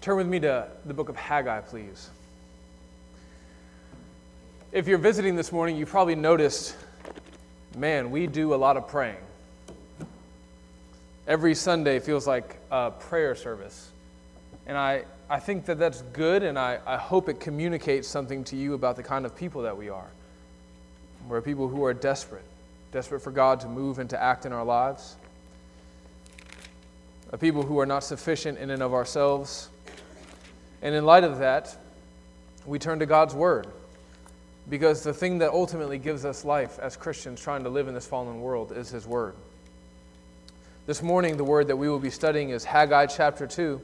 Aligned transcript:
Turn 0.00 0.16
with 0.16 0.26
me 0.26 0.40
to 0.40 0.66
the 0.86 0.94
book 0.94 1.10
of 1.10 1.16
Haggai, 1.16 1.60
please. 1.60 2.08
If 4.72 4.88
you're 4.88 4.96
visiting 4.96 5.36
this 5.36 5.52
morning, 5.52 5.76
you 5.76 5.84
probably 5.84 6.14
noticed 6.14 6.74
man, 7.76 8.10
we 8.10 8.26
do 8.26 8.54
a 8.54 8.56
lot 8.56 8.78
of 8.78 8.88
praying. 8.88 9.18
Every 11.26 11.54
Sunday 11.54 12.00
feels 12.00 12.26
like 12.26 12.58
a 12.70 12.90
prayer 12.90 13.34
service. 13.34 13.90
And 14.66 14.76
I, 14.76 15.04
I 15.28 15.38
think 15.38 15.66
that 15.66 15.78
that's 15.78 16.00
good, 16.14 16.42
and 16.42 16.58
I, 16.58 16.78
I 16.86 16.96
hope 16.96 17.28
it 17.28 17.38
communicates 17.38 18.08
something 18.08 18.42
to 18.44 18.56
you 18.56 18.72
about 18.72 18.96
the 18.96 19.02
kind 19.02 19.26
of 19.26 19.36
people 19.36 19.62
that 19.62 19.76
we 19.76 19.90
are. 19.90 20.08
We're 21.28 21.42
people 21.42 21.68
who 21.68 21.84
are 21.84 21.94
desperate, 21.94 22.44
desperate 22.90 23.20
for 23.20 23.30
God 23.30 23.60
to 23.60 23.68
move 23.68 23.98
and 23.98 24.08
to 24.10 24.20
act 24.20 24.46
in 24.46 24.52
our 24.52 24.64
lives. 24.64 25.16
A 27.32 27.38
people 27.38 27.62
who 27.62 27.78
are 27.78 27.86
not 27.86 28.02
sufficient 28.02 28.58
in 28.58 28.70
and 28.70 28.82
of 28.82 28.94
ourselves, 28.94 29.68
and 30.82 30.94
in 30.94 31.04
light 31.04 31.24
of 31.24 31.38
that, 31.38 31.76
we 32.66 32.78
turn 32.78 32.98
to 33.00 33.06
God's 33.06 33.34
Word. 33.34 33.66
Because 34.68 35.02
the 35.02 35.14
thing 35.14 35.38
that 35.38 35.50
ultimately 35.50 35.98
gives 35.98 36.24
us 36.24 36.44
life 36.44 36.78
as 36.78 36.96
Christians 36.96 37.40
trying 37.40 37.64
to 37.64 37.70
live 37.70 37.88
in 37.88 37.94
this 37.94 38.06
fallen 38.06 38.40
world 38.40 38.72
is 38.72 38.90
His 38.90 39.06
Word. 39.06 39.34
This 40.86 41.02
morning, 41.02 41.36
the 41.36 41.44
word 41.44 41.68
that 41.68 41.76
we 41.76 41.88
will 41.88 41.98
be 41.98 42.10
studying 42.10 42.50
is 42.50 42.64
Haggai 42.64 43.06
chapter 43.06 43.46
2. 43.46 43.80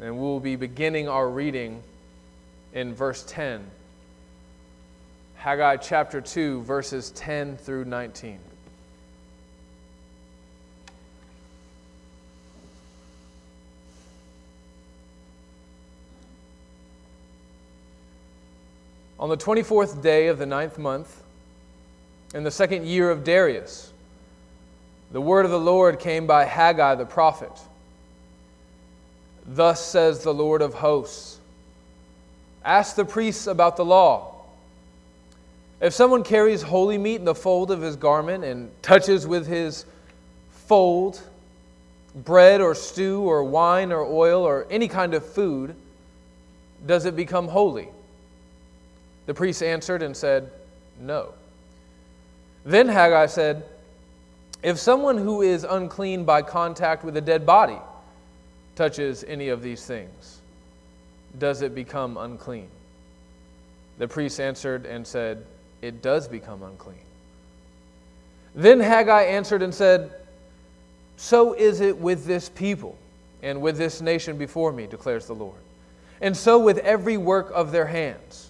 And 0.00 0.14
we 0.14 0.20
will 0.20 0.40
be 0.40 0.56
beginning 0.56 1.08
our 1.08 1.28
reading 1.28 1.82
in 2.72 2.94
verse 2.94 3.24
10. 3.28 3.62
Haggai 5.36 5.76
chapter 5.76 6.20
2, 6.20 6.62
verses 6.62 7.10
10 7.10 7.56
through 7.56 7.84
19. 7.84 8.38
On 19.18 19.30
the 19.30 19.36
24th 19.36 20.02
day 20.02 20.26
of 20.26 20.38
the 20.38 20.44
ninth 20.44 20.78
month, 20.78 21.22
in 22.34 22.44
the 22.44 22.50
second 22.50 22.86
year 22.86 23.10
of 23.10 23.24
Darius, 23.24 23.92
the 25.10 25.20
word 25.20 25.46
of 25.46 25.50
the 25.50 25.60
Lord 25.60 25.98
came 25.98 26.26
by 26.26 26.44
Haggai 26.44 26.96
the 26.96 27.06
prophet. 27.06 27.52
Thus 29.46 29.82
says 29.82 30.22
the 30.22 30.34
Lord 30.34 30.60
of 30.60 30.74
hosts 30.74 31.40
Ask 32.64 32.96
the 32.96 33.04
priests 33.04 33.46
about 33.46 33.76
the 33.76 33.84
law. 33.84 34.34
If 35.80 35.94
someone 35.94 36.24
carries 36.24 36.62
holy 36.62 36.98
meat 36.98 37.16
in 37.16 37.24
the 37.24 37.34
fold 37.34 37.70
of 37.70 37.80
his 37.80 37.96
garment 37.96 38.44
and 38.44 38.70
touches 38.82 39.26
with 39.26 39.46
his 39.46 39.86
fold 40.50 41.20
bread 42.14 42.60
or 42.60 42.74
stew 42.74 43.20
or 43.20 43.44
wine 43.44 43.92
or 43.92 44.02
oil 44.04 44.42
or 44.42 44.66
any 44.68 44.88
kind 44.88 45.14
of 45.14 45.24
food, 45.24 45.76
does 46.84 47.04
it 47.04 47.14
become 47.14 47.48
holy? 47.48 47.88
The 49.26 49.34
priest 49.34 49.62
answered 49.62 50.02
and 50.02 50.16
said, 50.16 50.50
No. 51.00 51.34
Then 52.64 52.88
Haggai 52.88 53.26
said, 53.26 53.64
If 54.62 54.78
someone 54.78 55.18
who 55.18 55.42
is 55.42 55.64
unclean 55.64 56.24
by 56.24 56.42
contact 56.42 57.04
with 57.04 57.16
a 57.16 57.20
dead 57.20 57.44
body 57.44 57.78
touches 58.76 59.24
any 59.24 59.48
of 59.48 59.62
these 59.62 59.84
things, 59.84 60.40
does 61.38 61.62
it 61.62 61.74
become 61.74 62.16
unclean? 62.16 62.68
The 63.98 64.08
priest 64.08 64.40
answered 64.40 64.86
and 64.86 65.06
said, 65.06 65.44
It 65.82 66.02
does 66.02 66.28
become 66.28 66.62
unclean. 66.62 66.98
Then 68.54 68.80
Haggai 68.80 69.22
answered 69.22 69.62
and 69.62 69.74
said, 69.74 70.10
So 71.16 71.52
is 71.52 71.80
it 71.80 71.98
with 71.98 72.24
this 72.24 72.48
people 72.48 72.96
and 73.42 73.60
with 73.60 73.76
this 73.76 74.00
nation 74.00 74.38
before 74.38 74.72
me, 74.72 74.86
declares 74.86 75.26
the 75.26 75.34
Lord, 75.34 75.58
and 76.20 76.36
so 76.36 76.58
with 76.58 76.78
every 76.78 77.16
work 77.16 77.50
of 77.54 77.70
their 77.70 77.86
hands. 77.86 78.45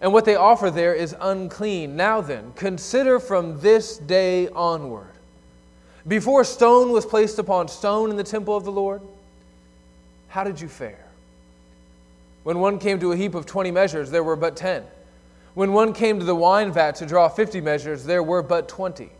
And 0.00 0.12
what 0.12 0.24
they 0.24 0.36
offer 0.36 0.70
there 0.70 0.94
is 0.94 1.14
unclean. 1.20 1.96
Now 1.96 2.20
then, 2.20 2.52
consider 2.56 3.18
from 3.18 3.60
this 3.60 3.98
day 3.98 4.48
onward. 4.48 5.12
Before 6.06 6.44
stone 6.44 6.92
was 6.92 7.06
placed 7.06 7.38
upon 7.38 7.68
stone 7.68 8.10
in 8.10 8.16
the 8.16 8.24
temple 8.24 8.56
of 8.56 8.64
the 8.64 8.72
Lord, 8.72 9.00
how 10.28 10.44
did 10.44 10.60
you 10.60 10.68
fare? 10.68 11.06
When 12.42 12.58
one 12.58 12.78
came 12.78 13.00
to 13.00 13.12
a 13.12 13.16
heap 13.16 13.34
of 13.34 13.46
20 13.46 13.70
measures, 13.70 14.10
there 14.10 14.22
were 14.22 14.36
but 14.36 14.56
10. 14.56 14.84
When 15.54 15.72
one 15.72 15.92
came 15.92 16.18
to 16.18 16.24
the 16.24 16.34
wine 16.34 16.72
vat 16.72 16.96
to 16.96 17.06
draw 17.06 17.28
50 17.28 17.60
measures, 17.60 18.04
there 18.04 18.22
were 18.22 18.42
but 18.42 18.68
20. 18.68 19.10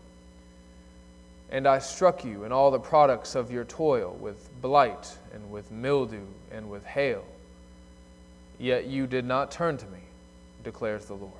And 1.50 1.66
I 1.66 1.78
struck 1.78 2.24
you 2.24 2.44
and 2.44 2.52
all 2.52 2.70
the 2.70 2.80
products 2.80 3.34
of 3.34 3.50
your 3.50 3.64
toil 3.64 4.16
with 4.20 4.50
blight 4.60 5.16
and 5.32 5.50
with 5.50 5.70
mildew 5.70 6.26
and 6.50 6.68
with 6.68 6.84
hail. 6.84 7.24
Yet 8.58 8.86
you 8.86 9.06
did 9.06 9.24
not 9.24 9.50
turn 9.50 9.78
to 9.78 9.86
me 9.86 10.00
declares 10.64 11.06
the 11.06 11.14
Lord. 11.14 11.32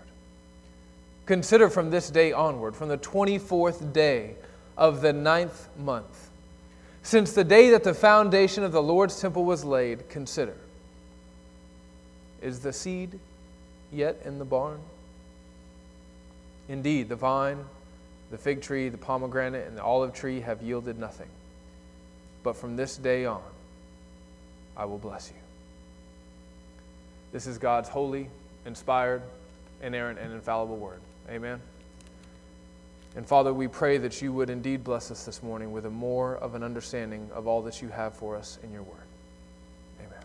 Consider 1.26 1.70
from 1.70 1.90
this 1.90 2.10
day 2.10 2.32
onward, 2.32 2.76
from 2.76 2.88
the 2.88 2.98
24th 2.98 3.92
day 3.92 4.34
of 4.76 5.00
the 5.00 5.12
ninth 5.12 5.68
month, 5.78 6.30
since 7.02 7.32
the 7.32 7.44
day 7.44 7.70
that 7.70 7.84
the 7.84 7.94
foundation 7.94 8.62
of 8.62 8.72
the 8.72 8.82
Lord's 8.82 9.20
temple 9.20 9.44
was 9.44 9.64
laid, 9.64 10.08
consider 10.08 10.56
is 12.44 12.60
the 12.60 12.72
seed 12.72 13.18
yet 13.90 14.20
in 14.24 14.38
the 14.38 14.44
barn? 14.44 14.78
Indeed, 16.68 17.08
the 17.08 17.16
vine, 17.16 17.64
the 18.30 18.38
fig 18.38 18.60
tree, 18.60 18.90
the 18.90 18.98
pomegranate, 18.98 19.66
and 19.66 19.76
the 19.76 19.82
olive 19.82 20.12
tree 20.12 20.40
have 20.40 20.62
yielded 20.62 20.98
nothing. 20.98 21.28
But 22.42 22.56
from 22.56 22.76
this 22.76 22.98
day 22.98 23.24
on, 23.24 23.42
I 24.76 24.84
will 24.84 24.98
bless 24.98 25.30
you. 25.30 25.40
This 27.32 27.46
is 27.46 27.56
God's 27.56 27.88
holy, 27.88 28.28
inspired, 28.66 29.22
inerrant, 29.82 30.18
and 30.18 30.32
infallible 30.32 30.76
word. 30.76 31.00
Amen. 31.28 31.60
And 33.16 33.26
Father, 33.26 33.54
we 33.54 33.68
pray 33.68 33.98
that 33.98 34.20
you 34.20 34.32
would 34.32 34.50
indeed 34.50 34.82
bless 34.82 35.10
us 35.10 35.24
this 35.24 35.42
morning 35.42 35.70
with 35.70 35.86
a 35.86 35.90
more 35.90 36.36
of 36.36 36.54
an 36.54 36.64
understanding 36.64 37.30
of 37.32 37.46
all 37.46 37.62
that 37.62 37.80
you 37.80 37.88
have 37.88 38.14
for 38.14 38.36
us 38.36 38.58
in 38.64 38.72
your 38.72 38.82
word. 38.82 38.96
Amen. 40.00 40.24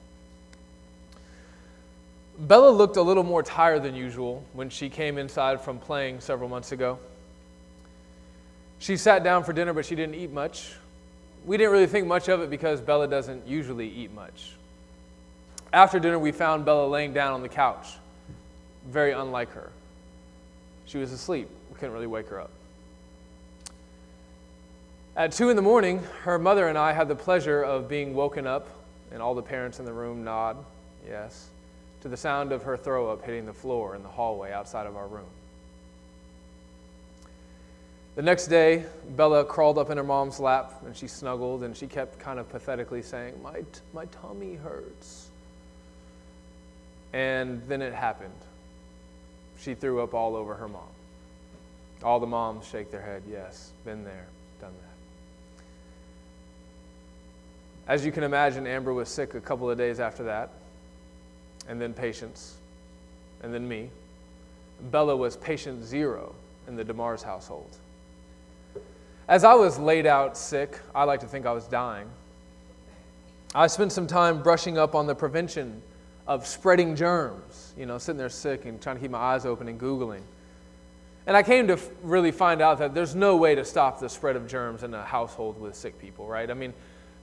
Bella 2.40 2.72
looked 2.72 2.98
a 2.98 3.02
little 3.02 3.24
more 3.24 3.44
tired 3.44 3.84
than 3.84 3.94
usual 3.94 4.44
when 4.54 4.70
she 4.70 4.90
came 4.90 5.20
inside 5.20 5.62
from 5.62 5.78
playing 5.78 6.20
several 6.20 6.50
months 6.50 6.72
ago. 6.72 6.98
She 8.80 8.98
sat 8.98 9.24
down 9.24 9.44
for 9.44 9.54
dinner, 9.54 9.74
but 9.74 9.86
she 9.86 9.96
didn't 9.96 10.16
eat 10.16 10.32
much. 10.32 10.74
We 11.46 11.58
didn't 11.58 11.74
really 11.74 11.88
think 11.88 12.08
much 12.08 12.28
of 12.28 12.42
it 12.42 12.50
because 12.50 12.82
Bella 12.82 13.08
doesn't 13.08 13.48
usually 13.48 13.88
eat 13.88 14.12
much. 14.14 14.54
After 15.72 16.00
dinner, 16.00 16.18
we 16.18 16.32
found 16.32 16.66
Bella 16.66 16.88
laying 16.88 17.14
down 17.14 17.34
on 17.34 17.42
the 17.44 17.50
couch 17.50 17.88
very 18.90 19.12
unlike 19.12 19.52
her. 19.52 19.70
She 20.86 20.98
was 20.98 21.12
asleep. 21.12 21.48
We 21.70 21.76
couldn't 21.76 21.94
really 21.94 22.08
wake 22.08 22.28
her 22.30 22.42
up. 22.42 22.50
At 25.16 25.32
two 25.32 25.50
in 25.50 25.56
the 25.56 25.62
morning, 25.62 26.02
her 26.24 26.40
mother 26.40 26.68
and 26.68 26.78
I 26.78 26.94
had 26.94 27.08
the 27.08 27.16
pleasure 27.16 27.62
of 27.62 27.88
being 27.88 28.16
woken 28.16 28.48
up, 28.48 28.68
and 29.12 29.22
all 29.22 29.36
the 29.36 29.42
parents 29.42 29.80
in 29.80 29.86
the 29.86 29.94
room 29.94 30.24
nod, 30.24 30.58
yes, 31.08 31.50
to 32.02 32.08
the 32.08 32.18
sound 32.18 32.52
of 32.52 32.64
her 32.64 32.78
throw 32.78 33.10
up 33.10 33.24
hitting 33.24 33.46
the 33.46 33.54
floor 33.54 33.96
in 33.96 34.04
the 34.04 34.10
hallway 34.10 34.52
outside 34.52 34.88
of 34.88 34.96
our 34.96 35.08
room. 35.08 35.28
The 38.16 38.22
next 38.22 38.48
day, 38.48 38.86
Bella 39.16 39.46
crawled 39.46 39.78
up 39.78 39.90
in 39.90 39.98
her 39.98 40.04
mom's 40.04 40.40
lap 40.40 40.82
and 40.86 40.96
she 40.96 41.08
snuggled 41.08 41.64
and 41.64 41.76
she 41.76 41.88
kept 41.88 42.20
kind 42.20 42.40
of 42.40 42.50
pathetically 42.50 43.02
saying, 43.02 43.42
My, 43.42 43.60
t- 43.60 43.66
my 43.94 44.06
tummy 44.06 44.56
hurts. 44.56 45.30
And 47.14 47.62
then 47.68 47.82
it 47.82 47.94
happened 47.94 48.34
she 49.60 49.74
threw 49.76 50.02
up 50.02 50.14
all 50.14 50.36
over 50.36 50.56
her 50.56 50.68
mom. 50.68 50.82
All 52.04 52.20
the 52.20 52.28
moms 52.28 52.66
shake 52.68 52.92
their 52.92 53.02
head, 53.02 53.24
yes, 53.30 53.72
been 53.84 54.04
there, 54.04 54.28
done 54.62 54.72
that. 54.72 55.64
As 57.92 58.06
you 58.06 58.12
can 58.12 58.24
imagine, 58.24 58.66
Amber 58.68 58.94
was 58.94 59.10
sick 59.10 59.34
a 59.34 59.42
couple 59.42 59.70
of 59.70 59.78
days 59.78 60.00
after 60.00 60.24
that, 60.24 60.52
and 61.68 61.82
then 61.82 61.94
Patience, 61.94 62.56
and 63.44 63.54
then 63.54 63.68
me. 63.68 63.90
Bella 64.92 65.16
was 65.16 65.36
patient 65.36 65.84
zero 65.84 66.34
in 66.68 66.78
the 66.78 66.86
DeMars 66.86 67.22
household. 67.22 67.76
As 69.28 69.44
I 69.44 69.54
was 69.54 69.78
laid 69.78 70.06
out 70.06 70.38
sick, 70.38 70.80
I 70.96 71.04
like 71.04 71.20
to 71.20 71.28
think 71.28 71.46
I 71.46 71.52
was 71.52 71.66
dying. 71.66 72.08
I 73.54 73.68
spent 73.68 73.92
some 73.92 74.08
time 74.08 74.42
brushing 74.42 74.78
up 74.78 74.96
on 74.96 75.06
the 75.06 75.16
prevention 75.16 75.82
of 76.30 76.46
spreading 76.46 76.96
germs, 76.96 77.74
you 77.76 77.88
know, 77.88 77.98
sitting 77.98 78.20
there 78.20 78.30
sick 78.30 78.66
and 78.66 78.80
trying 78.80 78.96
to 78.96 79.02
keep 79.02 79.10
my 79.10 79.18
eyes 79.18 79.48
open 79.48 79.68
and 79.68 79.82
Googling. 79.82 80.22
And 81.26 81.36
I 81.36 81.42
came 81.42 81.68
to 81.68 81.80
really 82.04 82.32
find 82.32 82.62
out 82.62 82.78
that 82.78 82.94
there's 82.94 83.16
no 83.16 83.36
way 83.36 83.56
to 83.56 83.66
stop 83.66 84.00
the 84.00 84.08
spread 84.08 84.36
of 84.36 84.48
germs 84.48 84.84
in 84.84 84.94
a 84.94 85.04
household 85.04 85.60
with 85.60 85.76
sick 85.76 86.00
people, 86.00 86.28
right? 86.28 86.50
I 86.50 86.54
mean, 86.54 86.72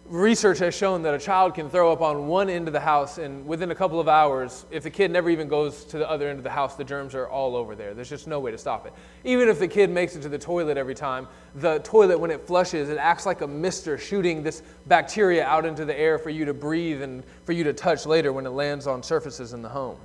research 0.09 0.59
has 0.59 0.75
shown 0.75 1.03
that 1.03 1.15
a 1.15 1.19
child 1.19 1.55
can 1.55 1.69
throw 1.69 1.93
up 1.93 2.01
on 2.01 2.27
one 2.27 2.49
end 2.49 2.67
of 2.67 2.73
the 2.73 2.81
house, 2.81 3.19
and 3.19 3.47
within 3.47 3.71
a 3.71 3.75
couple 3.75 4.01
of 4.01 4.09
hours, 4.09 4.67
if 4.71 4.83
the 4.83 4.91
kid 4.91 5.11
never 5.11 5.31
even 5.31 5.49
goes 5.49 5.85
to 5.85 5.99
the 5.99 6.09
other 6.09 6.29
end 6.29 6.39
of 6.39 6.45
the 6.45 6.51
house, 6.51 6.75
the 6.77 6.85
germs 6.85 7.15
are 7.15 7.29
all 7.29 7.57
over 7.57 7.75
there. 7.75 7.95
There's 7.95 8.09
just 8.09 8.27
no 8.27 8.41
way 8.41 8.51
to 8.51 8.59
stop 8.59 8.87
it. 8.87 8.93
Even 9.25 9.49
if 9.49 9.59
the 9.59 9.69
kid 9.69 9.91
makes 9.91 10.17
it 10.17 10.23
to 10.23 10.29
the 10.29 10.39
toilet 10.39 10.77
every 10.77 10.95
time, 10.95 11.29
the 11.55 11.79
toilet, 11.81 12.19
when 12.19 12.31
it 12.31 12.47
flushes, 12.47 12.89
it 12.89 12.99
acts 12.99 13.27
like 13.27 13.41
a 13.41 13.47
mister 13.47 13.99
shooting 13.99 14.43
this 14.43 14.63
bacteria 14.87 15.45
out 15.45 15.65
into 15.65 15.85
the 15.85 15.99
air 15.99 16.19
for 16.19 16.31
you 16.31 16.45
to 16.45 16.55
breathe 16.55 17.03
and 17.03 17.23
for 17.45 17.53
you 17.53 17.65
to 17.65 17.73
touch 17.73 18.07
later 18.07 18.33
when 18.33 18.47
it 18.47 18.51
lands 18.51 18.87
on 18.87 19.03
surfaces 19.03 19.53
in 19.53 19.63
the 19.63 19.69
home. 19.69 19.99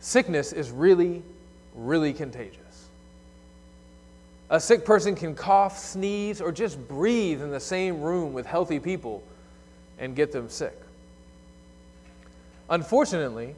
Sickness 0.00 0.52
is 0.52 0.70
really, 0.70 1.22
really 1.74 2.12
contagious. 2.12 2.63
A 4.50 4.60
sick 4.60 4.84
person 4.84 5.14
can 5.14 5.34
cough, 5.34 5.78
sneeze, 5.78 6.40
or 6.40 6.52
just 6.52 6.88
breathe 6.88 7.42
in 7.42 7.50
the 7.50 7.60
same 7.60 8.00
room 8.00 8.32
with 8.32 8.46
healthy 8.46 8.78
people 8.78 9.22
and 9.98 10.14
get 10.14 10.32
them 10.32 10.48
sick. 10.48 10.78
Unfortunately, 12.68 13.54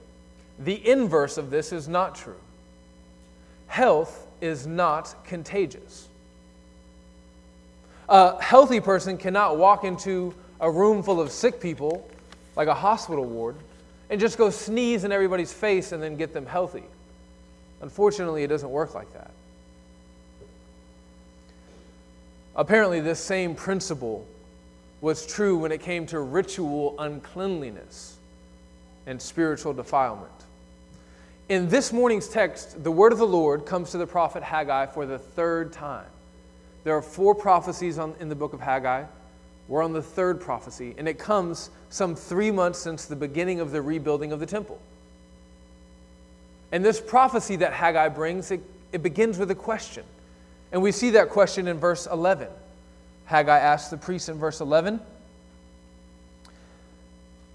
the 0.58 0.88
inverse 0.88 1.38
of 1.38 1.50
this 1.50 1.72
is 1.72 1.88
not 1.88 2.14
true. 2.14 2.40
Health 3.66 4.26
is 4.40 4.66
not 4.66 5.14
contagious. 5.24 6.08
A 8.08 8.40
healthy 8.40 8.80
person 8.80 9.18
cannot 9.18 9.58
walk 9.58 9.84
into 9.84 10.34
a 10.60 10.70
room 10.70 11.02
full 11.02 11.20
of 11.20 11.30
sick 11.30 11.60
people, 11.60 12.08
like 12.54 12.68
a 12.68 12.74
hospital 12.74 13.24
ward, 13.24 13.56
and 14.08 14.20
just 14.20 14.38
go 14.38 14.50
sneeze 14.50 15.04
in 15.04 15.10
everybody's 15.10 15.52
face 15.52 15.92
and 15.92 16.02
then 16.02 16.16
get 16.16 16.32
them 16.32 16.46
healthy. 16.46 16.84
Unfortunately, 17.82 18.44
it 18.44 18.46
doesn't 18.46 18.70
work 18.70 18.94
like 18.94 19.12
that. 19.14 19.30
Apparently, 22.56 23.00
this 23.00 23.20
same 23.20 23.54
principle 23.54 24.26
was 25.02 25.26
true 25.26 25.58
when 25.58 25.72
it 25.72 25.82
came 25.82 26.06
to 26.06 26.18
ritual 26.20 26.94
uncleanliness 26.98 28.16
and 29.06 29.20
spiritual 29.20 29.74
defilement. 29.74 30.32
In 31.50 31.68
this 31.68 31.92
morning's 31.92 32.28
text, 32.28 32.82
the 32.82 32.90
word 32.90 33.12
of 33.12 33.18
the 33.18 33.26
Lord 33.26 33.66
comes 33.66 33.90
to 33.90 33.98
the 33.98 34.06
prophet 34.06 34.42
Haggai 34.42 34.86
for 34.86 35.04
the 35.04 35.18
third 35.18 35.72
time. 35.72 36.06
There 36.82 36.96
are 36.96 37.02
four 37.02 37.34
prophecies 37.34 37.98
on, 37.98 38.14
in 38.20 38.28
the 38.28 38.34
book 38.34 38.54
of 38.54 38.60
Haggai. 38.60 39.04
We're 39.68 39.82
on 39.82 39.92
the 39.92 40.02
third 40.02 40.40
prophecy, 40.40 40.94
and 40.96 41.06
it 41.06 41.18
comes 41.18 41.70
some 41.90 42.16
three 42.16 42.50
months 42.50 42.78
since 42.78 43.04
the 43.04 43.16
beginning 43.16 43.60
of 43.60 43.70
the 43.70 43.82
rebuilding 43.82 44.32
of 44.32 44.40
the 44.40 44.46
temple. 44.46 44.80
And 46.72 46.84
this 46.84 47.00
prophecy 47.00 47.56
that 47.56 47.72
Haggai 47.72 48.08
brings, 48.08 48.50
it, 48.50 48.60
it 48.92 49.02
begins 49.02 49.38
with 49.38 49.50
a 49.50 49.54
question 49.54 50.04
and 50.72 50.82
we 50.82 50.92
see 50.92 51.10
that 51.10 51.30
question 51.30 51.68
in 51.68 51.78
verse 51.78 52.06
11. 52.06 52.48
Haggai 53.26 53.58
asks 53.58 53.90
the 53.90 53.96
priest 53.96 54.28
in 54.28 54.38
verse 54.38 54.60
11 54.60 55.00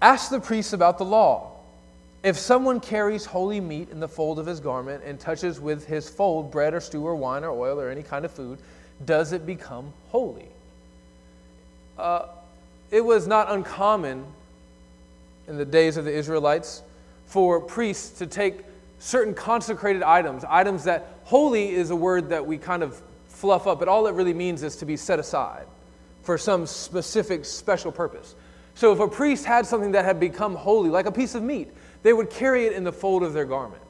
Ask 0.00 0.30
the 0.30 0.40
priest 0.40 0.72
about 0.72 0.98
the 0.98 1.04
law. 1.04 1.52
If 2.24 2.36
someone 2.36 2.80
carries 2.80 3.24
holy 3.24 3.60
meat 3.60 3.88
in 3.90 4.00
the 4.00 4.08
fold 4.08 4.38
of 4.38 4.46
his 4.46 4.60
garment 4.60 5.02
and 5.04 5.18
touches 5.18 5.60
with 5.60 5.86
his 5.86 6.08
fold 6.08 6.50
bread 6.50 6.74
or 6.74 6.80
stew 6.80 7.04
or 7.04 7.14
wine 7.14 7.44
or 7.44 7.50
oil 7.50 7.80
or 7.80 7.88
any 7.88 8.02
kind 8.02 8.24
of 8.24 8.30
food, 8.30 8.58
does 9.04 9.32
it 9.32 9.46
become 9.46 9.92
holy? 10.10 10.48
Uh, 11.98 12.26
it 12.90 13.04
was 13.04 13.26
not 13.26 13.50
uncommon 13.50 14.24
in 15.48 15.56
the 15.56 15.64
days 15.64 15.96
of 15.96 16.04
the 16.04 16.12
Israelites 16.12 16.82
for 17.26 17.60
priests 17.60 18.18
to 18.18 18.26
take 18.26 18.60
certain 18.98 19.34
consecrated 19.34 20.02
items, 20.02 20.44
items 20.48 20.84
that 20.84 21.11
holy 21.24 21.70
is 21.70 21.90
a 21.90 21.96
word 21.96 22.30
that 22.30 22.46
we 22.46 22.58
kind 22.58 22.82
of 22.82 23.00
fluff 23.28 23.66
up, 23.66 23.78
but 23.78 23.88
all 23.88 24.06
it 24.06 24.14
really 24.14 24.34
means 24.34 24.62
is 24.62 24.76
to 24.76 24.86
be 24.86 24.96
set 24.96 25.18
aside 25.18 25.66
for 26.22 26.38
some 26.38 26.66
specific 26.66 27.44
special 27.44 27.90
purpose. 27.90 28.34
So 28.74 28.92
if 28.92 29.00
a 29.00 29.08
priest 29.08 29.44
had 29.44 29.66
something 29.66 29.92
that 29.92 30.04
had 30.04 30.20
become 30.20 30.54
holy, 30.54 30.90
like 30.90 31.06
a 31.06 31.12
piece 31.12 31.34
of 31.34 31.42
meat, 31.42 31.70
they 32.02 32.12
would 32.12 32.30
carry 32.30 32.66
it 32.66 32.72
in 32.72 32.84
the 32.84 32.92
fold 32.92 33.22
of 33.22 33.32
their 33.32 33.44
garment. 33.44 33.82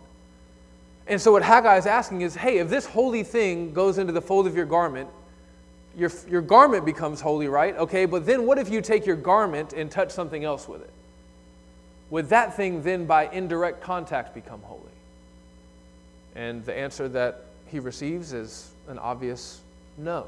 And 1.06 1.20
so 1.20 1.32
what 1.32 1.43
Haggai 1.43 1.76
is 1.76 1.87
asking 1.87 2.23
is 2.23 2.34
hey, 2.34 2.58
if 2.58 2.69
this 2.69 2.87
holy 2.87 3.23
thing 3.23 3.73
goes 3.73 3.99
into 3.99 4.12
the 4.12 4.23
fold 4.23 4.46
of 4.46 4.56
your 4.56 4.67
garment, 4.67 5.08
your, 5.96 6.11
your 6.29 6.40
garment 6.40 6.87
becomes 6.87 7.20
holy, 7.20 7.49
right? 7.49 7.76
Okay, 7.76 8.06
but 8.06 8.25
then 8.25 8.46
what 8.46 8.58
if 8.58 8.70
you 8.70 8.81
take 8.81 9.05
your 9.05 9.17
garment 9.17 9.73
and 9.75 9.90
touch 9.90 10.11
something 10.11 10.44
else 10.44 10.67
with 10.67 10.81
it? 10.81 10.90
Would 12.11 12.29
that 12.31 12.56
thing 12.56 12.82
then, 12.82 13.06
by 13.06 13.29
indirect 13.29 13.82
contact, 13.82 14.34
become 14.34 14.61
holy? 14.62 14.82
And 16.34 16.64
the 16.64 16.76
answer 16.76 17.08
that 17.08 17.44
he 17.67 17.79
receives 17.79 18.32
is 18.32 18.70
an 18.88 18.99
obvious 18.99 19.61
no. 19.99 20.26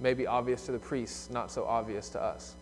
Maybe 0.00 0.26
obvious 0.26 0.66
to 0.66 0.72
the 0.72 0.78
priests, 0.78 1.30
not 1.30 1.50
so 1.50 1.64
obvious 1.64 2.08
to 2.10 2.22
us. 2.22 2.54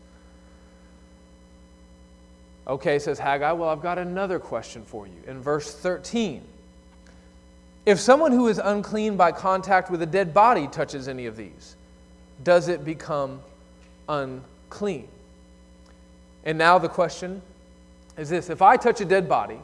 Okay, 2.66 2.98
says 2.98 3.18
Haggai, 3.18 3.52
well, 3.52 3.68
I've 3.68 3.82
got 3.82 3.98
another 3.98 4.38
question 4.38 4.82
for 4.84 5.06
you. 5.06 5.22
In 5.26 5.40
verse 5.40 5.74
13, 5.74 6.42
if 7.84 8.00
someone 8.00 8.32
who 8.32 8.48
is 8.48 8.58
unclean 8.58 9.16
by 9.16 9.32
contact 9.32 9.90
with 9.90 10.00
a 10.00 10.06
dead 10.06 10.32
body 10.32 10.66
touches 10.68 11.06
any 11.06 11.26
of 11.26 11.36
these, 11.36 11.76
does 12.42 12.68
it 12.68 12.84
become 12.84 13.40
unclean? 14.08 15.08
And 16.44 16.56
now 16.56 16.78
the 16.78 16.88
question 16.88 17.42
is 18.16 18.30
this 18.30 18.48
if 18.48 18.62
I 18.62 18.76
touch 18.76 19.00
a 19.00 19.04
dead 19.04 19.28
body, 19.28 19.58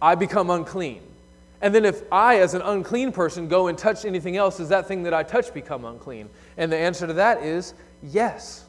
I 0.00 0.14
become 0.14 0.50
unclean. 0.50 1.00
And 1.60 1.74
then 1.74 1.84
if 1.84 2.02
I, 2.12 2.40
as 2.40 2.54
an 2.54 2.62
unclean 2.62 3.12
person, 3.12 3.48
go 3.48 3.68
and 3.68 3.78
touch 3.78 4.04
anything 4.04 4.36
else, 4.36 4.58
does 4.58 4.68
that 4.68 4.86
thing 4.86 5.02
that 5.04 5.14
I 5.14 5.22
touch 5.22 5.54
become 5.54 5.84
unclean? 5.84 6.28
And 6.56 6.70
the 6.70 6.76
answer 6.76 7.06
to 7.06 7.14
that 7.14 7.42
is 7.42 7.74
yes. 8.02 8.64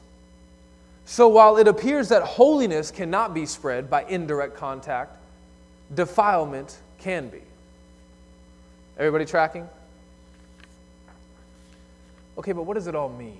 So 1.04 1.28
while 1.28 1.56
it 1.56 1.68
appears 1.68 2.08
that 2.08 2.22
holiness 2.22 2.90
cannot 2.90 3.34
be 3.34 3.46
spread 3.46 3.90
by 3.90 4.04
indirect 4.04 4.56
contact, 4.56 5.18
defilement 5.94 6.78
can 6.98 7.28
be. 7.28 7.42
Everybody 8.98 9.24
tracking? 9.24 9.68
Okay, 12.38 12.52
but 12.52 12.62
what 12.62 12.74
does 12.74 12.86
it 12.86 12.94
all 12.94 13.08
mean? 13.08 13.38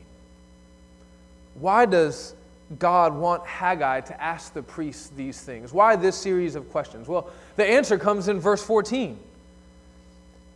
Why 1.54 1.86
does 1.86 2.34
God 2.78 3.14
want 3.14 3.46
Haggai 3.46 4.00
to 4.02 4.22
ask 4.22 4.52
the 4.52 4.62
priests 4.62 5.10
these 5.16 5.40
things? 5.40 5.72
Why 5.72 5.96
this 5.96 6.16
series 6.16 6.54
of 6.54 6.70
questions? 6.70 7.08
Well, 7.08 7.30
the 7.56 7.64
answer 7.64 7.98
comes 7.98 8.28
in 8.28 8.38
verse 8.40 8.62
14. 8.62 9.18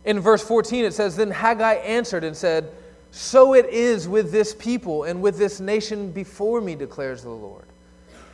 In 0.05 0.19
verse 0.19 0.43
14, 0.43 0.85
it 0.85 0.93
says, 0.93 1.15
Then 1.15 1.31
Haggai 1.31 1.75
answered 1.75 2.23
and 2.23 2.35
said, 2.35 2.71
So 3.11 3.53
it 3.53 3.67
is 3.67 4.07
with 4.07 4.31
this 4.31 4.55
people 4.55 5.03
and 5.03 5.21
with 5.21 5.37
this 5.37 5.59
nation 5.59 6.11
before 6.11 6.61
me, 6.61 6.75
declares 6.75 7.21
the 7.23 7.29
Lord. 7.29 7.65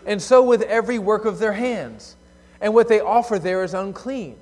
And 0.06 0.22
so 0.22 0.44
with 0.44 0.62
every 0.64 1.00
work 1.00 1.25
of 1.25 1.40
their 1.40 1.54
hands, 1.54 2.16
and 2.62 2.74
what 2.74 2.88
they 2.88 3.02
offer 3.02 3.38
there 3.38 3.64
is 3.64 3.74
unclean. 3.74 4.38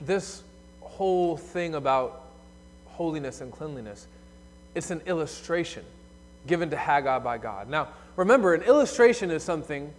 This 0.00 0.42
whole 0.80 1.36
thing 1.36 1.74
about 1.74 2.24
holiness 2.86 3.40
and 3.40 3.52
cleanliness, 3.52 4.06
it's 4.74 4.90
an 4.90 5.00
illustration 5.06 5.84
given 6.46 6.70
to 6.70 6.76
Haggai 6.76 7.18
by 7.20 7.38
God. 7.38 7.68
Now, 7.68 7.88
remember, 8.16 8.54
an 8.54 8.62
illustration 8.62 9.30
is 9.30 9.42
something 9.42 9.92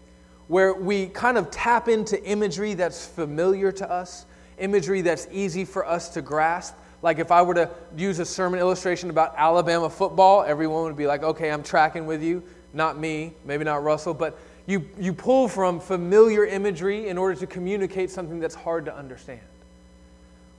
where 0.48 0.74
we 0.74 1.08
kind 1.08 1.38
of 1.38 1.52
tap 1.52 1.88
into 1.88 2.22
imagery 2.24 2.74
that's 2.74 3.06
familiar 3.06 3.72
to 3.74 3.90
us, 3.90 4.26
imagery 4.58 5.02
that's 5.02 5.28
easy 5.32 5.66
for 5.66 5.86
us 5.86 6.10
to 6.10 6.22
grasp. 6.22 6.76
Like 7.02 7.20
if 7.20 7.32
I 7.32 7.42
were 7.42 7.54
to 7.54 7.70
use 7.96 8.20
a 8.20 8.26
sermon 8.26 8.60
illustration 8.60 9.10
about 9.10 9.34
Alabama 9.38 9.90
football, 9.90 10.44
everyone 10.44 10.84
would 10.84 10.96
be 10.96 11.08
like, 11.08 11.24
okay, 11.24 11.52
I'm 11.52 11.64
tracking 11.64 12.06
with 12.06 12.24
you. 12.24 12.44
Not 12.74 12.98
me, 12.98 13.34
maybe 13.46 13.64
not 13.64 13.84
Russell, 13.84 14.14
but 14.14 14.40
you, 14.66 14.86
you 15.00 15.14
pull 15.14 15.48
from 15.48 15.80
familiar 15.80 16.46
imagery 16.46 17.08
in 17.08 17.18
order 17.18 17.36
to 17.36 17.48
communicate 17.48 18.10
something 18.10 18.40
that's 18.40 18.56
hard 18.56 18.86
to 18.86 18.96
understand. 18.96 19.40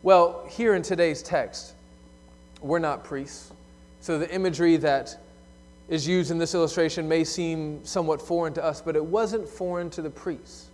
Well, 0.02 0.46
here 0.48 0.74
in 0.74 0.82
today's 0.82 1.22
text, 1.22 1.74
we're 2.60 2.78
not 2.78 3.04
priests. 3.04 3.52
So 4.00 4.18
the 4.18 4.32
imagery 4.32 4.76
that 4.78 5.18
is 5.88 6.06
used 6.06 6.30
in 6.30 6.38
this 6.38 6.54
illustration 6.54 7.08
may 7.08 7.24
seem 7.24 7.84
somewhat 7.84 8.20
foreign 8.20 8.52
to 8.54 8.64
us, 8.64 8.82
but 8.82 8.94
it 8.94 9.04
wasn't 9.04 9.48
foreign 9.48 9.88
to 9.90 10.02
the 10.02 10.10
priests. 10.10 10.68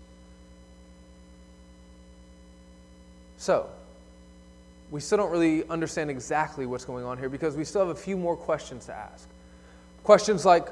So, 3.36 3.68
we 4.90 5.00
still 5.00 5.18
don't 5.18 5.30
really 5.30 5.68
understand 5.68 6.10
exactly 6.10 6.66
what's 6.66 6.84
going 6.84 7.04
on 7.04 7.18
here 7.18 7.28
because 7.28 7.56
we 7.56 7.64
still 7.64 7.86
have 7.86 7.96
a 7.96 8.00
few 8.00 8.16
more 8.16 8.36
questions 8.36 8.86
to 8.86 8.94
ask. 8.94 9.28
Questions 10.02 10.44
like, 10.44 10.68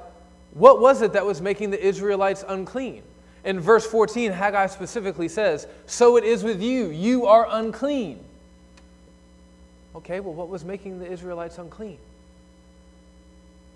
what 0.54 0.80
was 0.80 1.02
it 1.02 1.12
that 1.12 1.24
was 1.24 1.40
making 1.40 1.70
the 1.70 1.84
Israelites 1.84 2.44
unclean? 2.46 3.02
In 3.44 3.58
verse 3.58 3.86
14, 3.86 4.32
Haggai 4.32 4.66
specifically 4.66 5.28
says, 5.28 5.66
So 5.86 6.16
it 6.16 6.24
is 6.24 6.44
with 6.44 6.62
you, 6.62 6.88
you 6.88 7.26
are 7.26 7.46
unclean. 7.50 8.20
Okay, 9.96 10.20
well, 10.20 10.34
what 10.34 10.48
was 10.48 10.64
making 10.64 11.00
the 11.00 11.10
Israelites 11.10 11.58
unclean? 11.58 11.98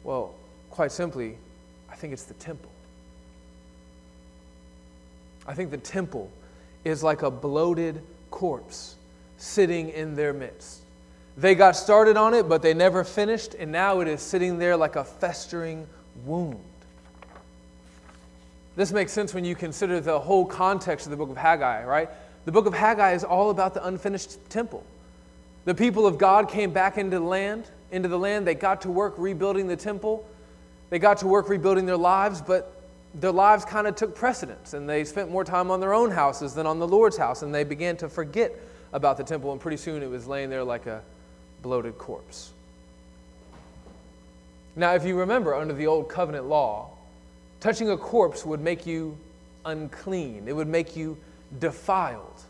Well, 0.05 0.35
Quite 0.77 0.93
simply, 0.93 1.39
I 1.91 1.97
think 1.97 2.13
it's 2.13 2.25
the 2.25 2.35
temple. 2.35 2.71
I 5.47 5.55
think 5.55 5.71
the 5.71 5.79
temple 5.79 6.31
is 6.85 7.03
like 7.03 7.23
a 7.23 7.31
bloated 7.31 8.03
corpse 8.31 8.97
sitting 9.39 9.89
in 9.89 10.17
their 10.17 10.35
midst. 10.35 10.83
They 11.39 11.55
got 11.55 11.77
started 11.77 12.19
on 12.19 12.35
it, 12.35 12.47
but 12.47 12.61
they 12.61 12.75
never 12.75 13.05
finished, 13.05 13.55
and 13.55 13.73
now 13.73 14.01
it 14.01 14.09
is 14.09 14.21
sitting 14.21 14.59
there 14.59 14.77
like 14.77 14.97
a 14.97 15.05
festering 15.05 15.87
wound. 16.27 16.61
This 18.77 18.93
makes 18.93 19.13
sense 19.13 19.33
when 19.33 19.47
you 19.47 19.55
consider 19.55 19.99
the 19.99 20.21
whole 20.21 20.45
context 20.45 21.07
of 21.07 21.11
the 21.11 21.17
book 21.17 21.31
of 21.31 21.39
Haggai, 21.39 21.87
right? 21.87 22.11
The 22.45 22.53
book 22.53 22.67
of 22.67 22.75
Haggai 22.75 23.15
is 23.15 23.25
all 23.25 23.49
about 23.49 23.73
the 23.73 23.87
unfinished 23.87 24.51
temple. 24.51 24.85
The 25.65 25.75
people 25.75 26.07
of 26.07 26.19
God 26.19 26.51
came 26.51 26.71
back 26.71 26.99
into 26.99 27.19
the 27.19 27.25
land, 27.25 27.65
into 27.91 28.11
the 28.11 28.19
land. 28.19 28.47
They 28.47 28.55
got 28.55 28.83
to 28.83 28.91
work 28.91 29.15
rebuilding 29.17 29.69
the 29.69 29.77
temple. 29.77 30.29
They 30.91 30.99
got 30.99 31.19
to 31.19 31.27
work 31.27 31.49
rebuilding 31.49 31.87
their 31.87 31.97
lives, 31.97 32.41
but 32.41 32.73
their 33.15 33.33
lives 33.33 33.65
kind 33.65 33.87
of 33.87 33.97
took 33.97 34.15
precedence 34.15 34.75
and 34.75 34.89
they 34.89 35.05
spent 35.05 35.31
more 35.31 35.45
time 35.45 35.71
on 35.71 35.81
their 35.81 35.95
own 35.95 36.11
houses 36.11 36.55
than 36.55 36.67
on 36.67 36.79
the 36.79 36.87
Lord's 36.87 37.17
house 37.17 37.43
and 37.43 37.55
they 37.55 37.65
began 37.65 37.97
to 37.99 38.09
forget 38.09 38.55
about 38.93 39.17
the 39.17 39.25
temple 39.25 39.53
and 39.53 39.61
pretty 39.61 39.79
soon 39.79 40.03
it 40.03 40.11
was 40.11 40.27
laying 40.27 40.51
there 40.51 40.63
like 40.63 40.87
a 40.87 41.03
bloated 41.63 41.97
corpse. 41.97 42.53
Now, 44.77 44.95
if 44.95 45.05
you 45.05 45.19
remember 45.19 45.55
under 45.55 45.73
the 45.73 45.87
old 45.87 46.11
covenant 46.11 46.47
law, 46.47 46.91
touching 47.61 47.89
a 47.89 47.97
corpse 47.97 48.45
would 48.45 48.61
make 48.61 48.87
you 48.87 49.17
unclean. 49.65 50.47
It 50.47 50.55
would 50.55 50.69
make 50.69 50.95
you 50.95 51.17
defiled. 51.59 52.43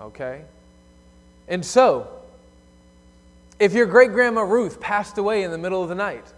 Okay? 0.00 0.42
And 1.48 1.66
so, 1.66 2.08
if 3.58 3.72
your 3.72 3.86
great 3.86 4.12
grandma 4.12 4.42
Ruth 4.42 4.80
passed 4.80 5.18
away 5.18 5.42
in 5.42 5.50
the 5.50 5.58
middle 5.58 5.82
of 5.82 5.88
the 5.88 5.94
night, 5.96 6.32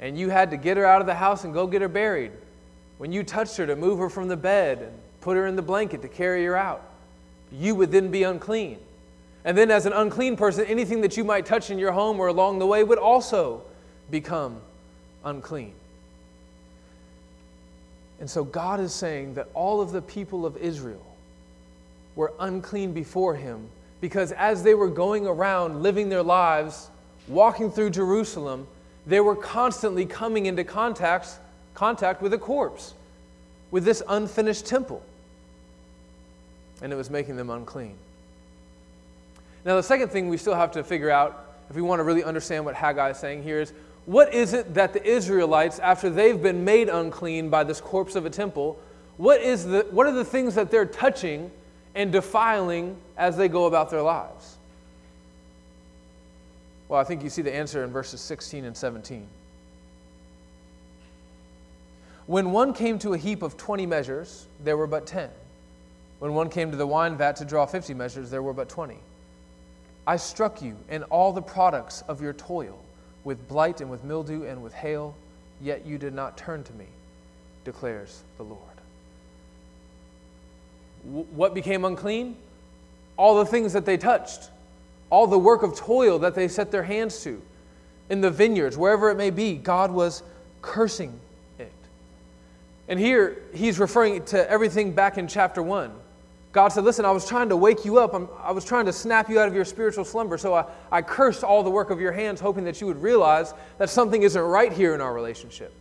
and 0.00 0.18
you 0.18 0.28
had 0.28 0.50
to 0.50 0.56
get 0.56 0.76
her 0.76 0.84
out 0.84 1.00
of 1.00 1.06
the 1.06 1.14
house 1.14 1.44
and 1.44 1.54
go 1.54 1.66
get 1.66 1.82
her 1.82 1.88
buried, 1.88 2.32
when 2.98 3.12
you 3.12 3.22
touched 3.22 3.56
her 3.56 3.66
to 3.66 3.76
move 3.76 3.98
her 3.98 4.08
from 4.08 4.28
the 4.28 4.36
bed 4.36 4.78
and 4.78 4.92
put 5.20 5.36
her 5.36 5.46
in 5.46 5.56
the 5.56 5.62
blanket 5.62 6.02
to 6.02 6.08
carry 6.08 6.44
her 6.44 6.56
out, 6.56 6.82
you 7.52 7.74
would 7.74 7.90
then 7.90 8.10
be 8.10 8.22
unclean. 8.22 8.78
And 9.44 9.58
then, 9.58 9.70
as 9.70 9.84
an 9.84 9.92
unclean 9.92 10.36
person, 10.36 10.64
anything 10.66 11.02
that 11.02 11.16
you 11.16 11.24
might 11.24 11.44
touch 11.44 11.70
in 11.70 11.78
your 11.78 11.92
home 11.92 12.18
or 12.18 12.28
along 12.28 12.58
the 12.58 12.66
way 12.66 12.82
would 12.82 12.98
also 12.98 13.62
become 14.10 14.60
unclean. 15.24 15.74
And 18.20 18.30
so, 18.30 18.42
God 18.42 18.80
is 18.80 18.92
saying 18.94 19.34
that 19.34 19.48
all 19.52 19.82
of 19.82 19.92
the 19.92 20.00
people 20.00 20.46
of 20.46 20.56
Israel 20.56 21.04
were 22.16 22.32
unclean 22.40 22.92
before 22.92 23.34
Him 23.34 23.68
because 24.00 24.32
as 24.32 24.62
they 24.62 24.74
were 24.74 24.88
going 24.88 25.26
around 25.26 25.82
living 25.82 26.08
their 26.08 26.22
lives, 26.22 26.88
walking 27.28 27.70
through 27.70 27.90
Jerusalem, 27.90 28.66
they 29.06 29.20
were 29.20 29.36
constantly 29.36 30.06
coming 30.06 30.46
into 30.46 30.64
contact, 30.64 31.38
contact 31.74 32.22
with 32.22 32.32
a 32.32 32.38
corpse, 32.38 32.94
with 33.70 33.84
this 33.84 34.02
unfinished 34.08 34.66
temple. 34.66 35.02
And 36.82 36.92
it 36.92 36.96
was 36.96 37.10
making 37.10 37.36
them 37.36 37.50
unclean. 37.50 37.96
Now, 39.64 39.76
the 39.76 39.82
second 39.82 40.08
thing 40.08 40.28
we 40.28 40.36
still 40.36 40.54
have 40.54 40.72
to 40.72 40.84
figure 40.84 41.10
out, 41.10 41.46
if 41.70 41.76
we 41.76 41.82
want 41.82 42.00
to 42.00 42.04
really 42.04 42.24
understand 42.24 42.64
what 42.64 42.74
Haggai 42.74 43.10
is 43.10 43.18
saying 43.18 43.42
here, 43.42 43.60
is 43.60 43.72
what 44.06 44.34
is 44.34 44.52
it 44.52 44.74
that 44.74 44.92
the 44.92 45.02
Israelites, 45.02 45.78
after 45.78 46.10
they've 46.10 46.42
been 46.42 46.64
made 46.64 46.88
unclean 46.88 47.48
by 47.48 47.64
this 47.64 47.80
corpse 47.80 48.16
of 48.16 48.26
a 48.26 48.30
temple, 48.30 48.78
what, 49.16 49.40
is 49.40 49.64
the, 49.64 49.86
what 49.90 50.06
are 50.06 50.12
the 50.12 50.24
things 50.24 50.54
that 50.56 50.70
they're 50.70 50.84
touching 50.84 51.50
and 51.94 52.12
defiling 52.12 52.96
as 53.16 53.36
they 53.36 53.48
go 53.48 53.66
about 53.66 53.90
their 53.90 54.02
lives? 54.02 54.56
Well, 56.88 57.00
I 57.00 57.04
think 57.04 57.22
you 57.22 57.30
see 57.30 57.42
the 57.42 57.54
answer 57.54 57.82
in 57.82 57.90
verses 57.90 58.20
16 58.20 58.64
and 58.64 58.76
17. 58.76 59.26
When 62.26 62.52
one 62.52 62.72
came 62.72 62.98
to 63.00 63.12
a 63.12 63.18
heap 63.18 63.42
of 63.42 63.56
20 63.56 63.86
measures, 63.86 64.46
there 64.62 64.76
were 64.76 64.86
but 64.86 65.06
10. 65.06 65.30
When 66.18 66.34
one 66.34 66.48
came 66.48 66.70
to 66.70 66.76
the 66.76 66.86
wine 66.86 67.16
vat 67.16 67.36
to 67.36 67.44
draw 67.44 67.66
50 67.66 67.92
measures, 67.94 68.30
there 68.30 68.42
were 68.42 68.54
but 68.54 68.68
20. 68.68 68.96
I 70.06 70.16
struck 70.16 70.62
you 70.62 70.76
and 70.88 71.04
all 71.04 71.32
the 71.32 71.42
products 71.42 72.02
of 72.08 72.20
your 72.20 72.32
toil 72.32 72.78
with 73.24 73.48
blight 73.48 73.80
and 73.80 73.90
with 73.90 74.04
mildew 74.04 74.44
and 74.44 74.62
with 74.62 74.74
hail, 74.74 75.14
yet 75.60 75.86
you 75.86 75.98
did 75.98 76.14
not 76.14 76.36
turn 76.36 76.62
to 76.64 76.72
me, 76.74 76.86
declares 77.64 78.22
the 78.36 78.42
Lord. 78.42 78.60
what 81.02 81.54
became 81.54 81.84
unclean? 81.84 82.36
All 83.16 83.36
the 83.36 83.46
things 83.46 83.74
that 83.74 83.84
they 83.84 83.96
touched 83.98 84.50
all 85.14 85.28
the 85.28 85.38
work 85.38 85.62
of 85.62 85.76
toil 85.76 86.18
that 86.18 86.34
they 86.34 86.48
set 86.48 86.72
their 86.72 86.82
hands 86.82 87.22
to 87.22 87.40
in 88.10 88.20
the 88.20 88.32
vineyards, 88.32 88.76
wherever 88.76 89.10
it 89.10 89.16
may 89.16 89.30
be, 89.30 89.54
God 89.54 89.92
was 89.92 90.24
cursing 90.60 91.20
it. 91.56 91.70
And 92.88 92.98
here 92.98 93.40
he's 93.54 93.78
referring 93.78 94.24
to 94.26 94.50
everything 94.50 94.90
back 94.90 95.16
in 95.16 95.28
chapter 95.28 95.62
1. 95.62 95.92
God 96.50 96.68
said, 96.68 96.82
Listen, 96.82 97.04
I 97.04 97.12
was 97.12 97.28
trying 97.28 97.48
to 97.50 97.56
wake 97.56 97.84
you 97.84 97.98
up. 97.98 98.12
I'm, 98.12 98.28
i 98.42 98.50
was 98.50 98.64
trying 98.64 98.86
to 98.86 98.92
snap 98.92 99.30
you 99.30 99.38
out 99.38 99.46
of 99.46 99.54
your 99.54 99.64
spiritual 99.64 100.04
slumber. 100.04 100.36
So 100.36 100.52
I, 100.52 100.64
I 100.90 101.00
cursed 101.00 101.44
all 101.44 101.62
the 101.62 101.70
work 101.70 101.90
of 101.90 102.00
your 102.00 102.12
hands, 102.12 102.40
hoping 102.40 102.64
that 102.64 102.80
you 102.80 102.88
would 102.88 103.00
realize 103.00 103.54
that 103.78 103.90
something 103.90 104.20
isn't 104.20 104.42
right 104.42 104.72
here 104.72 104.96
in 104.96 105.00
our 105.00 105.14
relationship. 105.14 105.72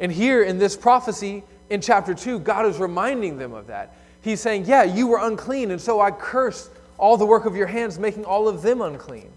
And 0.00 0.10
here 0.10 0.42
in 0.42 0.58
this 0.58 0.76
prophecy 0.76 1.44
in 1.70 1.80
chapter 1.80 2.12
2, 2.12 2.40
God 2.40 2.66
is 2.66 2.78
reminding 2.78 3.38
them 3.38 3.52
of 3.52 3.68
that. 3.68 3.94
He's 4.20 4.40
saying, 4.40 4.64
Yeah, 4.66 4.82
you 4.82 5.06
were 5.06 5.20
unclean, 5.24 5.70
and 5.70 5.80
so 5.80 6.00
I 6.00 6.10
cursed 6.10 6.70
all 6.98 7.16
the 7.16 7.26
work 7.26 7.46
of 7.46 7.56
your 7.56 7.66
hands, 7.68 7.98
making 7.98 8.24
all 8.24 8.48
of 8.48 8.62
them 8.62 8.82
unclean. 8.82 9.30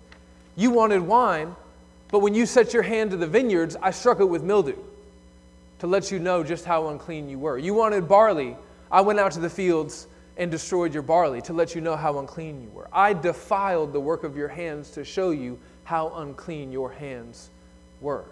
You 0.56 0.72
wanted 0.72 1.02
wine, 1.02 1.56
but 2.10 2.20
when 2.20 2.34
you 2.34 2.46
set 2.46 2.74
your 2.74 2.84
hand 2.84 3.12
to 3.12 3.18
the 3.18 3.28
vineyards, 3.28 3.78
I 3.82 3.92
struck 3.92 4.20
it 4.20 4.26
with 4.26 4.44
mildew 4.44 4.78
to 5.80 5.88
let 5.88 6.12
you 6.12 6.20
know 6.20 6.44
just 6.44 6.66
how 6.66 6.90
unclean 6.90 7.30
you 7.30 7.40
were. 7.40 7.58
You 7.58 7.74
wanted 7.74 8.08
barley, 8.08 8.58
I 8.92 9.02
went 9.02 9.20
out 9.20 9.32
to 9.34 9.40
the 9.40 9.50
fields 9.50 10.08
and 10.38 10.52
destroyed 10.52 10.94
your 10.94 11.04
barley 11.04 11.42
to 11.44 11.54
let 11.54 11.76
you 11.76 11.82
know 11.82 11.96
how 11.96 12.20
unclean 12.20 12.62
you 12.62 12.70
were. 12.70 12.88
I 12.92 13.14
defiled 13.14 13.94
the 13.94 14.00
work 14.00 14.24
of 14.24 14.36
your 14.36 14.48
hands 14.48 14.92
to 14.92 15.04
show 15.04 15.32
you 15.32 15.60
how 15.84 16.10
unclean 16.16 16.72
your 16.72 16.92
hands 16.92 17.50
were. 18.02 18.26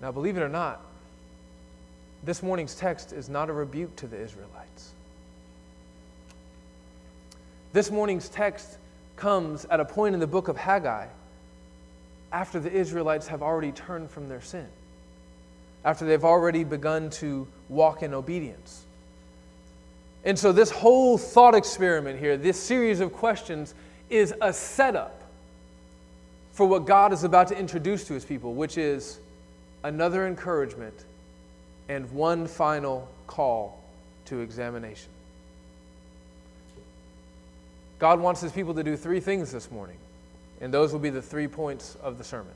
Now, 0.00 0.12
believe 0.12 0.36
it 0.36 0.42
or 0.42 0.48
not, 0.48 0.80
this 2.22 2.42
morning's 2.42 2.74
text 2.74 3.12
is 3.12 3.28
not 3.28 3.48
a 3.48 3.52
rebuke 3.52 3.94
to 3.96 4.06
the 4.06 4.20
Israelites. 4.20 4.92
This 7.76 7.90
morning's 7.90 8.30
text 8.30 8.78
comes 9.16 9.66
at 9.66 9.80
a 9.80 9.84
point 9.84 10.14
in 10.14 10.20
the 10.20 10.26
book 10.26 10.48
of 10.48 10.56
Haggai 10.56 11.08
after 12.32 12.58
the 12.58 12.72
Israelites 12.72 13.26
have 13.26 13.42
already 13.42 13.70
turned 13.70 14.10
from 14.10 14.30
their 14.30 14.40
sin, 14.40 14.66
after 15.84 16.06
they've 16.06 16.24
already 16.24 16.64
begun 16.64 17.10
to 17.10 17.46
walk 17.68 18.02
in 18.02 18.14
obedience. 18.14 18.82
And 20.24 20.38
so, 20.38 20.52
this 20.52 20.70
whole 20.70 21.18
thought 21.18 21.54
experiment 21.54 22.18
here, 22.18 22.38
this 22.38 22.58
series 22.58 23.00
of 23.00 23.12
questions, 23.12 23.74
is 24.08 24.32
a 24.40 24.54
setup 24.54 25.20
for 26.52 26.64
what 26.64 26.86
God 26.86 27.12
is 27.12 27.24
about 27.24 27.48
to 27.48 27.58
introduce 27.58 28.04
to 28.04 28.14
his 28.14 28.24
people, 28.24 28.54
which 28.54 28.78
is 28.78 29.20
another 29.84 30.26
encouragement 30.26 31.04
and 31.90 32.10
one 32.10 32.46
final 32.46 33.06
call 33.26 33.84
to 34.24 34.40
examination. 34.40 35.10
God 37.98 38.20
wants 38.20 38.40
his 38.40 38.52
people 38.52 38.74
to 38.74 38.84
do 38.84 38.96
three 38.96 39.20
things 39.20 39.50
this 39.52 39.70
morning, 39.70 39.96
and 40.60 40.72
those 40.72 40.92
will 40.92 41.00
be 41.00 41.10
the 41.10 41.22
three 41.22 41.48
points 41.48 41.96
of 42.02 42.18
the 42.18 42.24
sermon. 42.24 42.52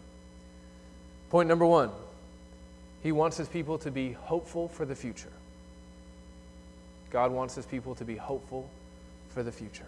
Point 1.30 1.48
number 1.48 1.66
one 1.66 1.90
he 3.02 3.12
wants 3.12 3.36
his 3.36 3.48
people 3.48 3.78
to 3.78 3.90
be 3.90 4.12
hopeful 4.12 4.68
for 4.68 4.84
the 4.84 4.94
future. 4.94 5.32
God 7.10 7.32
wants 7.32 7.54
his 7.54 7.64
people 7.64 7.94
to 7.94 8.04
be 8.04 8.16
hopeful 8.16 8.68
for 9.30 9.42
the 9.42 9.52
future. 9.52 9.86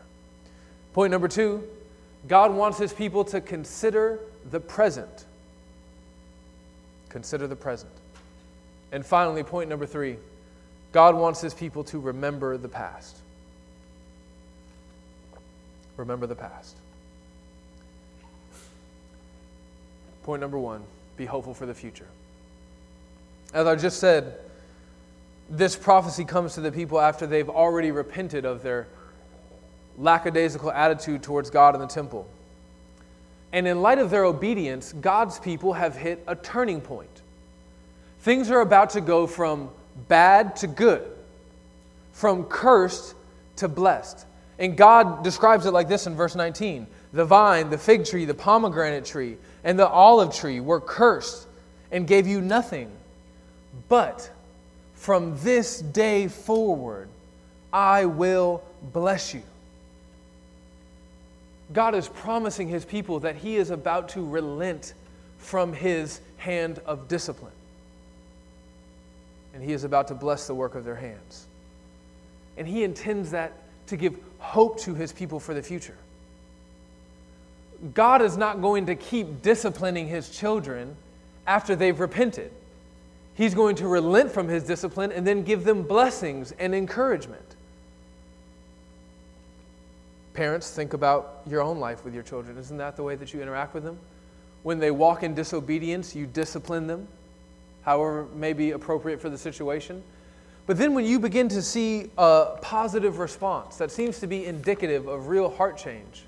Point 0.95 1.11
number 1.11 1.29
two 1.29 1.63
God 2.29 2.55
wants 2.55 2.79
his 2.79 2.93
people 2.93 3.25
to 3.27 3.41
consider 3.41 4.21
the 4.51 4.61
present. 4.61 5.27
Consider 7.09 7.47
the 7.47 7.57
present. 7.57 7.93
And 8.93 9.05
finally, 9.05 9.43
point 9.43 9.69
number 9.69 9.87
three 9.87 10.17
God 10.93 11.15
wants 11.15 11.41
his 11.41 11.55
people 11.55 11.85
to 11.85 11.99
remember 11.99 12.57
the 12.57 12.69
past 12.69 13.19
remember 16.03 16.27
the 16.27 16.35
past. 16.35 16.77
Point 20.25 20.41
number 20.41 20.59
one 20.59 20.83
be 21.17 21.27
hopeful 21.27 21.55
for 21.55 21.67
the 21.67 21.75
future. 21.75 22.09
As 23.55 23.67
I 23.67 23.77
just 23.77 24.01
said, 24.01 24.35
this 25.49 25.77
prophecy 25.77 26.25
comes 26.25 26.55
to 26.55 26.61
the 26.61 26.73
people 26.73 27.01
after 27.01 27.27
they've 27.27 27.49
already 27.49 27.93
repented 27.93 28.45
of 28.45 28.63
their 28.63 28.89
lackadaisical 29.97 30.73
attitude 30.73 31.23
towards 31.23 31.51
God 31.51 31.75
and 31.75 31.83
the 31.83 31.87
temple. 31.87 32.29
And 33.53 33.69
in 33.69 33.83
light 33.83 33.99
of 33.99 34.11
their 34.11 34.25
obedience, 34.25 34.93
God's 34.95 35.39
people 35.39 35.75
have 35.75 35.95
hit 35.95 36.25
a 36.27 36.35
turning 36.35 36.81
point. 36.81 37.23
Things 38.21 38.51
are 38.51 38.61
about 38.61 38.91
to 38.91 39.01
go 39.01 39.27
from 39.27 39.71
bad 40.09 40.57
to 40.57 40.67
good, 40.67 41.09
from 42.13 42.45
cursed 42.45 43.15
to 43.57 43.69
blessed. 43.69 44.27
And 44.63 44.77
God 44.77 45.25
describes 45.25 45.67
it 45.67 45.73
like 45.73 45.89
this 45.89 46.07
in 46.07 46.15
verse 46.15 46.37
19 46.37 46.87
The 47.13 47.25
vine, 47.25 47.69
the 47.69 47.77
fig 47.77 48.07
tree, 48.07 48.25
the 48.25 48.33
pomegranate 48.33 49.05
tree, 49.05 49.37
and 49.65 49.77
the 49.77 49.89
olive 49.89 50.33
tree 50.33 50.61
were 50.61 50.81
cursed 50.81 51.49
and 51.91 52.07
gave 52.07 52.29
you 52.29 52.41
nothing. 52.41 52.89
But 53.89 54.31
from 54.95 55.37
this 55.43 55.81
day 55.81 56.29
forward, 56.29 57.09
I 57.73 58.05
will 58.05 58.63
bless 58.93 59.35
you. 59.35 59.43
God 61.73 61.97
is 61.97 62.07
promising 62.07 62.69
his 62.69 62.85
people 62.85 63.19
that 63.21 63.35
he 63.35 63.57
is 63.57 63.71
about 63.71 64.11
to 64.11 64.25
relent 64.25 64.95
from 65.39 65.73
his 65.73 66.21
hand 66.37 66.81
of 66.87 67.09
discipline. 67.09 67.53
And 69.55 69.63
he 69.63 69.73
is 69.73 69.83
about 69.83 70.07
to 70.09 70.15
bless 70.15 70.47
the 70.47 70.55
work 70.55 70.77
of 70.77 70.85
their 70.85 70.95
hands. 70.95 71.47
And 72.57 72.69
he 72.69 72.85
intends 72.85 73.33
that 73.33 73.55
to 73.89 73.97
give 73.97 74.17
hope 74.43 74.81
to 74.81 74.95
his 74.95 75.13
people 75.13 75.41
for 75.41 75.55
the 75.55 75.63
future. 75.63 75.97
God 77.95 78.23
is 78.23 78.37
not 78.37 78.61
going 78.61 78.87
to 78.87 78.95
keep 78.95 79.43
disciplining 79.43 80.09
his 80.09 80.29
children 80.29 80.97
after 81.47 81.75
they've 81.75 81.99
repented. 81.99 82.51
He's 83.35 83.55
going 83.55 83.77
to 83.77 83.89
relent 83.89 84.31
from 84.31 84.49
his 84.49 84.65
discipline 84.65 85.11
and 85.11 85.27
then 85.27 85.43
give 85.43 85.65
them 85.65 85.83
blessings 85.83 86.53
and 86.59 86.75
encouragement. 86.75 87.43
Parents, 90.35 90.71
think 90.71 90.93
about 90.93 91.41
your 91.47 91.63
own 91.63 91.79
life 91.79 92.05
with 92.05 92.15
your 92.15 92.23
children. 92.23 92.57
Isn't 92.59 92.79
that 92.79 92.97
the 92.97 93.03
way 93.03 93.17
that 93.17 93.33
you 93.33 93.43
interact 93.43 93.75
with 93.75 93.85
them? 93.85 93.99
When 94.63 94.79
they 94.79 94.91
walk 94.91 95.23
in 95.23 95.35
disobedience, 95.35 96.15
you 96.15 96.27
discipline 96.27 96.87
them, 96.87 97.09
however 97.83 98.27
may 98.35 98.53
be 98.53 98.71
appropriate 98.71 99.21
for 99.21 99.29
the 99.29 99.39
situation. 99.39 100.03
But 100.67 100.79
then 100.79 100.95
when 100.95 101.05
you 101.05 101.19
begin 101.19 101.49
to 101.49 101.63
see 101.63 102.11
a 102.17 102.57
positive 102.63 103.19
response 103.19 103.77
that 103.77 103.91
seems 103.91 104.21
to 104.21 104.27
be 104.27 104.47
indicative 104.47 105.09
of 105.09 105.27
real 105.27 105.51
heart 105.51 105.77
change, 105.77 106.25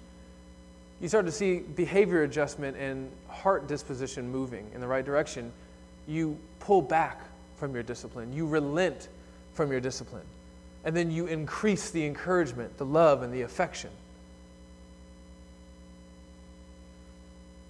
you 1.01 1.09
start 1.09 1.27
to 1.27 1.33
see 1.33 1.59
behavior 1.59 2.23
adjustment 2.23 2.77
and 2.77 3.11
heart 3.29 3.69
disposition 3.69 4.31
moving 4.31 4.69
in 4.75 4.81
the 4.81 4.87
right 4.87 5.05
direction, 5.05 5.53
you 6.09 6.37
pull 6.61 6.83
back 6.83 7.21
from 7.57 7.75
your 7.75 7.83
discipline. 7.83 8.33
You 8.33 8.47
relent 8.47 9.09
from 9.55 9.71
your 9.71 9.81
discipline. 9.81 10.25
And 10.85 10.97
then 10.97 11.11
you 11.11 11.27
increase 11.27 11.91
the 11.91 12.05
encouragement, 12.05 12.77
the 12.77 12.85
love, 12.85 13.23
and 13.23 13.33
the 13.33 13.43
affection. 13.43 13.91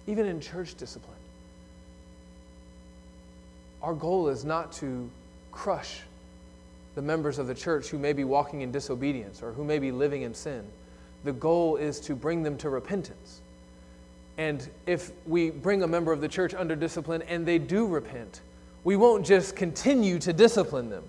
Even 0.07 0.25
in 0.25 0.39
church 0.39 0.75
discipline, 0.75 1.15
our 3.81 3.93
goal 3.93 4.29
is 4.29 4.43
not 4.43 4.71
to 4.73 5.09
crush 5.51 6.01
the 6.95 7.01
members 7.01 7.37
of 7.37 7.47
the 7.47 7.53
church 7.53 7.89
who 7.89 7.99
may 7.99 8.13
be 8.13 8.23
walking 8.23 8.61
in 8.61 8.71
disobedience 8.71 9.43
or 9.43 9.51
who 9.51 9.63
may 9.63 9.79
be 9.79 9.91
living 9.91 10.23
in 10.23 10.33
sin. 10.33 10.65
The 11.23 11.33
goal 11.33 11.75
is 11.75 11.99
to 12.01 12.15
bring 12.15 12.43
them 12.43 12.57
to 12.59 12.69
repentance. 12.69 13.41
And 14.37 14.67
if 14.85 15.11
we 15.25 15.49
bring 15.49 15.83
a 15.83 15.87
member 15.87 16.11
of 16.11 16.21
the 16.21 16.27
church 16.27 16.53
under 16.53 16.75
discipline 16.75 17.21
and 17.23 17.45
they 17.45 17.57
do 17.57 17.85
repent, 17.85 18.41
we 18.83 18.95
won't 18.95 19.25
just 19.25 19.55
continue 19.55 20.19
to 20.19 20.33
discipline 20.33 20.89
them, 20.89 21.03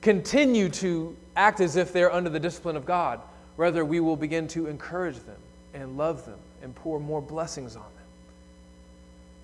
continue 0.00 0.68
to 0.70 1.16
act 1.36 1.60
as 1.60 1.76
if 1.76 1.92
they're 1.92 2.12
under 2.12 2.30
the 2.30 2.40
discipline 2.40 2.76
of 2.76 2.84
God. 2.84 3.20
Rather, 3.56 3.84
we 3.84 4.00
will 4.00 4.16
begin 4.16 4.48
to 4.48 4.66
encourage 4.66 5.16
them 5.16 5.36
and 5.74 5.96
love 5.96 6.24
them 6.24 6.38
and 6.62 6.74
pour 6.74 6.98
more 6.98 7.20
blessings 7.20 7.76
on 7.76 7.82
them. 7.82 7.92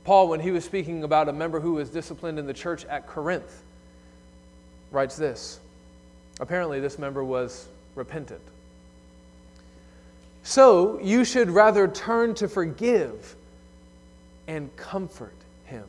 Paul, 0.05 0.29
when 0.29 0.41
he 0.41 0.51
was 0.51 0.65
speaking 0.65 1.05
about 1.05 1.29
a 1.29 1.33
member 1.33 1.61
who 1.61 1.75
was 1.75 1.91
disciplined 1.91 2.39
in 2.39 2.47
the 2.47 2.55
church 2.55 2.85
at 2.87 3.07
Corinth, 3.07 3.63
writes 4.95 5.17
this. 5.17 5.61
Apparently, 6.41 6.81
this 6.81 6.99
member 6.99 7.23
was 7.23 7.69
repentant. 7.95 8.41
So, 10.43 11.01
you 11.01 11.25
should 11.25 11.51
rather 11.51 11.89
turn 11.89 12.35
to 12.35 12.49
forgive 12.49 13.35
and 14.47 14.75
comfort 14.77 15.35
him, 15.65 15.85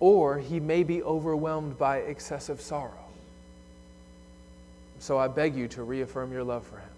or 0.00 0.38
he 0.38 0.58
may 0.58 0.82
be 0.82 1.02
overwhelmed 1.02 1.78
by 1.78 1.98
excessive 1.98 2.60
sorrow. 2.60 2.92
So, 4.98 5.18
I 5.18 5.28
beg 5.28 5.54
you 5.54 5.68
to 5.68 5.82
reaffirm 5.82 6.32
your 6.32 6.44
love 6.44 6.66
for 6.66 6.78
him. 6.78 6.88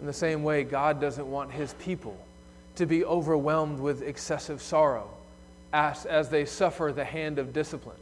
In 0.00 0.06
the 0.06 0.12
same 0.12 0.42
way, 0.42 0.64
God 0.64 1.00
doesn't 1.00 1.30
want 1.30 1.50
his 1.50 1.74
people 1.74 2.16
to 2.76 2.86
be 2.86 3.04
overwhelmed 3.04 3.78
with 3.78 4.00
excessive 4.00 4.62
sorrow 4.62 5.10
as, 5.72 6.06
as 6.06 6.28
they 6.28 6.44
suffer 6.44 6.92
the 6.94 7.04
hand 7.04 7.38
of 7.38 7.52
discipline. 7.52 7.96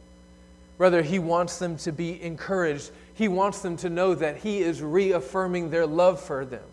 Rather, 0.77 1.01
he 1.01 1.19
wants 1.19 1.59
them 1.59 1.77
to 1.77 1.91
be 1.91 2.21
encouraged. 2.21 2.91
He 3.13 3.27
wants 3.27 3.61
them 3.61 3.75
to 3.77 3.89
know 3.89 4.15
that 4.15 4.37
he 4.37 4.59
is 4.59 4.81
reaffirming 4.81 5.69
their 5.69 5.85
love 5.85 6.21
for 6.21 6.45
them 6.45 6.63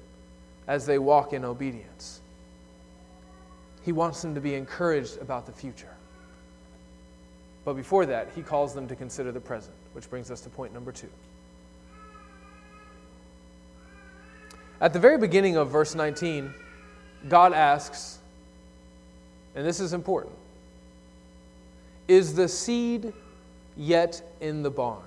as 0.69 0.87
they 0.87 0.99
walk 0.99 1.33
in 1.33 1.45
obedience. 1.45 2.21
He 3.85 3.93
wants 3.93 4.23
them 4.23 4.35
to 4.35 4.41
be 4.41 4.55
encouraged 4.55 5.19
about 5.21 5.47
the 5.47 5.53
future. 5.53 5.95
But 7.65 7.75
before 7.75 8.07
that, 8.07 8.29
he 8.35 8.43
calls 8.43 8.75
them 8.75 8.87
to 8.89 8.95
consider 8.95 9.33
the 9.33 9.41
present, 9.41 9.75
which 9.93 10.09
brings 10.09 10.31
us 10.31 10.41
to 10.43 10.49
point 10.49 10.73
number 10.73 10.93
two. 10.93 11.11
At 14.81 14.93
the 14.93 15.01
very 15.01 15.19
beginning 15.19 15.57
of 15.57 15.71
verse 15.71 15.95
19, 15.95 16.55
God 17.29 17.53
asks, 17.53 18.19
and 19.57 19.67
this 19.67 19.81
is 19.81 19.93
important 19.93 20.35
is 22.09 22.35
the 22.35 22.49
seed 22.49 23.13
yet 23.77 24.23
in 24.41 24.63
the 24.63 24.71
barn? 24.71 25.03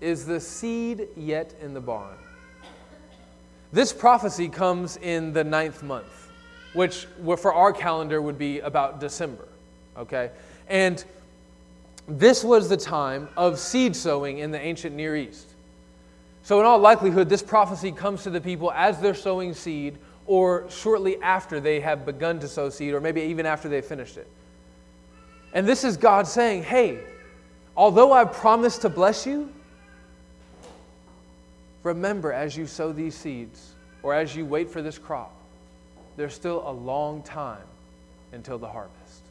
Is 0.00 0.26
the 0.26 0.40
seed 0.40 1.08
yet 1.16 1.54
in 1.60 1.74
the 1.74 1.80
barn? 1.80 2.16
This 3.72 3.92
prophecy 3.92 4.48
comes 4.48 4.96
in 4.98 5.32
the 5.32 5.44
ninth 5.44 5.82
month, 5.82 6.30
which 6.74 7.06
for 7.38 7.52
our 7.52 7.72
calendar 7.72 8.20
would 8.20 8.38
be 8.38 8.60
about 8.60 9.00
December. 9.00 9.48
Okay? 9.96 10.30
And 10.68 11.02
this 12.08 12.44
was 12.44 12.68
the 12.68 12.76
time 12.76 13.28
of 13.36 13.58
seed 13.58 13.96
sowing 13.96 14.38
in 14.38 14.50
the 14.50 14.60
ancient 14.60 14.94
Near 14.94 15.16
East. 15.16 15.48
So, 16.42 16.58
in 16.58 16.66
all 16.66 16.78
likelihood, 16.78 17.28
this 17.28 17.42
prophecy 17.42 17.92
comes 17.92 18.24
to 18.24 18.30
the 18.30 18.40
people 18.40 18.72
as 18.72 18.98
they're 19.00 19.14
sowing 19.14 19.54
seed 19.54 19.96
or 20.26 20.68
shortly 20.68 21.20
after 21.22 21.60
they 21.60 21.80
have 21.80 22.04
begun 22.04 22.40
to 22.40 22.48
sow 22.48 22.68
seed, 22.68 22.94
or 22.94 23.00
maybe 23.00 23.22
even 23.22 23.46
after 23.46 23.68
they 23.68 23.80
finished 23.80 24.16
it. 24.16 24.26
And 25.52 25.66
this 25.66 25.84
is 25.84 25.96
God 25.96 26.26
saying, 26.26 26.62
hey, 26.62 26.98
although 27.76 28.12
I've 28.12 28.32
promised 28.32 28.82
to 28.82 28.88
bless 28.88 29.26
you, 29.26 29.52
remember 31.82 32.32
as 32.32 32.56
you 32.56 32.66
sow 32.66 32.92
these 32.92 33.14
seeds 33.14 33.72
or 34.02 34.14
as 34.14 34.34
you 34.34 34.46
wait 34.46 34.70
for 34.70 34.82
this 34.82 34.98
crop, 34.98 35.34
there's 36.16 36.34
still 36.34 36.62
a 36.66 36.72
long 36.72 37.22
time 37.22 37.64
until 38.32 38.58
the 38.58 38.68
harvest. 38.68 39.22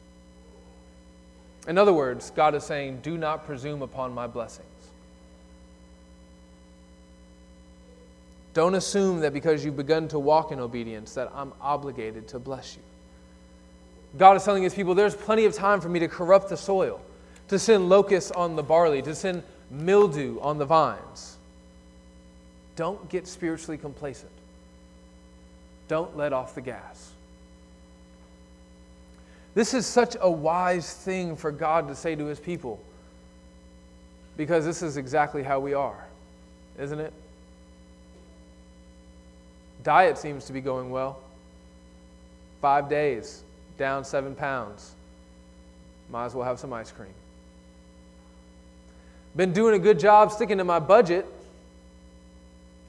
In 1.68 1.78
other 1.78 1.92
words, 1.92 2.30
God 2.30 2.54
is 2.54 2.64
saying, 2.64 3.00
do 3.02 3.16
not 3.16 3.46
presume 3.46 3.82
upon 3.82 4.12
my 4.12 4.26
blessings. 4.26 4.66
Don't 8.54 8.74
assume 8.74 9.20
that 9.20 9.32
because 9.32 9.64
you've 9.64 9.76
begun 9.76 10.08
to 10.08 10.18
walk 10.18 10.52
in 10.52 10.60
obedience 10.60 11.14
that 11.14 11.30
I'm 11.34 11.52
obligated 11.60 12.28
to 12.28 12.38
bless 12.38 12.76
you. 12.76 12.82
God 14.18 14.36
is 14.36 14.44
telling 14.44 14.62
his 14.62 14.74
people, 14.74 14.94
there's 14.94 15.14
plenty 15.14 15.44
of 15.44 15.54
time 15.54 15.80
for 15.80 15.88
me 15.88 15.98
to 16.00 16.08
corrupt 16.08 16.48
the 16.48 16.56
soil, 16.56 17.00
to 17.48 17.58
send 17.58 17.88
locusts 17.88 18.30
on 18.30 18.56
the 18.56 18.62
barley, 18.62 19.02
to 19.02 19.14
send 19.14 19.42
mildew 19.70 20.38
on 20.40 20.58
the 20.58 20.66
vines. 20.66 21.38
Don't 22.76 23.08
get 23.08 23.26
spiritually 23.26 23.78
complacent. 23.78 24.30
Don't 25.88 26.16
let 26.16 26.32
off 26.32 26.54
the 26.54 26.60
gas. 26.60 27.10
This 29.54 29.74
is 29.74 29.86
such 29.86 30.16
a 30.20 30.30
wise 30.30 30.92
thing 30.92 31.36
for 31.36 31.50
God 31.50 31.88
to 31.88 31.94
say 31.94 32.14
to 32.14 32.24
his 32.24 32.40
people 32.40 32.80
because 34.36 34.64
this 34.64 34.82
is 34.82 34.96
exactly 34.96 35.42
how 35.42 35.60
we 35.60 35.74
are, 35.74 36.06
isn't 36.78 36.98
it? 36.98 37.12
Diet 39.82 40.16
seems 40.16 40.46
to 40.46 40.52
be 40.52 40.60
going 40.60 40.90
well. 40.90 41.18
Five 42.60 42.88
days, 42.88 43.42
down 43.78 44.04
seven 44.04 44.34
pounds. 44.34 44.94
Might 46.10 46.26
as 46.26 46.34
well 46.34 46.46
have 46.46 46.58
some 46.58 46.72
ice 46.72 46.92
cream. 46.92 47.14
Been 49.34 49.52
doing 49.52 49.74
a 49.74 49.78
good 49.78 49.98
job 49.98 50.30
sticking 50.30 50.58
to 50.58 50.64
my 50.64 50.78
budget. 50.78 51.26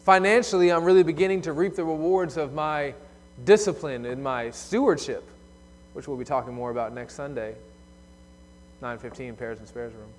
Financially, 0.03 0.71
I'm 0.71 0.83
really 0.83 1.03
beginning 1.03 1.41
to 1.43 1.53
reap 1.53 1.75
the 1.75 1.85
rewards 1.85 2.35
of 2.35 2.53
my 2.53 2.93
discipline 3.45 4.05
and 4.05 4.21
my 4.21 4.51
stewardship, 4.51 5.23
which 5.93 6.07
we'll 6.07 6.17
be 6.17 6.25
talking 6.25 6.53
more 6.53 6.69
about 6.69 6.93
next 6.93 7.15
Sunday, 7.15 7.55
9:15 8.81 9.37
Pairs 9.37 9.59
and 9.59 9.67
Spares 9.67 9.93
room. 9.93 10.09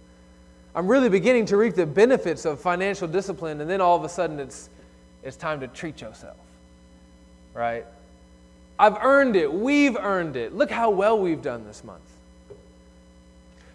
I'm 0.75 0.89
really 0.89 1.09
beginning 1.09 1.47
to 1.47 1.57
reap 1.57 1.75
the 1.75 1.87
benefits 1.87 2.45
of 2.45 2.59
financial 2.59 3.07
discipline, 3.07 3.61
and 3.61 3.71
then 3.71 3.81
all 3.81 3.97
of 3.97 4.03
a 4.03 4.09
sudden 4.09 4.41
it's, 4.41 4.71
it's 5.23 5.37
time 5.37 5.61
to 5.61 5.69
treat 5.69 6.01
yourself, 6.01 6.39
right? 7.53 7.87
I've 8.79 8.97
earned 9.03 9.37
it. 9.37 9.53
We've 9.53 9.97
earned 9.97 10.37
it. 10.37 10.55
Look 10.55 10.71
how 10.71 10.91
well 10.91 11.19
we've 11.19 11.43
done 11.43 11.65
this 11.65 11.85
month. 11.85 12.03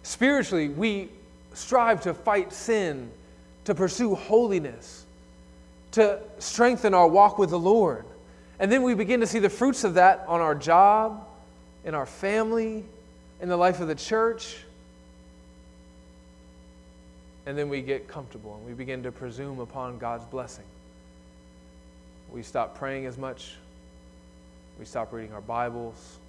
Spiritually, 0.03 0.69
we 0.69 1.09
strive 1.53 2.01
to 2.01 2.13
fight 2.13 2.51
sin, 2.51 3.09
to 3.65 3.75
pursue 3.75 4.15
holiness, 4.15 5.05
to 5.91 6.19
strengthen 6.39 6.93
our 6.93 7.07
walk 7.07 7.37
with 7.37 7.49
the 7.49 7.59
Lord. 7.59 8.05
And 8.59 8.71
then 8.71 8.83
we 8.83 8.93
begin 8.93 9.21
to 9.21 9.27
see 9.27 9.39
the 9.39 9.49
fruits 9.49 9.83
of 9.83 9.93
that 9.93 10.25
on 10.27 10.41
our 10.41 10.55
job, 10.55 11.25
in 11.85 11.95
our 11.95 12.05
family, 12.05 12.83
in 13.41 13.49
the 13.49 13.57
life 13.57 13.79
of 13.79 13.87
the 13.87 13.95
church. 13.95 14.57
And 17.45 17.57
then 17.57 17.69
we 17.69 17.81
get 17.81 18.07
comfortable 18.07 18.55
and 18.55 18.65
we 18.65 18.73
begin 18.73 19.01
to 19.03 19.11
presume 19.11 19.59
upon 19.59 19.97
God's 19.97 20.25
blessing. 20.25 20.65
We 22.31 22.43
stop 22.43 22.77
praying 22.77 23.05
as 23.05 23.17
much. 23.17 23.55
We 24.79 24.85
stop 24.85 25.11
reading 25.11 25.33
our 25.33 25.41
Bibles. 25.41 26.19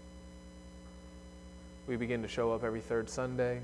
We 1.86 1.94
begin 1.94 2.20
to 2.22 2.28
show 2.28 2.52
up 2.52 2.64
every 2.64 2.80
third 2.80 3.08
Sunday. 3.08 3.60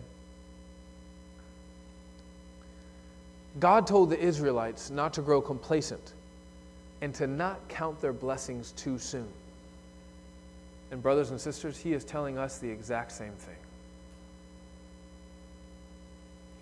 God 3.58 3.88
told 3.88 4.10
the 4.10 4.20
Israelites 4.20 4.90
not 4.90 5.12
to 5.14 5.22
grow 5.22 5.40
complacent 5.40 6.12
and 7.02 7.12
to 7.16 7.26
not 7.26 7.66
count 7.66 8.00
their 8.00 8.12
blessings 8.12 8.70
too 8.72 8.96
soon. 8.96 9.26
And, 10.92 11.02
brothers 11.02 11.30
and 11.30 11.40
sisters, 11.40 11.76
He 11.76 11.92
is 11.92 12.04
telling 12.04 12.38
us 12.38 12.58
the 12.58 12.70
exact 12.70 13.10
same 13.10 13.32
thing. 13.32 13.56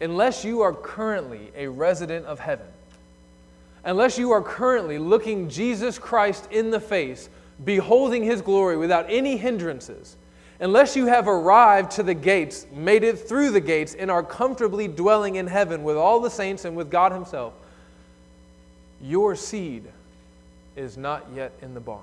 Unless 0.00 0.46
you 0.46 0.62
are 0.62 0.72
currently 0.72 1.50
a 1.54 1.66
resident 1.68 2.24
of 2.24 2.40
heaven, 2.40 2.68
unless 3.84 4.16
you 4.16 4.30
are 4.30 4.40
currently 4.40 4.96
looking 4.96 5.50
Jesus 5.50 5.98
Christ 5.98 6.48
in 6.50 6.70
the 6.70 6.80
face, 6.80 7.28
beholding 7.62 8.24
His 8.24 8.40
glory 8.40 8.76
without 8.76 9.06
any 9.08 9.36
hindrances, 9.36 10.16
unless 10.60 10.96
you 10.96 11.06
have 11.06 11.28
arrived 11.28 11.92
to 11.92 12.02
the 12.02 12.14
gates, 12.14 12.66
made 12.72 13.04
it 13.04 13.18
through 13.18 13.50
the 13.50 13.60
gates, 13.60 13.94
and 13.94 14.10
are 14.10 14.22
comfortably 14.22 14.88
dwelling 14.88 15.36
in 15.36 15.46
heaven 15.46 15.84
with 15.84 15.96
all 15.96 16.20
the 16.20 16.30
saints 16.30 16.64
and 16.64 16.76
with 16.76 16.90
God 16.90 17.12
Himself, 17.12 17.52
your 19.02 19.36
seed 19.36 19.84
is 20.76 20.96
not 20.96 21.26
yet 21.34 21.52
in 21.62 21.74
the 21.74 21.80
barn. 21.80 22.02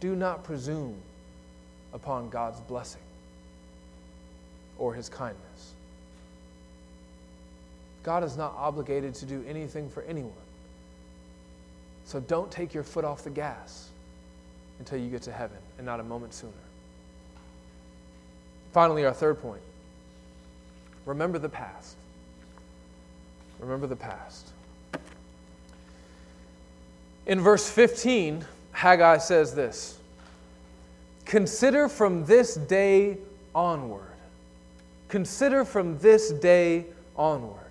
Do 0.00 0.16
not 0.16 0.44
presume 0.44 0.96
upon 1.92 2.30
God's 2.30 2.60
blessing 2.60 3.02
or 4.78 4.94
his 4.94 5.08
kindness. 5.08 5.74
God 8.02 8.24
is 8.24 8.36
not 8.36 8.54
obligated 8.56 9.14
to 9.16 9.26
do 9.26 9.44
anything 9.46 9.90
for 9.90 10.02
anyone. 10.04 10.32
So 12.10 12.18
don't 12.18 12.50
take 12.50 12.74
your 12.74 12.82
foot 12.82 13.04
off 13.04 13.22
the 13.22 13.30
gas 13.30 13.88
until 14.80 14.98
you 14.98 15.08
get 15.10 15.22
to 15.22 15.32
heaven 15.32 15.58
and 15.78 15.86
not 15.86 16.00
a 16.00 16.02
moment 16.02 16.34
sooner. 16.34 16.52
Finally, 18.72 19.04
our 19.04 19.12
third 19.12 19.40
point 19.40 19.62
remember 21.06 21.38
the 21.38 21.48
past. 21.48 21.94
Remember 23.60 23.86
the 23.86 23.94
past. 23.94 24.48
In 27.26 27.40
verse 27.40 27.70
15, 27.70 28.44
Haggai 28.72 29.18
says 29.18 29.54
this 29.54 29.96
Consider 31.26 31.88
from 31.88 32.24
this 32.24 32.56
day 32.56 33.18
onward. 33.54 34.02
Consider 35.06 35.64
from 35.64 35.96
this 35.98 36.32
day 36.32 36.86
onward. 37.14 37.69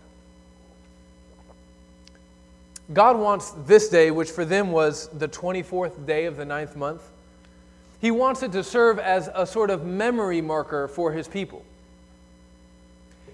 God 2.91 3.17
wants 3.17 3.51
this 3.51 3.89
day, 3.89 4.09
which 4.11 4.31
for 4.31 4.45
them 4.45 4.71
was 4.71 5.09
the 5.09 5.27
24th 5.27 6.05
day 6.05 6.25
of 6.25 6.37
the 6.37 6.45
ninth 6.45 6.75
month, 6.75 7.03
He 8.01 8.11
wants 8.11 8.41
it 8.41 8.51
to 8.53 8.63
serve 8.63 8.97
as 8.97 9.29
a 9.33 9.45
sort 9.45 9.69
of 9.69 9.85
memory 9.85 10.41
marker 10.41 10.87
for 10.87 11.11
His 11.11 11.27
people. 11.27 11.63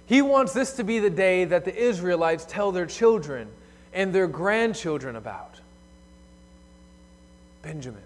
He 0.06 0.22
wants 0.22 0.54
this 0.54 0.74
to 0.74 0.84
be 0.84 1.00
the 1.00 1.10
day 1.10 1.46
that 1.46 1.66
the 1.66 1.76
Israelites 1.76 2.46
tell 2.48 2.72
their 2.72 2.86
children 2.86 3.48
and 3.94 4.14
their 4.14 4.28
grandchildren 4.28 5.16
about. 5.16 5.60
Benjamin. 7.62 8.04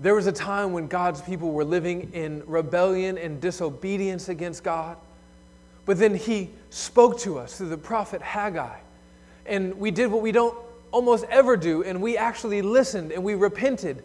There 0.00 0.14
was 0.14 0.26
a 0.26 0.32
time 0.32 0.72
when 0.72 0.86
God's 0.86 1.20
people 1.20 1.52
were 1.52 1.64
living 1.64 2.10
in 2.12 2.42
rebellion 2.46 3.18
and 3.18 3.40
disobedience 3.40 4.28
against 4.28 4.64
God. 4.64 4.96
But 5.84 5.98
then 5.98 6.14
he 6.14 6.50
spoke 6.70 7.18
to 7.20 7.38
us 7.38 7.58
through 7.58 7.68
the 7.68 7.78
prophet 7.78 8.22
Haggai. 8.22 8.78
And 9.48 9.78
we 9.78 9.90
did 9.90 10.10
what 10.10 10.22
we 10.22 10.32
don't 10.32 10.56
almost 10.90 11.24
ever 11.30 11.56
do, 11.56 11.82
and 11.82 12.00
we 12.00 12.16
actually 12.16 12.62
listened 12.62 13.12
and 13.12 13.22
we 13.22 13.34
repented 13.34 14.02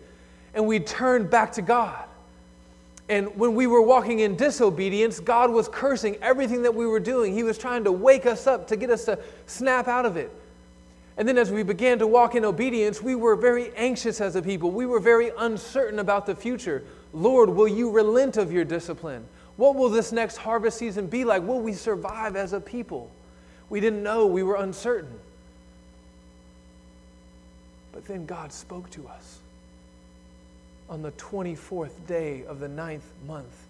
and 0.54 0.68
we 0.68 0.80
turned 0.80 1.30
back 1.30 1.54
to 1.54 1.62
God. 1.62 2.06
And 3.10 3.36
when 3.38 3.56
we 3.56 3.68
were 3.68 3.82
walking 3.82 4.20
in 4.20 4.36
disobedience, 4.36 5.20
God 5.20 5.52
was 5.52 5.68
cursing 5.68 6.16
everything 6.22 6.64
that 6.64 6.74
we 6.74 6.86
were 6.86 7.00
doing. 7.00 7.34
He 7.34 7.44
was 7.44 7.58
trying 7.58 7.84
to 7.84 7.92
wake 7.92 8.26
us 8.26 8.48
up 8.48 8.68
to 8.68 8.76
get 8.76 8.90
us 8.90 9.06
to 9.06 9.20
snap 9.46 9.88
out 9.88 10.06
of 10.06 10.16
it. 10.16 10.32
And 11.18 11.28
then 11.28 11.38
as 11.38 11.52
we 11.52 11.64
began 11.64 12.00
to 12.00 12.08
walk 12.08 12.34
in 12.36 12.46
obedience, 12.46 13.02
we 13.02 13.16
were 13.16 13.36
very 13.36 13.72
anxious 13.76 14.22
as 14.22 14.36
a 14.36 14.42
people. 14.42 14.72
We 14.72 14.86
were 14.86 15.00
very 15.00 15.32
uncertain 15.38 16.00
about 16.00 16.26
the 16.26 16.36
future. 16.36 16.84
Lord, 17.12 17.50
will 17.50 17.68
you 17.68 17.92
relent 17.92 18.38
of 18.38 18.52
your 18.52 18.64
discipline? 18.64 19.26
What 19.58 19.76
will 19.76 19.90
this 19.90 20.12
next 20.12 20.38
harvest 20.38 20.78
season 20.78 21.08
be 21.08 21.26
like? 21.26 21.44
Will 21.44 21.60
we 21.60 21.74
survive 21.74 22.36
as 22.36 22.54
a 22.54 22.60
people? 22.60 23.12
We 23.70 23.80
didn't 23.80 24.02
know. 24.02 24.26
We 24.26 24.44
were 24.44 24.56
uncertain. 24.56 25.20
But 27.94 28.06
then 28.06 28.26
God 28.26 28.52
spoke 28.52 28.90
to 28.92 29.08
us 29.08 29.40
on 30.90 31.02
the 31.02 31.12
24th 31.12 32.06
day 32.08 32.44
of 32.46 32.60
the 32.60 32.68
ninth 32.68 33.10
month. 33.26 33.68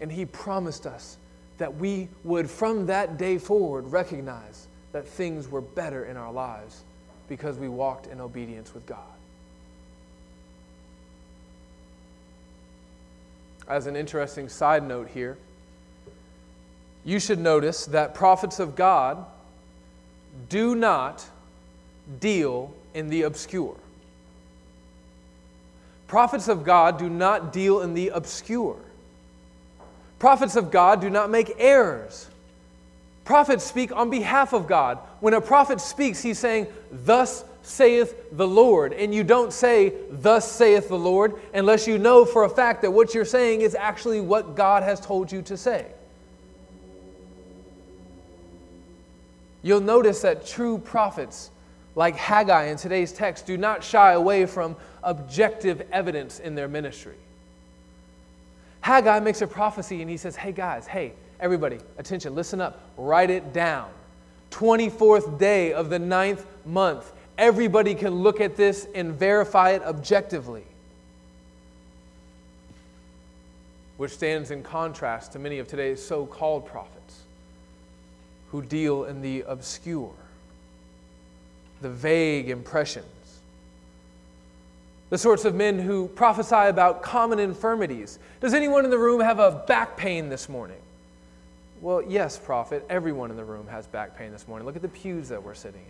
And 0.00 0.12
He 0.12 0.26
promised 0.26 0.86
us 0.86 1.16
that 1.58 1.76
we 1.76 2.08
would, 2.24 2.50
from 2.50 2.86
that 2.86 3.16
day 3.16 3.38
forward, 3.38 3.90
recognize 3.90 4.66
that 4.92 5.06
things 5.06 5.48
were 5.48 5.60
better 5.60 6.04
in 6.04 6.16
our 6.16 6.32
lives 6.32 6.82
because 7.28 7.56
we 7.56 7.68
walked 7.68 8.06
in 8.06 8.20
obedience 8.20 8.74
with 8.74 8.84
God. 8.86 8.98
As 13.66 13.86
an 13.86 13.96
interesting 13.96 14.48
side 14.48 14.86
note 14.86 15.08
here, 15.08 15.38
you 17.04 17.18
should 17.18 17.38
notice 17.38 17.86
that 17.86 18.14
prophets 18.14 18.58
of 18.58 18.76
God 18.76 19.24
do 20.48 20.74
not 20.74 21.24
deal 22.20 22.74
in 22.94 23.10
the 23.10 23.22
obscure. 23.22 23.76
Prophets 26.06 26.48
of 26.48 26.64
God 26.64 26.98
do 26.98 27.10
not 27.10 27.52
deal 27.52 27.80
in 27.80 27.94
the 27.94 28.08
obscure. 28.10 28.78
Prophets 30.18 30.56
of 30.56 30.70
God 30.70 31.00
do 31.00 31.10
not 31.10 31.30
make 31.30 31.52
errors. 31.58 32.28
Prophets 33.24 33.64
speak 33.64 33.94
on 33.94 34.10
behalf 34.10 34.52
of 34.52 34.66
God. 34.66 34.98
When 35.20 35.34
a 35.34 35.40
prophet 35.40 35.80
speaks, 35.80 36.22
he's 36.22 36.38
saying, 36.38 36.66
Thus 36.92 37.44
saith 37.62 38.14
the 38.32 38.46
Lord. 38.46 38.92
And 38.92 39.14
you 39.14 39.24
don't 39.24 39.52
say, 39.52 39.94
Thus 40.10 40.50
saith 40.50 40.88
the 40.88 40.98
Lord, 40.98 41.34
unless 41.54 41.86
you 41.86 41.98
know 41.98 42.24
for 42.24 42.44
a 42.44 42.48
fact 42.48 42.82
that 42.82 42.90
what 42.90 43.14
you're 43.14 43.24
saying 43.24 43.62
is 43.62 43.74
actually 43.74 44.20
what 44.20 44.54
God 44.54 44.82
has 44.82 45.00
told 45.00 45.32
you 45.32 45.42
to 45.42 45.56
say. 45.56 45.86
You'll 49.62 49.80
notice 49.80 50.20
that 50.20 50.46
true 50.46 50.76
prophets, 50.76 51.50
like 51.94 52.16
Haggai 52.16 52.64
in 52.64 52.76
today's 52.76 53.12
text, 53.12 53.46
do 53.46 53.56
not 53.56 53.84
shy 53.84 54.12
away 54.12 54.46
from 54.46 54.76
objective 55.02 55.86
evidence 55.92 56.40
in 56.40 56.54
their 56.54 56.68
ministry. 56.68 57.16
Haggai 58.80 59.20
makes 59.20 59.42
a 59.42 59.46
prophecy 59.46 60.02
and 60.02 60.10
he 60.10 60.16
says, 60.16 60.36
Hey 60.36 60.52
guys, 60.52 60.86
hey, 60.86 61.12
Everybody, 61.40 61.78
attention, 61.98 62.34
listen 62.34 62.60
up, 62.60 62.80
write 62.96 63.30
it 63.30 63.52
down. 63.52 63.90
24th 64.50 65.38
day 65.38 65.72
of 65.72 65.90
the 65.90 65.98
ninth 65.98 66.46
month. 66.64 67.12
Everybody 67.36 67.94
can 67.94 68.22
look 68.22 68.40
at 68.40 68.56
this 68.56 68.86
and 68.94 69.12
verify 69.12 69.70
it 69.70 69.82
objectively. 69.82 70.64
Which 73.96 74.12
stands 74.12 74.50
in 74.50 74.62
contrast 74.62 75.32
to 75.32 75.38
many 75.38 75.58
of 75.58 75.66
today's 75.68 76.04
so 76.04 76.24
called 76.24 76.66
prophets 76.66 77.20
who 78.50 78.62
deal 78.62 79.04
in 79.04 79.20
the 79.20 79.42
obscure, 79.46 80.14
the 81.84 81.90
vague 81.90 82.48
impressions, 82.48 83.04
the 85.10 85.18
sorts 85.18 85.44
of 85.44 85.54
men 85.54 85.78
who 85.78 86.08
prophesy 86.08 86.54
about 86.54 87.02
common 87.02 87.38
infirmities. 87.38 88.18
Does 88.40 88.54
anyone 88.54 88.86
in 88.86 88.90
the 88.90 88.96
room 88.96 89.20
have 89.20 89.38
a 89.38 89.50
back 89.68 89.98
pain 89.98 90.30
this 90.30 90.48
morning? 90.48 90.78
Well, 91.82 92.00
yes, 92.00 92.38
prophet, 92.38 92.86
everyone 92.88 93.30
in 93.30 93.36
the 93.36 93.44
room 93.44 93.66
has 93.68 93.86
back 93.86 94.16
pain 94.16 94.32
this 94.32 94.48
morning. 94.48 94.64
Look 94.64 94.76
at 94.76 94.82
the 94.82 94.88
pews 94.88 95.28
that 95.28 95.42
we're 95.42 95.52
sitting 95.52 95.82
in. 95.82 95.86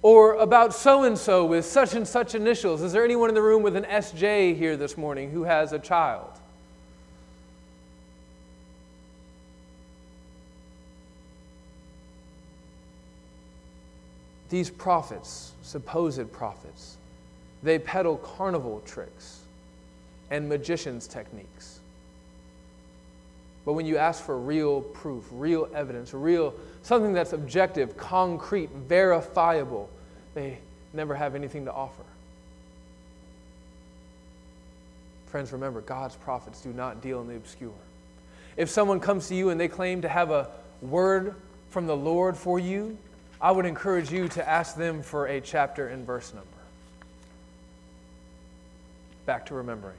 Or 0.00 0.34
about 0.34 0.72
so 0.72 1.02
and 1.02 1.18
so 1.18 1.44
with 1.44 1.64
such 1.64 1.92
and 1.96 2.06
such 2.06 2.36
initials. 2.36 2.82
Is 2.82 2.92
there 2.92 3.04
anyone 3.04 3.30
in 3.30 3.34
the 3.34 3.42
room 3.42 3.64
with 3.64 3.74
an 3.74 3.82
SJ 3.82 4.56
here 4.56 4.76
this 4.76 4.96
morning 4.96 5.32
who 5.32 5.42
has 5.42 5.72
a 5.72 5.80
child? 5.80 6.35
These 14.48 14.70
prophets, 14.70 15.52
supposed 15.62 16.32
prophets, 16.32 16.96
they 17.62 17.78
peddle 17.78 18.16
carnival 18.18 18.82
tricks 18.86 19.40
and 20.30 20.48
magicians' 20.48 21.06
techniques. 21.06 21.80
But 23.64 23.72
when 23.72 23.86
you 23.86 23.96
ask 23.96 24.22
for 24.22 24.38
real 24.38 24.80
proof, 24.80 25.26
real 25.32 25.68
evidence, 25.74 26.14
real 26.14 26.54
something 26.82 27.12
that's 27.12 27.32
objective, 27.32 27.96
concrete, 27.96 28.70
verifiable, 28.70 29.90
they 30.34 30.58
never 30.92 31.16
have 31.16 31.34
anything 31.34 31.64
to 31.64 31.72
offer. 31.72 32.04
Friends, 35.26 35.52
remember, 35.52 35.80
God's 35.80 36.14
prophets 36.14 36.60
do 36.60 36.72
not 36.72 37.02
deal 37.02 37.20
in 37.20 37.26
the 37.26 37.34
obscure. 37.34 37.72
If 38.56 38.70
someone 38.70 39.00
comes 39.00 39.26
to 39.28 39.34
you 39.34 39.50
and 39.50 39.60
they 39.60 39.68
claim 39.68 40.02
to 40.02 40.08
have 40.08 40.30
a 40.30 40.48
word 40.80 41.34
from 41.70 41.86
the 41.86 41.96
Lord 41.96 42.36
for 42.36 42.60
you, 42.60 42.96
I 43.40 43.50
would 43.50 43.66
encourage 43.66 44.10
you 44.10 44.28
to 44.28 44.48
ask 44.48 44.76
them 44.76 45.02
for 45.02 45.26
a 45.26 45.40
chapter 45.40 45.88
and 45.88 46.06
verse 46.06 46.32
number. 46.32 46.48
Back 49.26 49.46
to 49.46 49.54
remembering. 49.54 49.96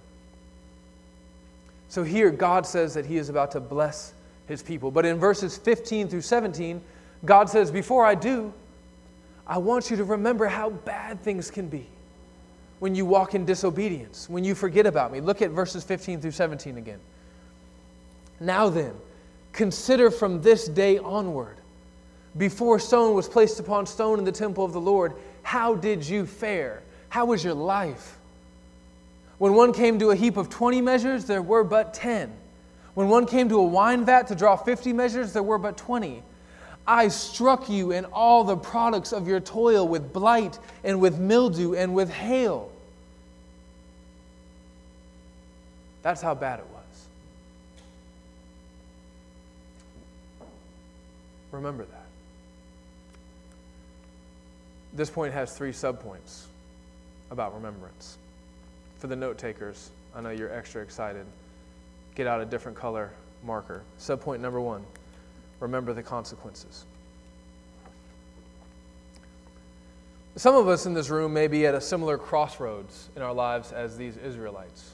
So 1.90 2.04
here, 2.04 2.32
God 2.32 2.66
says 2.66 2.94
that 2.96 3.06
He 3.06 3.18
is 3.18 3.30
about 3.30 3.52
to 3.52 3.60
bless 3.60 4.14
His 4.48 4.62
people. 4.62 4.92
But 4.92 5.06
in 5.06 5.18
verses 5.18 5.58
15 5.58 6.08
through 6.08 6.22
17, 6.22 6.82
God 7.26 7.50
says, 7.50 7.72
Before 7.72 8.06
I 8.06 8.16
do, 8.16 8.54
I 9.46 9.58
want 9.60 9.90
you 9.90 9.98
to 9.98 10.04
remember 10.04 10.48
how 10.48 10.70
bad 10.70 11.22
things 11.22 11.50
can 11.50 11.70
be 11.70 11.88
when 12.80 12.94
you 12.94 13.06
walk 13.06 13.34
in 13.34 13.46
disobedience, 13.46 14.30
when 14.30 14.44
you 14.44 14.54
forget 14.54 14.86
about 14.86 15.12
me. 15.12 15.22
Look 15.22 15.42
at 15.42 15.52
verses 15.52 15.84
15 15.84 16.22
through 16.22 16.32
17 16.32 16.78
again. 16.78 17.00
Now 18.40 18.70
then, 18.70 18.94
consider 19.54 20.12
from 20.12 20.42
this 20.42 20.68
day 20.68 20.98
onward, 21.00 21.58
before 22.38 22.80
stone 22.80 23.16
was 23.16 23.28
placed 23.28 23.60
upon 23.60 23.86
stone 23.86 24.20
in 24.20 24.26
the 24.26 24.32
temple 24.32 24.64
of 24.64 24.74
the 24.74 24.82
Lord, 24.82 25.14
how 25.44 25.76
did 25.76 26.08
you 26.08 26.26
fare? 26.26 26.82
How 27.10 27.26
was 27.26 27.44
your 27.44 27.54
life? 27.54 28.18
When 29.38 29.54
one 29.54 29.74
came 29.74 30.00
to 30.00 30.12
a 30.12 30.16
heap 30.16 30.38
of 30.38 30.50
20 30.50 30.82
measures, 30.82 31.26
there 31.26 31.42
were 31.42 31.64
but 31.64 31.94
10. 31.94 32.32
When 32.96 33.10
one 33.10 33.26
came 33.28 33.50
to 33.50 33.60
a 33.60 33.64
wine 33.64 34.06
vat 34.06 34.28
to 34.28 34.36
draw 34.36 34.56
50 34.56 34.94
measures, 34.94 35.34
there 35.34 35.44
were 35.44 35.58
but 35.60 35.78
20. 35.78 36.24
I 36.88 37.10
struck 37.10 37.70
you 37.70 37.92
and 37.92 38.06
all 38.08 38.44
the 38.44 38.58
products 38.58 39.12
of 39.14 39.28
your 39.28 39.40
toil 39.40 39.88
with 39.88 40.14
blight 40.14 40.58
and 40.84 41.00
with 41.00 41.20
mildew 41.20 41.76
and 41.76 41.94
with 41.94 42.10
hail. 42.10 42.72
That's 46.02 46.22
how 46.22 46.34
bad 46.34 46.60
it 46.60 46.66
was. 46.68 46.84
Remember 51.52 51.84
that. 51.84 51.97
This 54.98 55.12
point 55.12 55.32
has 55.32 55.54
three 55.54 55.72
subpoints 55.72 56.46
about 57.30 57.54
remembrance. 57.54 58.18
For 58.98 59.06
the 59.06 59.16
note 59.16 59.38
takers, 59.38 59.92
I 60.16 60.22
know 60.22 60.32
you're 60.32 60.52
extra 60.52 60.82
excited. 60.82 61.28
Get 62.16 62.26
out 62.26 62.42
a 62.42 62.46
different 62.46 62.76
color 62.76 63.12
marker. 63.44 63.84
Subpoint 64.00 64.40
number 64.40 64.60
one 64.60 64.84
remember 65.60 65.94
the 65.94 66.02
consequences. 66.02 66.86
Some 70.36 70.56
of 70.56 70.68
us 70.68 70.88
in 70.88 70.96
this 70.96 71.10
room 71.10 71.32
may 71.32 71.48
be 71.48 71.68
at 71.68 71.76
a 71.76 71.82
similar 71.82 72.18
crossroads 72.18 73.10
in 73.16 73.22
our 73.22 73.34
lives 73.34 73.72
as 73.72 73.98
these 73.98 74.18
Israelites. 74.18 74.94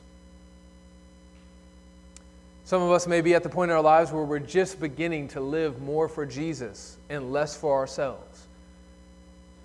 Some 2.65 2.81
of 2.81 2.91
us 2.91 3.07
may 3.07 3.21
be 3.21 3.35
at 3.35 3.43
the 3.43 3.49
point 3.49 3.71
in 3.71 3.77
our 3.77 3.83
lives 3.83 4.11
where 4.11 4.23
we're 4.23 4.39
just 4.39 4.81
beginning 4.81 5.29
to 5.29 5.39
live 5.39 5.81
more 5.81 6.09
for 6.09 6.25
Jesus 6.25 6.97
and 7.09 7.31
less 7.31 7.55
for 7.55 7.77
ourselves. 7.77 8.42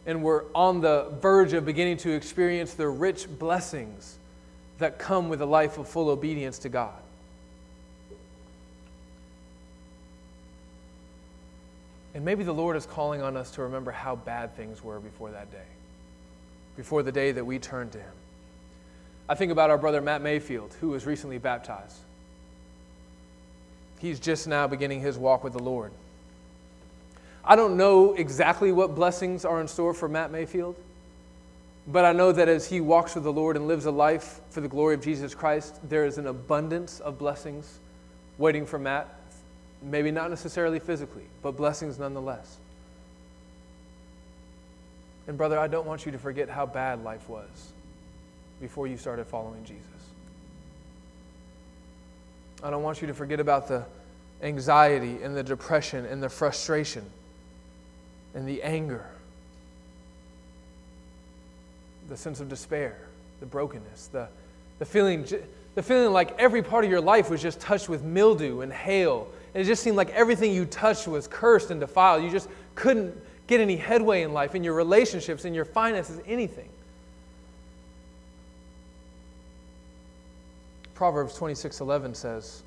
And 0.08 0.24
we're 0.24 0.44
on 0.54 0.80
the 0.80 1.12
verge 1.20 1.52
of 1.52 1.64
beginning 1.64 1.98
to 1.98 2.10
experience 2.10 2.74
the 2.74 2.88
rich 2.88 3.28
blessings 3.38 4.16
that 4.78 4.98
come 4.98 5.28
with 5.28 5.40
a 5.42 5.46
life 5.46 5.78
of 5.78 5.86
full 5.86 6.08
obedience 6.08 6.58
to 6.60 6.68
God. 6.68 6.98
And 12.14 12.24
maybe 12.24 12.42
the 12.42 12.54
Lord 12.54 12.76
is 12.76 12.86
calling 12.86 13.22
on 13.22 13.36
us 13.36 13.52
to 13.52 13.62
remember 13.62 13.92
how 13.92 14.16
bad 14.16 14.56
things 14.56 14.82
were 14.82 14.98
before 14.98 15.30
that 15.30 15.52
day, 15.52 15.58
before 16.76 17.04
the 17.04 17.12
day 17.12 17.30
that 17.30 17.44
we 17.44 17.60
turned 17.60 17.92
to 17.92 17.98
Him. 17.98 18.14
I 19.28 19.34
think 19.34 19.52
about 19.52 19.68
our 19.68 19.78
brother 19.78 20.00
Matt 20.00 20.22
Mayfield, 20.22 20.74
who 20.80 20.88
was 20.88 21.04
recently 21.04 21.38
baptized. 21.38 21.98
He's 23.98 24.18
just 24.18 24.48
now 24.48 24.66
beginning 24.66 25.00
his 25.00 25.18
walk 25.18 25.44
with 25.44 25.52
the 25.52 25.62
Lord. 25.62 25.92
I 27.48 27.56
don't 27.56 27.76
know 27.76 28.12
exactly 28.12 28.70
what 28.70 28.94
blessings 28.94 29.44
are 29.44 29.60
in 29.60 29.66
store 29.66 29.94
for 29.94 30.08
Matt 30.08 30.30
Mayfield, 30.30 30.76
but 31.88 32.04
I 32.04 32.12
know 32.12 32.30
that 32.30 32.46
as 32.46 32.68
he 32.68 32.80
walks 32.80 33.14
with 33.14 33.24
the 33.24 33.32
Lord 33.32 33.56
and 33.56 33.66
lives 33.66 33.86
a 33.86 33.90
life 33.90 34.40
for 34.50 34.60
the 34.60 34.68
glory 34.68 34.94
of 34.94 35.00
Jesus 35.00 35.34
Christ, 35.34 35.80
there 35.88 36.04
is 36.04 36.18
an 36.18 36.26
abundance 36.26 37.00
of 37.00 37.18
blessings 37.18 37.80
waiting 38.36 38.66
for 38.66 38.78
Matt 38.78 39.18
Maybe 39.82 40.10
not 40.10 40.30
necessarily 40.30 40.80
physically, 40.80 41.24
but 41.42 41.56
blessings 41.56 41.98
nonetheless. 41.98 42.56
And, 45.28 45.36
brother, 45.36 45.58
I 45.58 45.68
don't 45.68 45.86
want 45.86 46.06
you 46.06 46.12
to 46.12 46.18
forget 46.18 46.48
how 46.48 46.66
bad 46.66 47.04
life 47.04 47.28
was 47.28 47.72
before 48.60 48.86
you 48.86 48.96
started 48.96 49.26
following 49.26 49.62
Jesus. 49.64 49.84
I 52.62 52.70
don't 52.70 52.82
want 52.82 53.00
you 53.00 53.06
to 53.06 53.14
forget 53.14 53.38
about 53.38 53.68
the 53.68 53.84
anxiety 54.42 55.22
and 55.22 55.36
the 55.36 55.42
depression 55.42 56.06
and 56.06 56.22
the 56.22 56.28
frustration 56.28 57.04
and 58.34 58.46
the 58.46 58.62
anger, 58.62 59.04
the 62.08 62.16
sense 62.16 62.40
of 62.40 62.48
despair, 62.48 62.96
the 63.40 63.46
brokenness, 63.46 64.08
the, 64.08 64.28
the, 64.78 64.84
feeling, 64.84 65.26
the 65.74 65.82
feeling 65.82 66.12
like 66.12 66.38
every 66.38 66.62
part 66.62 66.84
of 66.84 66.90
your 66.90 67.00
life 67.00 67.30
was 67.30 67.42
just 67.42 67.60
touched 67.60 67.88
with 67.88 68.02
mildew 68.02 68.60
and 68.60 68.72
hail 68.72 69.28
and 69.54 69.62
it 69.62 69.66
just 69.66 69.82
seemed 69.82 69.96
like 69.96 70.10
everything 70.10 70.52
you 70.52 70.64
touched 70.66 71.08
was 71.08 71.26
cursed 71.26 71.70
and 71.70 71.80
defiled. 71.80 72.22
You 72.22 72.30
just 72.30 72.48
couldn't 72.74 73.16
get 73.46 73.60
any 73.60 73.76
headway 73.76 74.22
in 74.22 74.32
life, 74.32 74.54
in 74.54 74.62
your 74.62 74.74
relationships, 74.74 75.44
in 75.44 75.54
your 75.54 75.64
finances, 75.64 76.20
anything. 76.26 76.68
Proverbs 80.94 81.34
26:11 81.34 82.14
says, 82.14 82.62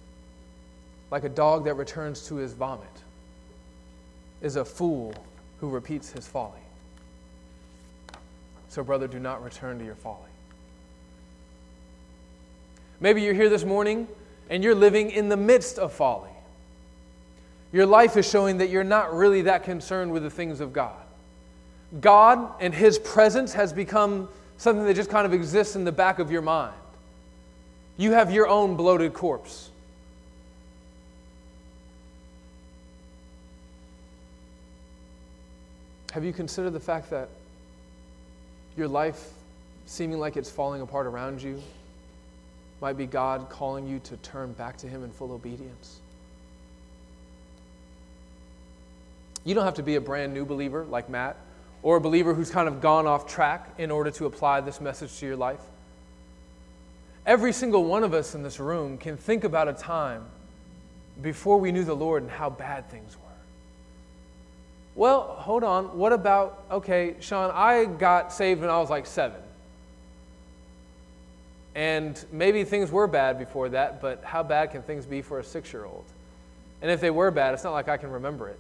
"Like 1.12 1.24
a 1.24 1.30
dog 1.30 1.66
that 1.66 1.76
returns 1.76 2.26
to 2.28 2.36
his 2.36 2.54
vomit 2.54 2.88
is 4.42 4.56
a 4.56 4.66
fool 4.66 5.14
who 5.62 5.70
repeats 5.70 6.12
his 6.12 6.28
folly." 6.28 6.60
So 8.68 8.84
brother, 8.84 9.08
do 9.08 9.20
not 9.20 9.42
return 9.44 9.80
to 9.80 9.86
your 9.86 9.96
folly. 9.96 10.18
Maybe 13.00 13.22
you're 13.22 13.34
here 13.34 13.50
this 13.50 13.64
morning 13.64 14.08
and 14.50 14.64
you're 14.64 14.76
living 14.76 15.10
in 15.10 15.30
the 15.30 15.38
midst 15.38 15.80
of 15.80 15.92
folly. 15.92 16.30
Your 17.72 17.86
life 17.86 18.18
is 18.18 18.30
showing 18.30 18.58
that 18.58 18.70
you're 18.70 18.84
not 18.84 19.14
really 19.14 19.44
that 19.44 19.64
concerned 19.64 20.12
with 20.12 20.24
the 20.24 20.30
things 20.30 20.60
of 20.60 20.72
God. 20.72 21.02
God 22.00 22.54
and 22.60 22.74
His 22.74 23.00
presence 23.00 23.54
has 23.54 23.74
become 23.74 24.30
something 24.58 24.86
that 24.86 24.94
just 24.94 25.10
kind 25.10 25.26
of 25.26 25.34
exists 25.34 25.76
in 25.76 25.84
the 25.84 25.92
back 25.92 26.20
of 26.20 26.32
your 26.32 26.44
mind. 26.44 26.76
You 27.98 28.12
have 28.12 28.32
your 28.32 28.48
own 28.48 28.76
bloated 28.76 29.14
corpse. 29.14 29.71
Have 36.12 36.26
you 36.26 36.34
considered 36.34 36.72
the 36.72 36.80
fact 36.80 37.10
that 37.10 37.30
your 38.78 38.88
life, 38.88 39.30
seeming 39.86 40.20
like 40.20 40.38
it's 40.38 40.50
falling 40.50 40.82
apart 40.82 41.08
around 41.08 41.42
you, 41.42 41.62
might 42.82 42.98
be 42.98 43.06
God 43.06 43.50
calling 43.50 43.88
you 43.88 44.00
to 44.00 44.18
turn 44.18 44.54
back 44.54 44.78
to 44.78 44.88
Him 44.88 45.04
in 45.04 45.12
full 45.12 45.32
obedience? 45.32 46.00
You 49.44 49.56
don't 49.56 49.66
have 49.66 49.76
to 49.76 49.84
be 49.84 49.96
a 49.96 50.02
brand 50.02 50.34
new 50.34 50.46
believer 50.46 50.86
like 50.86 51.10
Matt 51.10 51.38
or 51.82 51.98
a 51.98 52.02
believer 52.02 52.34
who's 52.34 52.52
kind 52.52 52.68
of 52.68 52.82
gone 52.82 53.08
off 53.08 53.28
track 53.28 53.70
in 53.78 53.90
order 53.90 54.12
to 54.12 54.26
apply 54.26 54.62
this 54.62 54.82
message 54.82 55.18
to 55.20 55.26
your 55.26 55.36
life. 55.36 55.62
Every 57.26 57.54
single 57.54 57.86
one 57.86 58.04
of 58.04 58.14
us 58.14 58.36
in 58.36 58.44
this 58.44 58.60
room 58.60 58.98
can 58.98 59.16
think 59.16 59.44
about 59.44 59.68
a 59.68 59.74
time 59.74 60.26
before 61.22 61.58
we 61.58 61.72
knew 61.72 61.84
the 61.84 61.96
Lord 61.96 62.24
and 62.24 62.32
how 62.32 62.50
bad 62.50 62.90
things 62.90 63.16
were. 63.16 63.21
Well, 64.96 65.22
hold 65.22 65.64
on. 65.64 65.98
What 65.98 66.14
about, 66.14 66.66
okay, 66.70 67.16
Sean, 67.20 67.52
I 67.54 67.86
got 67.86 68.34
saved 68.34 68.62
when 68.62 68.70
I 68.70 68.78
was 68.80 68.90
like 68.90 69.06
seven. 69.06 69.40
And 71.74 72.24
maybe 72.32 72.64
things 72.66 72.92
were 72.92 73.08
bad 73.08 73.40
before 73.40 73.70
that, 73.70 74.02
but 74.02 74.24
how 74.24 74.44
bad 74.44 74.72
can 74.72 74.82
things 74.82 75.06
be 75.06 75.22
for 75.22 75.40
a 75.40 75.44
six 75.44 75.72
year 75.72 75.86
old? 75.86 76.04
And 76.82 76.92
if 76.92 77.00
they 77.00 77.12
were 77.12 77.32
bad, 77.32 77.54
it's 77.54 77.64
not 77.64 77.72
like 77.72 77.88
I 77.88 77.96
can 77.98 78.12
remember 78.12 78.50
it. 78.50 78.60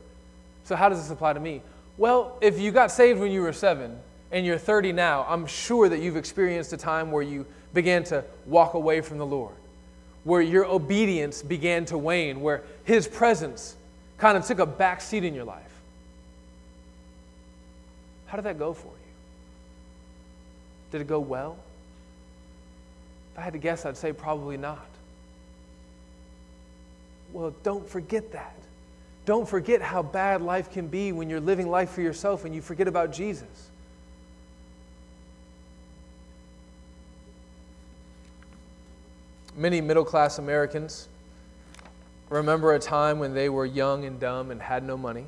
So, 0.64 0.76
how 0.76 0.88
does 0.88 1.02
this 1.02 1.12
apply 1.12 1.34
to 1.34 1.40
me? 1.40 1.62
Well, 1.98 2.38
if 2.40 2.60
you 2.60 2.72
got 2.72 2.92
saved 2.92 3.20
when 3.20 3.32
you 3.32 3.42
were 3.42 3.52
seven 3.52 3.98
and 4.32 4.46
you're 4.46 4.58
30 4.58 4.94
now, 4.94 5.26
I'm 5.28 5.46
sure 5.46 5.90
that 5.90 6.00
you've 6.00 6.16
experienced 6.16 6.72
a 6.72 6.78
time 6.78 7.12
where 7.12 7.24
you 7.24 7.46
began 7.74 8.04
to 8.06 8.24
walk 8.46 8.76
away 8.76 9.02
from 9.02 9.18
the 9.18 9.26
Lord, 9.26 9.56
where 10.24 10.42
your 10.42 10.66
obedience 10.66 11.42
began 11.42 11.84
to 11.86 11.98
wane, 11.98 12.40
where 12.40 12.64
His 12.86 13.08
presence 13.08 13.76
kind 14.18 14.38
of 14.38 14.46
took 14.46 14.60
a 14.60 14.66
back 14.66 15.02
seat 15.02 15.26
in 15.26 15.34
your 15.34 15.44
life. 15.44 15.71
How 18.32 18.38
did 18.38 18.46
that 18.46 18.58
go 18.58 18.72
for 18.72 18.88
you? 18.88 19.12
Did 20.94 21.02
it 21.02 21.08
go 21.08 21.20
well? 21.20 21.58
If 23.34 23.40
I 23.40 23.42
had 23.42 23.52
to 23.52 23.60
guess, 23.60 23.86
I'd 23.86 23.98
say 23.98 24.14
probably 24.14 24.56
not. 24.56 24.88
Well, 27.34 27.54
don't 27.62 27.86
forget 27.86 28.32
that. 28.32 28.56
Don't 29.26 29.46
forget 29.46 29.82
how 29.82 30.02
bad 30.02 30.42
life 30.42 30.72
can 30.72 30.88
be 30.88 31.12
when 31.12 31.30
you're 31.30 31.42
living 31.42 31.70
life 31.70 31.90
for 31.90 32.00
yourself 32.00 32.46
and 32.46 32.56
you 32.56 32.62
forget 32.62 32.88
about 32.88 33.12
Jesus. 33.12 33.70
Many 39.58 39.82
middle 39.82 40.06
class 40.06 40.40
Americans 40.40 41.10
remember 42.30 42.76
a 42.76 42.80
time 42.80 43.20
when 43.20 43.34
they 43.34 43.50
were 43.50 43.66
young 43.66 44.06
and 44.06 44.22
dumb 44.22 44.52
and 44.52 44.62
had 44.62 44.86
no 44.86 44.96
money. 44.96 45.26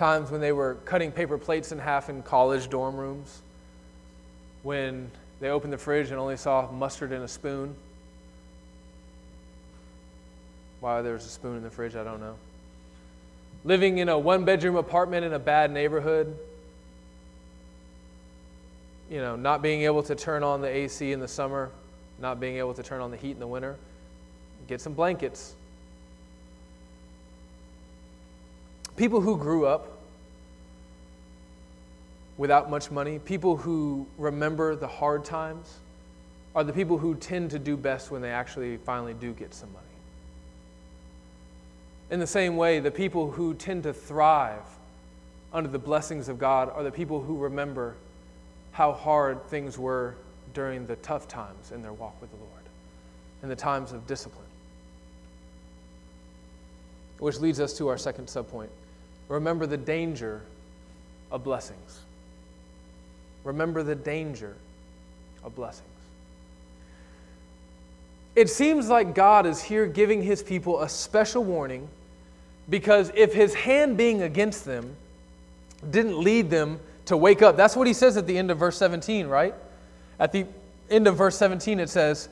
Times 0.00 0.30
when 0.30 0.40
they 0.40 0.50
were 0.50 0.76
cutting 0.86 1.12
paper 1.12 1.36
plates 1.36 1.72
in 1.72 1.78
half 1.78 2.08
in 2.08 2.22
college 2.22 2.70
dorm 2.70 2.96
rooms, 2.96 3.42
when 4.62 5.10
they 5.40 5.50
opened 5.50 5.74
the 5.74 5.78
fridge 5.78 6.08
and 6.10 6.18
only 6.18 6.38
saw 6.38 6.70
mustard 6.72 7.12
in 7.12 7.20
a 7.20 7.28
spoon. 7.28 7.74
Why 10.80 11.02
there 11.02 11.12
was 11.12 11.26
a 11.26 11.28
spoon 11.28 11.58
in 11.58 11.62
the 11.62 11.70
fridge, 11.70 11.96
I 11.96 12.02
don't 12.02 12.20
know. 12.20 12.36
Living 13.62 13.98
in 13.98 14.08
a 14.08 14.18
one 14.18 14.46
bedroom 14.46 14.76
apartment 14.76 15.26
in 15.26 15.34
a 15.34 15.38
bad 15.38 15.70
neighborhood. 15.70 16.34
You 19.10 19.18
know, 19.18 19.36
not 19.36 19.60
being 19.60 19.82
able 19.82 20.02
to 20.04 20.14
turn 20.14 20.42
on 20.42 20.62
the 20.62 20.68
AC 20.68 21.12
in 21.12 21.20
the 21.20 21.28
summer, 21.28 21.70
not 22.18 22.40
being 22.40 22.56
able 22.56 22.72
to 22.72 22.82
turn 22.82 23.02
on 23.02 23.10
the 23.10 23.18
heat 23.18 23.32
in 23.32 23.38
the 23.38 23.46
winter. 23.46 23.76
Get 24.66 24.80
some 24.80 24.94
blankets. 24.94 25.56
People 29.00 29.22
who 29.22 29.38
grew 29.38 29.64
up 29.64 29.96
without 32.36 32.68
much 32.68 32.90
money, 32.90 33.18
people 33.18 33.56
who 33.56 34.06
remember 34.18 34.76
the 34.76 34.86
hard 34.86 35.24
times, 35.24 35.78
are 36.54 36.64
the 36.64 36.72
people 36.74 36.98
who 36.98 37.14
tend 37.14 37.50
to 37.52 37.58
do 37.58 37.78
best 37.78 38.10
when 38.10 38.20
they 38.20 38.28
actually 38.28 38.76
finally 38.76 39.14
do 39.14 39.32
get 39.32 39.54
some 39.54 39.72
money. 39.72 39.86
In 42.10 42.20
the 42.20 42.26
same 42.26 42.58
way, 42.58 42.78
the 42.78 42.90
people 42.90 43.30
who 43.30 43.54
tend 43.54 43.84
to 43.84 43.94
thrive 43.94 44.66
under 45.50 45.70
the 45.70 45.78
blessings 45.78 46.28
of 46.28 46.38
God 46.38 46.68
are 46.68 46.82
the 46.82 46.92
people 46.92 47.22
who 47.22 47.38
remember 47.38 47.94
how 48.72 48.92
hard 48.92 49.42
things 49.46 49.78
were 49.78 50.14
during 50.52 50.86
the 50.86 50.96
tough 50.96 51.26
times 51.26 51.72
in 51.72 51.80
their 51.80 51.94
walk 51.94 52.20
with 52.20 52.28
the 52.28 52.36
Lord, 52.36 52.64
in 53.42 53.48
the 53.48 53.56
times 53.56 53.92
of 53.92 54.06
discipline. 54.06 54.44
Which 57.18 57.40
leads 57.40 57.60
us 57.60 57.78
to 57.78 57.88
our 57.88 57.96
second 57.96 58.26
subpoint. 58.26 58.68
Remember 59.30 59.64
the 59.64 59.76
danger 59.76 60.42
of 61.30 61.44
blessings. 61.44 62.00
Remember 63.44 63.84
the 63.84 63.94
danger 63.94 64.56
of 65.44 65.54
blessings. 65.54 65.86
It 68.34 68.50
seems 68.50 68.88
like 68.88 69.14
God 69.14 69.46
is 69.46 69.62
here 69.62 69.86
giving 69.86 70.22
his 70.22 70.42
people 70.42 70.80
a 70.80 70.88
special 70.88 71.44
warning 71.44 71.88
because 72.68 73.12
if 73.14 73.32
his 73.32 73.54
hand 73.54 73.96
being 73.96 74.22
against 74.22 74.64
them 74.64 74.96
didn't 75.90 76.18
lead 76.18 76.50
them 76.50 76.80
to 77.06 77.16
wake 77.16 77.40
up, 77.40 77.56
that's 77.56 77.76
what 77.76 77.86
he 77.86 77.92
says 77.92 78.16
at 78.16 78.26
the 78.26 78.36
end 78.36 78.50
of 78.50 78.58
verse 78.58 78.76
17, 78.78 79.28
right? 79.28 79.54
At 80.18 80.32
the 80.32 80.44
end 80.90 81.06
of 81.06 81.16
verse 81.16 81.36
17, 81.36 81.78
it 81.78 81.88
says, 81.88 82.28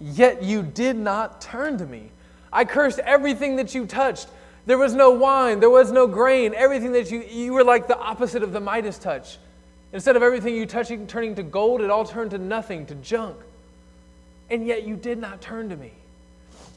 Yet 0.00 0.42
you 0.42 0.62
did 0.62 0.96
not 0.96 1.42
turn 1.42 1.76
to 1.78 1.84
me. 1.84 2.10
I 2.50 2.64
cursed 2.64 3.00
everything 3.00 3.56
that 3.56 3.74
you 3.74 3.84
touched. 3.84 4.28
There 4.66 4.78
was 4.78 4.94
no 4.94 5.12
wine, 5.12 5.60
there 5.60 5.70
was 5.70 5.92
no 5.92 6.08
grain, 6.08 6.52
everything 6.54 6.92
that 6.92 7.10
you, 7.10 7.22
you 7.22 7.52
were 7.52 7.62
like 7.62 7.86
the 7.86 7.98
opposite 7.98 8.42
of 8.42 8.52
the 8.52 8.60
Midas 8.60 8.98
touch. 8.98 9.38
Instead 9.92 10.16
of 10.16 10.22
everything 10.22 10.56
you 10.56 10.66
touching 10.66 11.06
turning 11.06 11.36
to 11.36 11.44
gold, 11.44 11.80
it 11.80 11.88
all 11.88 12.04
turned 12.04 12.32
to 12.32 12.38
nothing, 12.38 12.84
to 12.86 12.96
junk. 12.96 13.36
And 14.50 14.66
yet 14.66 14.86
you 14.86 14.96
did 14.96 15.18
not 15.18 15.40
turn 15.40 15.68
to 15.68 15.76
me. 15.76 15.92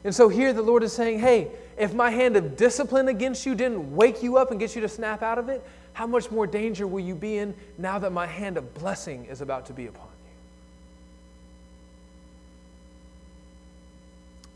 And 0.04 0.14
so 0.14 0.28
here 0.28 0.52
the 0.52 0.62
Lord 0.62 0.84
is 0.84 0.92
saying, 0.92 1.18
hey, 1.18 1.48
if 1.76 1.92
my 1.92 2.10
hand 2.10 2.36
of 2.36 2.56
discipline 2.56 3.08
against 3.08 3.44
you 3.44 3.54
didn't 3.54 3.94
wake 3.94 4.22
you 4.22 4.38
up 4.38 4.52
and 4.52 4.60
get 4.60 4.74
you 4.74 4.80
to 4.82 4.88
snap 4.88 5.22
out 5.22 5.38
of 5.38 5.48
it, 5.48 5.62
how 5.92 6.06
much 6.06 6.30
more 6.30 6.46
danger 6.46 6.86
will 6.86 7.00
you 7.00 7.14
be 7.14 7.38
in 7.38 7.54
now 7.76 7.98
that 7.98 8.12
my 8.12 8.26
hand 8.26 8.56
of 8.56 8.72
blessing 8.74 9.26
is 9.26 9.40
about 9.40 9.66
to 9.66 9.72
be 9.72 9.86
upon 9.86 10.06
you? 10.06 10.32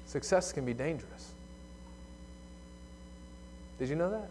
Success 0.07 0.53
can 0.53 0.65
be 0.65 0.73
dangerous. 0.73 1.34
Did 3.79 3.89
you 3.89 3.97
know 3.97 4.11
that? 4.11 4.29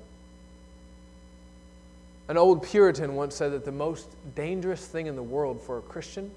An 2.30 2.38
old 2.38 2.64
Puritan 2.64 3.16
once 3.16 3.36
said 3.36 3.52
that 3.52 3.66
the 3.66 3.72
most 3.72 4.08
dangerous 4.36 4.86
thing 4.86 5.08
in 5.08 5.16
the 5.16 5.24
world 5.24 5.62
for 5.62 5.78
a 5.78 5.82
Christian 5.82 6.32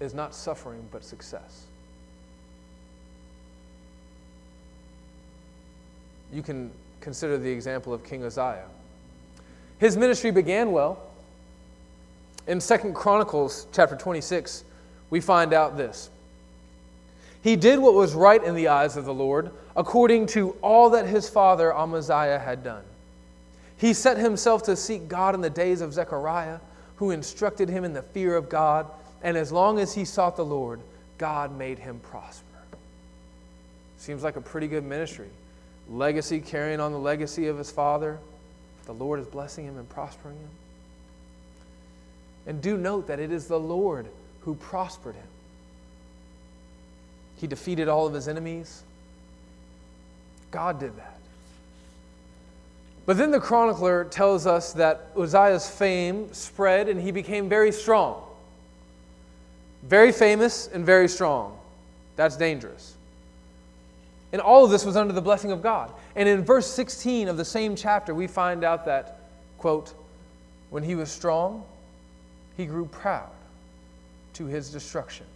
is 0.00 0.14
not 0.14 0.34
suffering, 0.34 0.84
but 0.92 1.04
success. 1.04 1.66
You 6.32 6.42
can 6.42 6.70
consider 7.00 7.36
the 7.38 7.50
example 7.50 7.92
of 7.92 8.04
King 8.04 8.24
Uzziah. 8.24 8.68
His 9.78 9.96
ministry 9.96 10.30
began 10.30 10.70
well. 10.70 10.98
In 12.46 12.60
Second 12.60 12.94
Chronicles 12.94 13.66
chapter 13.72 13.96
26, 13.96 14.64
we 15.10 15.20
find 15.20 15.52
out 15.52 15.76
this. 15.76 16.08
He 17.42 17.56
did 17.56 17.78
what 17.78 17.94
was 17.94 18.14
right 18.14 18.42
in 18.42 18.54
the 18.54 18.68
eyes 18.68 18.96
of 18.96 19.04
the 19.04 19.14
Lord, 19.14 19.50
according 19.76 20.26
to 20.28 20.50
all 20.62 20.90
that 20.90 21.06
his 21.06 21.28
father 21.28 21.74
Amaziah 21.74 22.38
had 22.38 22.62
done. 22.62 22.84
He 23.76 23.94
set 23.94 24.16
himself 24.16 24.62
to 24.64 24.76
seek 24.76 25.08
God 25.08 25.34
in 25.34 25.40
the 25.40 25.50
days 25.50 25.80
of 25.80 25.92
Zechariah, 25.92 26.60
who 26.96 27.10
instructed 27.10 27.68
him 27.68 27.82
in 27.82 27.92
the 27.92 28.02
fear 28.02 28.36
of 28.36 28.48
God, 28.48 28.86
and 29.22 29.36
as 29.36 29.50
long 29.50 29.80
as 29.80 29.92
he 29.92 30.04
sought 30.04 30.36
the 30.36 30.44
Lord, 30.44 30.80
God 31.18 31.56
made 31.56 31.80
him 31.80 31.98
prosper. 32.00 32.46
Seems 33.98 34.22
like 34.22 34.36
a 34.36 34.40
pretty 34.40 34.68
good 34.68 34.84
ministry. 34.84 35.28
Legacy, 35.88 36.40
carrying 36.40 36.80
on 36.80 36.92
the 36.92 36.98
legacy 36.98 37.48
of 37.48 37.58
his 37.58 37.70
father. 37.70 38.18
The 38.86 38.94
Lord 38.94 39.20
is 39.20 39.26
blessing 39.26 39.64
him 39.64 39.78
and 39.78 39.88
prospering 39.88 40.36
him. 40.36 40.50
And 42.46 42.60
do 42.60 42.76
note 42.76 43.06
that 43.06 43.20
it 43.20 43.30
is 43.30 43.46
the 43.46 43.60
Lord 43.60 44.06
who 44.40 44.54
prospered 44.56 45.14
him. 45.14 45.26
He 47.42 47.48
defeated 47.48 47.88
all 47.88 48.06
of 48.06 48.14
his 48.14 48.28
enemies. 48.28 48.84
God 50.52 50.78
did 50.78 50.96
that. 50.96 51.18
But 53.04 53.16
then 53.16 53.32
the 53.32 53.40
chronicler 53.40 54.04
tells 54.04 54.46
us 54.46 54.72
that 54.74 55.08
Uzziah's 55.18 55.68
fame 55.68 56.32
spread 56.32 56.88
and 56.88 57.00
he 57.00 57.10
became 57.10 57.48
very 57.48 57.72
strong. 57.72 58.22
Very 59.82 60.12
famous 60.12 60.68
and 60.68 60.86
very 60.86 61.08
strong. 61.08 61.58
That's 62.14 62.36
dangerous. 62.36 62.94
And 64.30 64.40
all 64.40 64.64
of 64.64 64.70
this 64.70 64.84
was 64.84 64.96
under 64.96 65.12
the 65.12 65.20
blessing 65.20 65.50
of 65.50 65.62
God. 65.62 65.92
And 66.14 66.28
in 66.28 66.44
verse 66.44 66.68
16 66.68 67.26
of 67.26 67.36
the 67.36 67.44
same 67.44 67.74
chapter, 67.74 68.14
we 68.14 68.28
find 68.28 68.62
out 68.62 68.84
that, 68.84 69.18
quote, 69.58 69.94
when 70.70 70.84
he 70.84 70.94
was 70.94 71.10
strong, 71.10 71.64
he 72.56 72.66
grew 72.66 72.86
proud 72.86 73.32
to 74.34 74.46
his 74.46 74.70
destruction, 74.70 75.26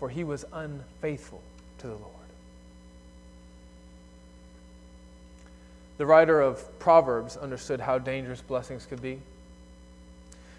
for 0.00 0.08
he 0.08 0.24
was 0.24 0.44
unfaithful 0.52 1.42
to 1.78 1.86
the 1.86 1.92
Lord. 1.92 2.06
The 5.98 6.06
writer 6.06 6.40
of 6.40 6.78
Proverbs 6.78 7.36
understood 7.36 7.78
how 7.78 7.98
dangerous 7.98 8.40
blessings 8.40 8.86
could 8.86 9.02
be. 9.02 9.20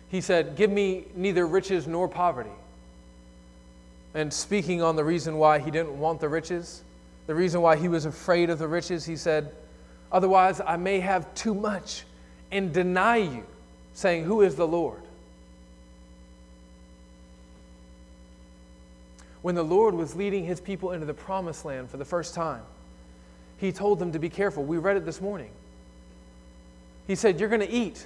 He 0.10 0.21
said, 0.21 0.56
Give 0.56 0.69
me 0.69 1.06
neither 1.15 1.47
riches 1.47 1.88
nor 1.88 2.08
poverty. 2.08 2.51
And 4.13 4.32
speaking 4.32 4.84
on 4.84 4.95
the 4.95 5.04
reason 5.04 5.38
why 5.38 5.58
he 5.58 5.71
didn't 5.71 5.97
want 5.97 6.19
the 6.19 6.30
riches, 6.30 6.84
the 7.25 7.34
reason 7.34 7.62
why 7.62 7.77
he 7.77 7.88
was 7.88 8.06
afraid 8.06 8.51
of 8.51 8.60
the 8.60 8.67
riches, 8.67 9.06
he 9.06 9.15
said, 9.15 9.51
Otherwise, 10.12 10.62
I 10.62 10.77
may 10.77 10.99
have 10.99 11.34
too 11.34 11.56
much 11.56 12.04
and 12.51 12.71
deny 12.71 13.17
you, 13.17 13.45
saying, 13.95 14.25
Who 14.25 14.41
is 14.41 14.56
the 14.56 14.67
Lord? 14.67 15.01
When 19.41 19.56
the 19.56 19.63
Lord 19.63 19.95
was 19.95 20.15
leading 20.15 20.45
his 20.45 20.60
people 20.60 20.91
into 20.91 21.06
the 21.06 21.13
promised 21.13 21.65
land 21.65 21.89
for 21.89 21.97
the 21.97 22.06
first 22.06 22.36
time, 22.36 22.62
he 23.58 23.71
told 23.71 23.99
them 23.99 24.12
to 24.12 24.19
be 24.19 24.30
careful. 24.30 24.63
We 24.63 24.77
read 24.77 24.97
it 24.97 25.06
this 25.06 25.21
morning. 25.21 25.49
He 27.08 27.15
said, 27.15 27.39
You're 27.39 27.49
going 27.49 27.62
to 27.62 27.69
eat, 27.69 28.06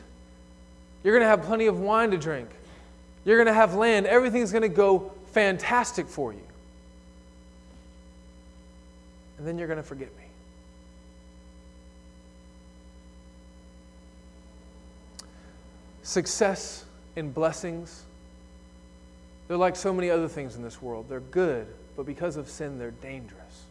you're 1.04 1.14
going 1.14 1.24
to 1.24 1.30
have 1.30 1.44
plenty 1.44 1.68
of 1.68 1.80
wine 1.80 2.12
to 2.12 2.18
drink, 2.18 2.50
you're 3.26 3.38
going 3.38 3.48
to 3.48 3.54
have 3.54 3.74
land, 3.74 4.06
everything's 4.06 4.52
going 4.52 4.64
to 4.64 4.70
go 4.70 5.12
fantastic 5.34 6.08
for 6.08 6.32
you. 6.32 6.40
And 9.38 9.46
then 9.46 9.58
you're 9.58 9.68
going 9.68 9.78
to 9.78 9.84
forget 9.84 10.08
me. 10.18 10.24
Success 16.04 16.86
and 17.18 17.34
blessings, 17.34 18.05
they're 19.48 19.58
like 19.58 19.76
so 19.76 19.94
many 19.94 20.10
other 20.10 20.28
things 20.28 20.56
in 20.56 20.64
this 20.64 20.82
world. 20.82 21.06
They're 21.10 21.20
good, 21.20 21.68
but 21.96 22.06
because 22.06 22.36
of 22.38 22.50
sin, 22.50 22.80
they're 22.80 22.92
dangerous 22.92 23.66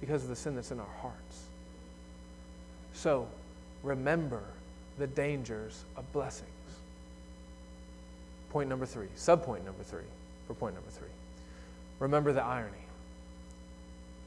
because 0.00 0.22
of 0.22 0.28
the 0.28 0.36
sin 0.36 0.54
that's 0.54 0.70
in 0.70 0.78
our 0.78 0.94
hearts. 1.00 1.44
So 2.92 3.26
remember 3.82 4.42
the 4.98 5.06
dangers 5.06 5.84
of 5.96 6.10
blessings. 6.12 6.50
Point 8.50 8.68
number 8.68 8.84
three, 8.86 9.08
subpoint 9.16 9.64
number 9.64 9.82
three, 9.82 10.04
for 10.46 10.54
point 10.54 10.74
number 10.74 10.90
three. 10.90 11.08
Remember 12.00 12.32
the 12.32 12.42
irony. 12.42 12.76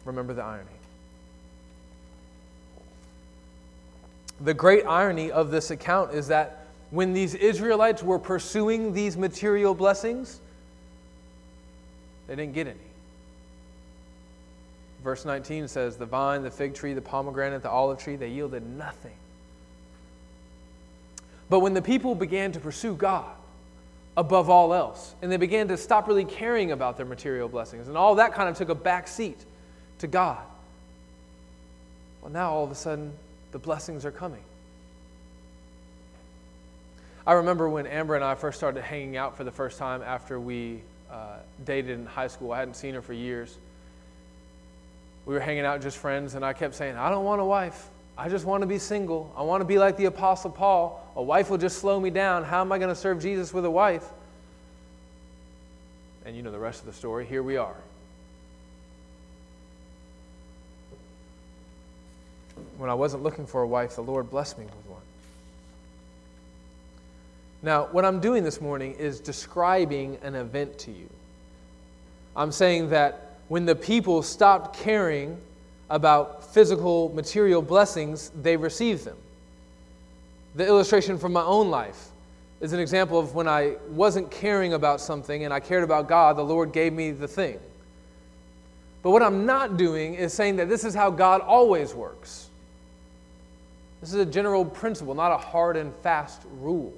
Remember 0.03 0.33
the 0.33 0.41
irony. 0.41 0.67
The 4.41 4.53
great 4.53 4.85
irony 4.85 5.31
of 5.31 5.51
this 5.51 5.69
account 5.69 6.13
is 6.13 6.27
that 6.29 6.56
when 6.91 7.13
these 7.13 7.35
Israelites 7.35 8.01
were 8.01 8.19
pursuing 8.19 8.93
these 8.93 9.17
material 9.17 9.73
blessings, 9.73 10.39
they 12.27 12.35
didn't 12.35 12.53
get 12.53 12.67
any 12.67 12.87
Verse 15.03 15.23
19 15.25 15.67
says, 15.67 15.95
The 15.95 16.05
vine, 16.05 16.43
the 16.43 16.51
fig 16.51 16.73
tree, 16.73 16.93
the 16.93 17.01
pomegranate, 17.01 17.61
the 17.61 17.69
olive 17.69 17.97
tree, 17.97 18.15
they 18.15 18.29
yielded 18.29 18.65
nothing. 18.65 19.15
But 21.49 21.61
when 21.61 21.73
the 21.73 21.81
people 21.81 22.13
began 22.13 22.51
to 22.51 22.59
pursue 22.59 22.93
God 22.93 23.33
above 24.17 24.49
all 24.49 24.73
else, 24.73 25.15
and 25.21 25.31
they 25.31 25.37
began 25.37 25.67
to 25.69 25.77
stop 25.77 26.07
really 26.07 26.25
caring 26.25 26.73
about 26.73 26.97
their 26.97 27.05
material 27.05 27.47
blessings, 27.47 27.87
and 27.87 27.95
all 27.95 28.15
that 28.15 28.33
kind 28.33 28.49
of 28.49 28.57
took 28.57 28.69
a 28.69 28.75
back 28.75 29.07
seat 29.07 29.37
to 29.99 30.07
God, 30.07 30.43
well, 32.21 32.31
now 32.31 32.51
all 32.51 32.65
of 32.65 32.71
a 32.71 32.75
sudden, 32.75 33.13
the 33.53 33.59
blessings 33.59 34.05
are 34.05 34.11
coming. 34.11 34.43
I 37.27 37.33
remember 37.33 37.67
when 37.67 37.85
Amber 37.87 38.15
and 38.15 38.23
I 38.23 38.35
first 38.35 38.57
started 38.57 38.81
hanging 38.81 39.17
out 39.17 39.35
for 39.35 39.43
the 39.43 39.51
first 39.51 39.77
time 39.77 40.01
after 40.01 40.39
we 40.39 40.79
uh, 41.11 41.39
dated 41.65 41.99
in 41.99 42.05
high 42.05 42.27
school. 42.27 42.53
I 42.53 42.59
hadn't 42.59 42.75
seen 42.75 42.93
her 42.93 43.01
for 43.01 43.11
years. 43.11 43.57
We 45.25 45.33
were 45.33 45.41
hanging 45.41 45.65
out 45.65 45.81
just 45.81 45.97
friends, 45.97 46.35
and 46.35 46.45
I 46.45 46.53
kept 46.53 46.73
saying, 46.73 46.95
I 46.95 47.09
don't 47.09 47.25
want 47.25 47.41
a 47.41 47.45
wife. 47.45 47.89
I 48.17 48.29
just 48.29 48.45
want 48.45 48.61
to 48.61 48.65
be 48.65 48.79
single. 48.79 49.29
I 49.35 49.41
want 49.41 49.59
to 49.59 49.65
be 49.65 49.77
like 49.77 49.97
the 49.97 50.05
Apostle 50.05 50.51
Paul. 50.51 51.05
A 51.17 51.21
wife 51.21 51.49
will 51.49 51.57
just 51.57 51.79
slow 51.79 51.99
me 51.99 52.09
down. 52.09 52.45
How 52.45 52.61
am 52.61 52.71
I 52.71 52.77
going 52.77 52.89
to 52.89 52.95
serve 52.95 53.21
Jesus 53.21 53.53
with 53.53 53.65
a 53.65 53.69
wife? 53.69 54.05
And 56.25 56.33
you 56.33 56.43
know 56.43 56.51
the 56.51 56.57
rest 56.57 56.79
of 56.79 56.85
the 56.85 56.93
story. 56.93 57.25
Here 57.25 57.43
we 57.43 57.57
are. 57.57 57.75
When 62.77 62.89
I 62.89 62.93
wasn't 62.93 63.21
looking 63.21 63.45
for 63.45 63.63
a 63.63 63.67
wife, 63.67 63.95
the 63.95 64.01
Lord 64.01 64.29
blessed 64.29 64.57
me 64.57 64.63
with. 64.63 64.86
Now, 67.61 67.87
what 67.91 68.05
I'm 68.05 68.19
doing 68.19 68.43
this 68.43 68.61
morning 68.61 68.93
is 68.93 69.19
describing 69.19 70.17
an 70.21 70.35
event 70.35 70.77
to 70.79 70.91
you. 70.91 71.09
I'm 72.35 72.51
saying 72.51 72.89
that 72.91 73.37
when 73.47 73.65
the 73.65 73.75
people 73.75 74.21
stopped 74.21 74.77
caring 74.77 75.37
about 75.89 76.53
physical, 76.53 77.09
material 77.09 77.61
blessings, 77.61 78.29
they 78.41 78.57
received 78.57 79.05
them. 79.05 79.17
The 80.55 80.67
illustration 80.67 81.17
from 81.17 81.33
my 81.33 81.43
own 81.43 81.69
life 81.69 82.09
is 82.59 82.73
an 82.73 82.79
example 82.79 83.19
of 83.19 83.33
when 83.35 83.47
I 83.47 83.75
wasn't 83.89 84.29
caring 84.29 84.73
about 84.73 85.01
something 85.01 85.43
and 85.43 85.53
I 85.53 85.59
cared 85.59 85.83
about 85.83 86.07
God, 86.07 86.37
the 86.37 86.43
Lord 86.43 86.71
gave 86.71 86.93
me 86.93 87.11
the 87.11 87.27
thing. 87.27 87.59
But 89.01 89.11
what 89.11 89.23
I'm 89.23 89.45
not 89.45 89.77
doing 89.77 90.15
is 90.15 90.33
saying 90.33 90.57
that 90.57 90.67
this 90.69 90.83
is 90.83 90.93
how 90.93 91.09
God 91.09 91.41
always 91.41 91.93
works. 91.93 92.49
This 94.01 94.13
is 94.13 94.19
a 94.19 94.25
general 94.25 94.65
principle, 94.65 95.15
not 95.15 95.31
a 95.31 95.37
hard 95.37 95.77
and 95.77 95.93
fast 95.97 96.41
rule. 96.59 96.93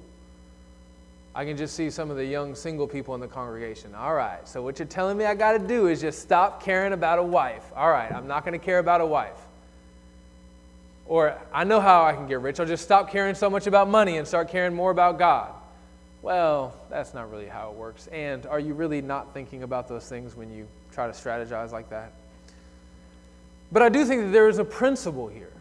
I 1.39 1.45
can 1.45 1.55
just 1.55 1.73
see 1.73 1.89
some 1.89 2.11
of 2.11 2.17
the 2.17 2.25
young 2.25 2.53
single 2.53 2.85
people 2.85 3.15
in 3.15 3.21
the 3.21 3.27
congregation. 3.29 3.95
All 3.95 4.13
right, 4.13 4.45
so 4.45 4.61
what 4.61 4.77
you're 4.77 4.85
telling 4.85 5.17
me 5.17 5.23
I 5.23 5.35
got 5.35 5.53
to 5.53 5.59
do 5.59 5.87
is 5.87 6.01
just 6.01 6.21
stop 6.21 6.61
caring 6.61 6.91
about 6.91 7.17
a 7.17 7.23
wife. 7.23 7.63
All 7.77 7.89
right, 7.89 8.11
I'm 8.11 8.27
not 8.27 8.43
going 8.43 8.59
to 8.59 8.65
care 8.65 8.79
about 8.79 8.99
a 8.99 9.05
wife. 9.05 9.39
Or 11.05 11.37
I 11.53 11.63
know 11.63 11.79
how 11.79 12.03
I 12.03 12.11
can 12.11 12.27
get 12.27 12.41
rich. 12.41 12.59
I'll 12.59 12.65
just 12.65 12.83
stop 12.83 13.09
caring 13.09 13.35
so 13.35 13.49
much 13.49 13.67
about 13.67 13.87
money 13.87 14.17
and 14.17 14.27
start 14.27 14.49
caring 14.49 14.75
more 14.75 14.91
about 14.91 15.17
God. 15.17 15.53
Well, 16.21 16.75
that's 16.89 17.13
not 17.13 17.31
really 17.31 17.47
how 17.47 17.69
it 17.69 17.77
works. 17.77 18.07
And 18.07 18.45
are 18.45 18.59
you 18.59 18.73
really 18.73 19.01
not 19.01 19.33
thinking 19.33 19.63
about 19.63 19.87
those 19.87 20.09
things 20.09 20.35
when 20.35 20.53
you 20.53 20.67
try 20.91 21.07
to 21.07 21.13
strategize 21.13 21.71
like 21.71 21.89
that? 21.89 22.11
But 23.71 23.81
I 23.81 23.87
do 23.87 24.03
think 24.03 24.23
that 24.23 24.31
there 24.33 24.49
is 24.49 24.57
a 24.57 24.65
principle 24.65 25.29
here. 25.29 25.53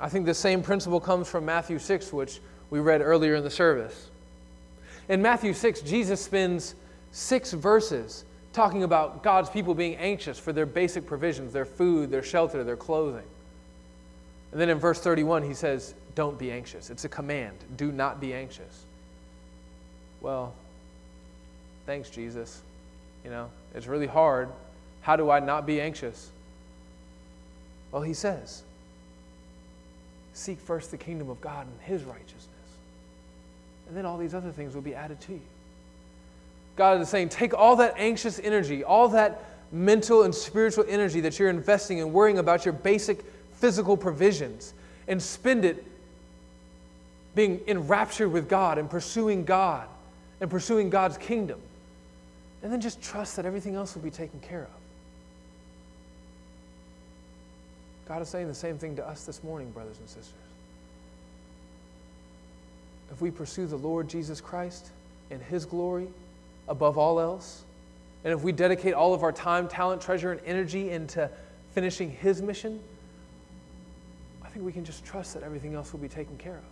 I 0.00 0.08
think 0.08 0.26
the 0.26 0.34
same 0.34 0.62
principle 0.62 0.98
comes 0.98 1.28
from 1.28 1.44
Matthew 1.44 1.78
6, 1.78 2.12
which 2.12 2.40
we 2.70 2.78
read 2.78 3.02
earlier 3.02 3.34
in 3.34 3.44
the 3.44 3.50
service. 3.50 4.08
In 5.08 5.20
Matthew 5.20 5.52
6, 5.52 5.80
Jesus 5.82 6.24
spends 6.24 6.76
six 7.10 7.52
verses 7.52 8.24
talking 8.52 8.84
about 8.84 9.22
God's 9.22 9.50
people 9.50 9.74
being 9.74 9.96
anxious 9.96 10.38
for 10.38 10.52
their 10.52 10.66
basic 10.66 11.04
provisions, 11.04 11.52
their 11.52 11.64
food, 11.64 12.10
their 12.10 12.22
shelter, 12.22 12.62
their 12.62 12.76
clothing. 12.76 13.26
And 14.52 14.60
then 14.60 14.68
in 14.68 14.78
verse 14.78 15.00
31, 15.00 15.42
he 15.42 15.54
says, 15.54 15.94
Don't 16.14 16.38
be 16.38 16.50
anxious. 16.50 16.90
It's 16.90 17.04
a 17.04 17.08
command. 17.08 17.56
Do 17.76 17.92
not 17.92 18.20
be 18.20 18.32
anxious. 18.34 18.84
Well, 20.20 20.54
thanks, 21.86 22.10
Jesus. 22.10 22.62
You 23.24 23.30
know, 23.30 23.50
it's 23.74 23.86
really 23.86 24.06
hard. 24.06 24.48
How 25.02 25.16
do 25.16 25.30
I 25.30 25.40
not 25.40 25.66
be 25.66 25.80
anxious? 25.80 26.30
Well, 27.90 28.02
he 28.02 28.14
says, 28.14 28.62
Seek 30.34 30.58
first 30.60 30.90
the 30.90 30.96
kingdom 30.96 31.30
of 31.30 31.40
God 31.40 31.66
and 31.66 31.80
his 31.82 32.04
righteousness 32.04 32.49
and 33.90 33.96
then 33.96 34.06
all 34.06 34.16
these 34.16 34.34
other 34.34 34.52
things 34.52 34.72
will 34.72 34.82
be 34.82 34.94
added 34.94 35.20
to 35.22 35.32
you. 35.32 35.40
God 36.76 37.00
is 37.00 37.08
saying, 37.08 37.28
take 37.28 37.52
all 37.52 37.74
that 37.76 37.94
anxious 37.96 38.38
energy, 38.38 38.84
all 38.84 39.08
that 39.08 39.44
mental 39.72 40.22
and 40.22 40.32
spiritual 40.32 40.84
energy 40.88 41.20
that 41.22 41.40
you're 41.40 41.50
investing 41.50 41.98
in 41.98 42.12
worrying 42.12 42.38
about 42.38 42.64
your 42.64 42.72
basic 42.72 43.24
physical 43.54 43.96
provisions, 43.96 44.74
and 45.08 45.20
spend 45.20 45.64
it 45.64 45.84
being 47.34 47.60
enraptured 47.66 48.30
with 48.30 48.48
God 48.48 48.78
and 48.78 48.88
pursuing 48.88 49.44
God 49.44 49.88
and 50.40 50.48
pursuing 50.48 50.88
God's 50.88 51.18
kingdom. 51.18 51.60
And 52.62 52.72
then 52.72 52.80
just 52.80 53.02
trust 53.02 53.34
that 53.36 53.44
everything 53.44 53.74
else 53.74 53.96
will 53.96 54.02
be 54.02 54.10
taken 54.10 54.38
care 54.38 54.62
of. 54.62 54.68
God 58.06 58.22
is 58.22 58.28
saying 58.28 58.46
the 58.46 58.54
same 58.54 58.78
thing 58.78 58.94
to 58.96 59.06
us 59.06 59.24
this 59.24 59.42
morning, 59.42 59.68
brothers 59.72 59.98
and 59.98 60.08
sisters 60.08 60.49
if 63.10 63.20
we 63.20 63.30
pursue 63.30 63.66
the 63.66 63.76
Lord 63.76 64.08
Jesus 64.08 64.40
Christ 64.40 64.90
and 65.30 65.42
His 65.42 65.64
glory 65.64 66.08
above 66.68 66.98
all 66.98 67.20
else, 67.20 67.64
and 68.24 68.32
if 68.32 68.42
we 68.42 68.52
dedicate 68.52 68.94
all 68.94 69.14
of 69.14 69.22
our 69.22 69.32
time, 69.32 69.68
talent, 69.68 70.02
treasure, 70.02 70.32
and 70.32 70.40
energy 70.44 70.90
into 70.90 71.30
finishing 71.72 72.10
His 72.10 72.42
mission, 72.42 72.80
I 74.44 74.48
think 74.48 74.64
we 74.64 74.72
can 74.72 74.84
just 74.84 75.04
trust 75.04 75.34
that 75.34 75.42
everything 75.42 75.74
else 75.74 75.92
will 75.92 76.00
be 76.00 76.08
taken 76.08 76.36
care 76.36 76.56
of. 76.56 76.64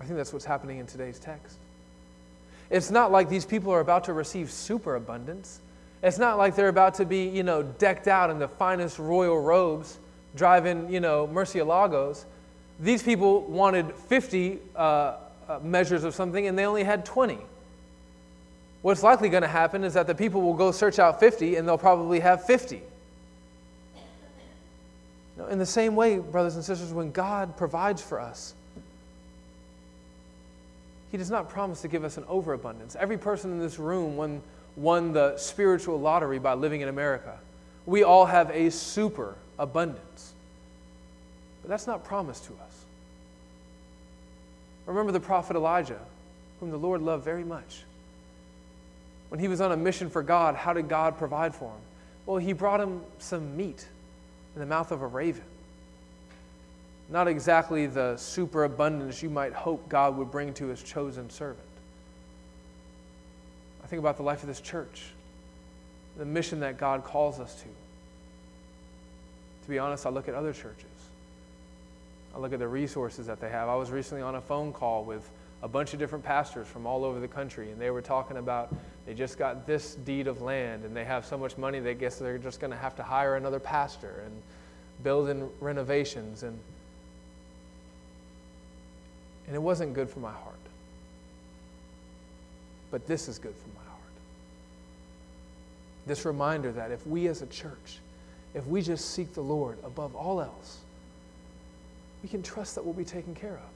I 0.00 0.04
think 0.04 0.16
that's 0.16 0.32
what's 0.32 0.44
happening 0.44 0.78
in 0.78 0.86
today's 0.86 1.18
text. 1.18 1.58
It's 2.70 2.90
not 2.90 3.12
like 3.12 3.28
these 3.28 3.44
people 3.44 3.72
are 3.72 3.80
about 3.80 4.04
to 4.04 4.12
receive 4.12 4.50
superabundance. 4.50 5.60
It's 6.02 6.18
not 6.18 6.38
like 6.38 6.56
they're 6.56 6.68
about 6.68 6.94
to 6.94 7.04
be, 7.04 7.28
you 7.28 7.42
know, 7.42 7.62
decked 7.62 8.06
out 8.06 8.30
in 8.30 8.38
the 8.38 8.48
finest 8.48 8.98
royal 8.98 9.40
robes, 9.40 9.98
driving, 10.34 10.92
you 10.92 11.00
know, 11.00 11.26
Murcielagos. 11.26 12.24
These 12.78 13.02
people 13.02 13.42
wanted 13.42 13.94
50 13.94 14.58
uh, 14.74 14.78
uh, 15.48 15.58
measures 15.62 16.04
of 16.04 16.14
something 16.14 16.46
and 16.46 16.58
they 16.58 16.66
only 16.66 16.84
had 16.84 17.04
20. 17.04 17.38
What's 18.82 19.02
likely 19.02 19.30
going 19.30 19.42
to 19.42 19.48
happen 19.48 19.84
is 19.84 19.94
that 19.94 20.06
the 20.06 20.14
people 20.14 20.42
will 20.42 20.54
go 20.54 20.70
search 20.70 20.98
out 20.98 21.18
50 21.18 21.56
and 21.56 21.66
they'll 21.66 21.78
probably 21.78 22.20
have 22.20 22.44
50. 22.44 22.82
Now, 25.36 25.46
in 25.46 25.58
the 25.58 25.66
same 25.66 25.96
way, 25.96 26.18
brothers 26.18 26.54
and 26.54 26.64
sisters, 26.64 26.92
when 26.92 27.10
God 27.10 27.56
provides 27.56 28.00
for 28.00 28.20
us, 28.20 28.54
He 31.10 31.18
does 31.18 31.30
not 31.30 31.48
promise 31.48 31.82
to 31.82 31.88
give 31.88 32.04
us 32.04 32.16
an 32.16 32.24
overabundance. 32.28 32.96
Every 32.98 33.18
person 33.18 33.50
in 33.50 33.58
this 33.58 33.78
room, 33.78 34.16
when 34.16 34.42
won 34.76 35.12
the 35.12 35.36
spiritual 35.36 35.98
lottery 35.98 36.38
by 36.38 36.54
living 36.54 36.82
in 36.82 36.88
America. 36.88 37.38
We 37.86 38.02
all 38.02 38.26
have 38.26 38.50
a 38.50 38.70
super 38.70 39.34
abundance. 39.58 40.32
But 41.62 41.70
that's 41.70 41.86
not 41.86 42.04
promised 42.04 42.44
to 42.44 42.52
us. 42.52 42.84
Remember 44.86 45.10
the 45.10 45.20
prophet 45.20 45.56
Elijah, 45.56 45.98
whom 46.60 46.70
the 46.70 46.76
Lord 46.76 47.02
loved 47.02 47.24
very 47.24 47.44
much. 47.44 47.82
When 49.30 49.40
he 49.40 49.48
was 49.48 49.60
on 49.60 49.72
a 49.72 49.76
mission 49.76 50.08
for 50.08 50.22
God, 50.22 50.54
how 50.54 50.72
did 50.72 50.88
God 50.88 51.18
provide 51.18 51.54
for 51.54 51.70
him? 51.70 51.80
Well, 52.26 52.36
he 52.38 52.52
brought 52.52 52.80
him 52.80 53.00
some 53.18 53.56
meat 53.56 53.86
in 54.54 54.60
the 54.60 54.66
mouth 54.66 54.92
of 54.92 55.02
a 55.02 55.06
raven. 55.06 55.42
Not 57.08 57.28
exactly 57.28 57.86
the 57.86 58.16
superabundance 58.16 59.22
you 59.22 59.30
might 59.30 59.52
hope 59.52 59.88
God 59.88 60.16
would 60.16 60.30
bring 60.30 60.52
to 60.54 60.66
his 60.66 60.82
chosen 60.82 61.30
servant. 61.30 61.60
I 63.86 63.88
think 63.88 64.00
about 64.00 64.16
the 64.16 64.24
life 64.24 64.42
of 64.42 64.48
this 64.48 64.60
church, 64.60 65.04
the 66.18 66.24
mission 66.24 66.58
that 66.58 66.76
God 66.76 67.04
calls 67.04 67.38
us 67.38 67.54
to. 67.54 67.68
To 69.62 69.68
be 69.68 69.78
honest, 69.78 70.04
I 70.06 70.08
look 70.10 70.26
at 70.26 70.34
other 70.34 70.52
churches. 70.52 70.84
I 72.34 72.38
look 72.40 72.52
at 72.52 72.58
the 72.58 72.66
resources 72.66 73.28
that 73.28 73.40
they 73.40 73.48
have. 73.48 73.68
I 73.68 73.76
was 73.76 73.92
recently 73.92 74.22
on 74.22 74.34
a 74.34 74.40
phone 74.40 74.72
call 74.72 75.04
with 75.04 75.30
a 75.62 75.68
bunch 75.68 75.92
of 75.92 76.00
different 76.00 76.24
pastors 76.24 76.66
from 76.66 76.84
all 76.84 77.04
over 77.04 77.20
the 77.20 77.28
country, 77.28 77.70
and 77.70 77.80
they 77.80 77.90
were 77.90 78.02
talking 78.02 78.38
about 78.38 78.74
they 79.06 79.14
just 79.14 79.38
got 79.38 79.68
this 79.68 79.94
deed 79.94 80.26
of 80.26 80.42
land, 80.42 80.84
and 80.84 80.96
they 80.96 81.04
have 81.04 81.24
so 81.24 81.38
much 81.38 81.56
money 81.56 81.78
they 81.78 81.94
guess 81.94 82.18
they're 82.18 82.38
just 82.38 82.58
going 82.58 82.72
to 82.72 82.76
have 82.76 82.96
to 82.96 83.04
hire 83.04 83.36
another 83.36 83.60
pastor 83.60 84.24
and 84.24 84.34
build 85.04 85.28
in 85.28 85.48
renovations, 85.60 86.42
and 86.42 86.58
and 89.46 89.54
it 89.54 89.62
wasn't 89.62 89.94
good 89.94 90.10
for 90.10 90.18
my 90.18 90.32
heart. 90.32 90.56
But 92.96 93.06
this 93.06 93.28
is 93.28 93.38
good 93.38 93.54
for 93.54 93.68
my 93.78 93.84
heart. 93.90 94.00
This 96.06 96.24
reminder 96.24 96.72
that 96.72 96.90
if 96.90 97.06
we 97.06 97.28
as 97.28 97.42
a 97.42 97.46
church, 97.46 97.98
if 98.54 98.66
we 98.66 98.80
just 98.80 99.10
seek 99.10 99.34
the 99.34 99.42
Lord 99.42 99.76
above 99.84 100.16
all 100.16 100.40
else, 100.40 100.78
we 102.22 102.30
can 102.30 102.42
trust 102.42 102.74
that 102.74 102.82
we'll 102.86 102.94
be 102.94 103.04
taken 103.04 103.34
care 103.34 103.52
of. 103.52 103.68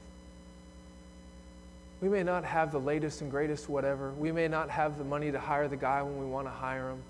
We 2.01 2.09
may 2.09 2.23
not 2.23 2.47
have 2.47 2.73
the 2.73 2.81
latest 2.81 3.21
and 3.21 3.31
greatest 3.31 3.69
whatever. 3.69 4.13
We 4.13 4.33
may 4.33 4.49
not 4.49 4.71
have 4.71 4.97
the 4.97 5.05
money 5.05 5.31
to 5.31 5.39
hire 5.39 5.69
the 5.69 5.77
guy 5.77 6.01
when 6.01 6.19
we 6.19 6.25
want 6.25 6.47
to 6.47 6.51
hire 6.51 6.89
him. 6.89 7.03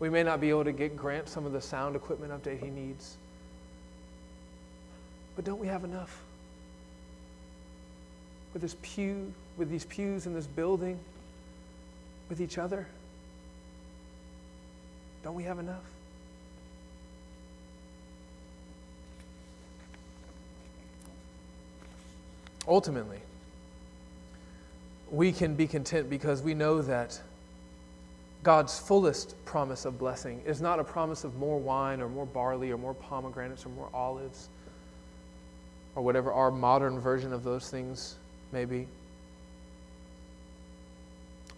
We 0.00 0.08
may 0.08 0.22
not 0.22 0.40
be 0.40 0.48
able 0.48 0.64
to 0.64 0.72
get 0.72 0.96
Grant 0.96 1.28
some 1.28 1.44
of 1.44 1.52
the 1.52 1.60
sound 1.60 1.96
equipment 1.96 2.32
update 2.32 2.64
he 2.64 2.70
needs. 2.70 3.18
But 5.36 5.44
don't 5.44 5.60
we 5.60 5.66
have 5.66 5.84
enough? 5.84 6.22
With 8.54 8.62
this 8.62 8.76
pew, 8.80 9.34
with 9.58 9.68
these 9.68 9.84
pews 9.84 10.24
in 10.24 10.32
this 10.32 10.46
building, 10.46 10.98
with 12.28 12.40
each 12.40 12.58
other? 12.58 12.86
Don't 15.22 15.34
we 15.34 15.44
have 15.44 15.58
enough? 15.58 15.84
Ultimately, 22.66 23.18
we 25.10 25.32
can 25.32 25.54
be 25.54 25.66
content 25.66 26.10
because 26.10 26.42
we 26.42 26.52
know 26.52 26.82
that 26.82 27.18
God's 28.42 28.78
fullest 28.78 29.42
promise 29.46 29.84
of 29.84 29.98
blessing 29.98 30.42
is 30.44 30.60
not 30.60 30.78
a 30.78 30.84
promise 30.84 31.24
of 31.24 31.36
more 31.36 31.58
wine 31.58 32.00
or 32.00 32.08
more 32.08 32.26
barley 32.26 32.70
or 32.70 32.76
more 32.76 32.94
pomegranates 32.94 33.64
or 33.64 33.70
more 33.70 33.88
olives 33.92 34.48
or 35.94 36.02
whatever 36.02 36.32
our 36.32 36.50
modern 36.50 37.00
version 37.00 37.32
of 37.32 37.42
those 37.42 37.70
things 37.70 38.16
may 38.52 38.64
be. 38.64 38.86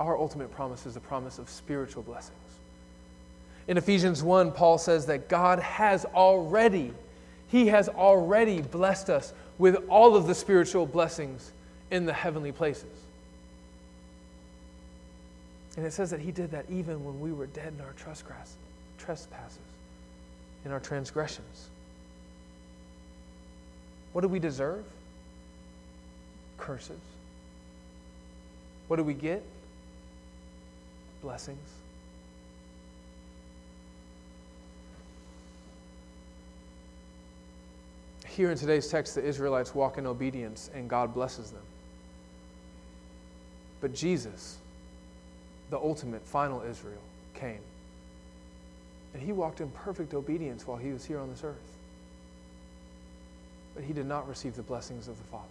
Our 0.00 0.18
ultimate 0.18 0.50
promise 0.50 0.86
is 0.86 0.96
a 0.96 1.00
promise 1.00 1.38
of 1.38 1.48
spiritual 1.48 2.02
blessings. 2.02 2.36
In 3.68 3.76
Ephesians 3.76 4.22
1, 4.22 4.50
Paul 4.52 4.78
says 4.78 5.06
that 5.06 5.28
God 5.28 5.60
has 5.60 6.04
already, 6.06 6.92
He 7.48 7.68
has 7.68 7.88
already 7.88 8.62
blessed 8.62 9.10
us 9.10 9.32
with 9.58 9.76
all 9.88 10.16
of 10.16 10.26
the 10.26 10.34
spiritual 10.34 10.86
blessings 10.86 11.52
in 11.90 12.06
the 12.06 12.12
heavenly 12.12 12.50
places. 12.50 12.88
And 15.76 15.86
it 15.86 15.92
says 15.92 16.10
that 16.10 16.20
he 16.20 16.32
did 16.32 16.50
that 16.50 16.66
even 16.68 17.04
when 17.04 17.20
we 17.20 17.32
were 17.32 17.46
dead 17.46 17.74
in 17.78 17.80
our 17.84 17.92
trespasses, 18.98 19.58
in 20.64 20.72
our 20.72 20.80
transgressions. 20.80 21.68
What 24.12 24.22
do 24.22 24.28
we 24.28 24.38
deserve? 24.38 24.84
Curses. 26.58 26.98
What 28.88 28.96
do 28.96 29.04
we 29.04 29.14
get? 29.14 29.42
Blessings. 31.22 31.58
Here 38.26 38.50
in 38.50 38.56
today's 38.56 38.88
text, 38.88 39.14
the 39.14 39.24
Israelites 39.24 39.74
walk 39.74 39.98
in 39.98 40.06
obedience 40.06 40.70
and 40.74 40.88
God 40.88 41.12
blesses 41.12 41.50
them. 41.50 41.62
But 43.80 43.94
Jesus, 43.94 44.58
the 45.68 45.78
ultimate, 45.78 46.22
final 46.26 46.62
Israel, 46.62 47.02
came. 47.34 47.60
And 49.12 49.22
he 49.22 49.32
walked 49.32 49.60
in 49.60 49.68
perfect 49.70 50.14
obedience 50.14 50.66
while 50.66 50.76
he 50.76 50.90
was 50.90 51.04
here 51.04 51.18
on 51.18 51.28
this 51.30 51.42
earth. 51.44 51.56
But 53.74 53.84
he 53.84 53.92
did 53.92 54.06
not 54.06 54.28
receive 54.28 54.54
the 54.54 54.62
blessings 54.62 55.08
of 55.08 55.18
the 55.18 55.24
Father. 55.24 55.46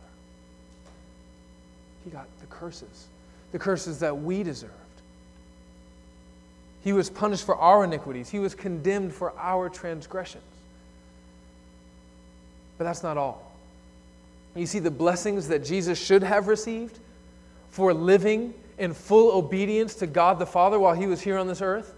He 2.05 2.09
got 2.09 2.27
the 2.39 2.45
curses, 2.47 3.07
the 3.51 3.59
curses 3.59 3.99
that 3.99 4.17
we 4.17 4.41
deserved. 4.41 4.73
He 6.83 6.93
was 6.93 7.09
punished 7.09 7.45
for 7.45 7.55
our 7.55 7.83
iniquities, 7.83 8.29
he 8.29 8.39
was 8.39 8.55
condemned 8.55 9.13
for 9.13 9.33
our 9.37 9.69
transgressions. 9.69 10.43
But 12.77 12.85
that's 12.85 13.03
not 13.03 13.17
all. 13.17 13.51
You 14.55 14.65
see, 14.65 14.79
the 14.79 14.91
blessings 14.91 15.49
that 15.49 15.63
Jesus 15.63 16.03
should 16.03 16.23
have 16.23 16.47
received 16.47 16.97
for 17.71 17.93
living 17.93 18.53
in 18.77 18.93
full 18.93 19.37
obedience 19.37 19.95
to 19.95 20.07
God 20.07 20.39
the 20.39 20.45
Father 20.45 20.79
while 20.79 20.95
he 20.95 21.05
was 21.05 21.21
here 21.21 21.37
on 21.37 21.47
this 21.47 21.61
earth, 21.61 21.93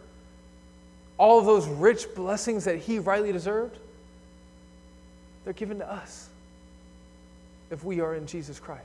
all 1.17 1.37
of 1.37 1.45
those 1.45 1.67
rich 1.67 2.13
blessings 2.15 2.65
that 2.65 2.79
he 2.79 2.97
rightly 2.97 3.31
deserved, 3.31 3.77
they're 5.43 5.53
given 5.53 5.79
to 5.79 5.89
us 5.89 6.29
if 7.69 7.83
we 7.83 8.01
are 8.01 8.15
in 8.15 8.25
Jesus 8.25 8.59
Christ. 8.59 8.81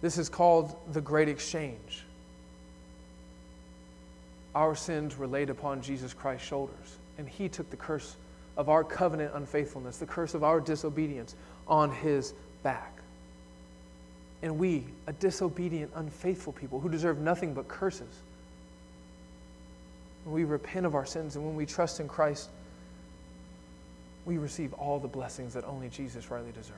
This 0.00 0.18
is 0.18 0.28
called 0.28 0.76
the 0.92 1.00
Great 1.00 1.28
Exchange. 1.28 2.04
Our 4.54 4.74
sins 4.74 5.16
were 5.16 5.26
laid 5.26 5.50
upon 5.50 5.82
Jesus 5.82 6.14
Christ's 6.14 6.46
shoulders, 6.46 6.96
and 7.18 7.28
he 7.28 7.48
took 7.48 7.70
the 7.70 7.76
curse 7.76 8.16
of 8.56 8.68
our 8.68 8.82
covenant 8.82 9.32
unfaithfulness, 9.34 9.98
the 9.98 10.06
curse 10.06 10.34
of 10.34 10.42
our 10.42 10.60
disobedience 10.60 11.34
on 11.66 11.92
his 11.92 12.34
back. 12.62 12.92
And 14.42 14.58
we, 14.58 14.84
a 15.06 15.12
disobedient, 15.12 15.92
unfaithful 15.94 16.52
people 16.52 16.80
who 16.80 16.88
deserve 16.88 17.18
nothing 17.18 17.54
but 17.54 17.68
curses, 17.68 18.22
when 20.24 20.34
we 20.34 20.44
repent 20.44 20.86
of 20.86 20.94
our 20.94 21.06
sins 21.06 21.36
and 21.36 21.44
when 21.44 21.56
we 21.56 21.66
trust 21.66 22.00
in 22.00 22.08
Christ, 22.08 22.50
we 24.26 24.38
receive 24.38 24.72
all 24.74 24.98
the 24.98 25.08
blessings 25.08 25.54
that 25.54 25.64
only 25.64 25.88
Jesus 25.88 26.30
rightly 26.30 26.52
deserves. 26.52 26.74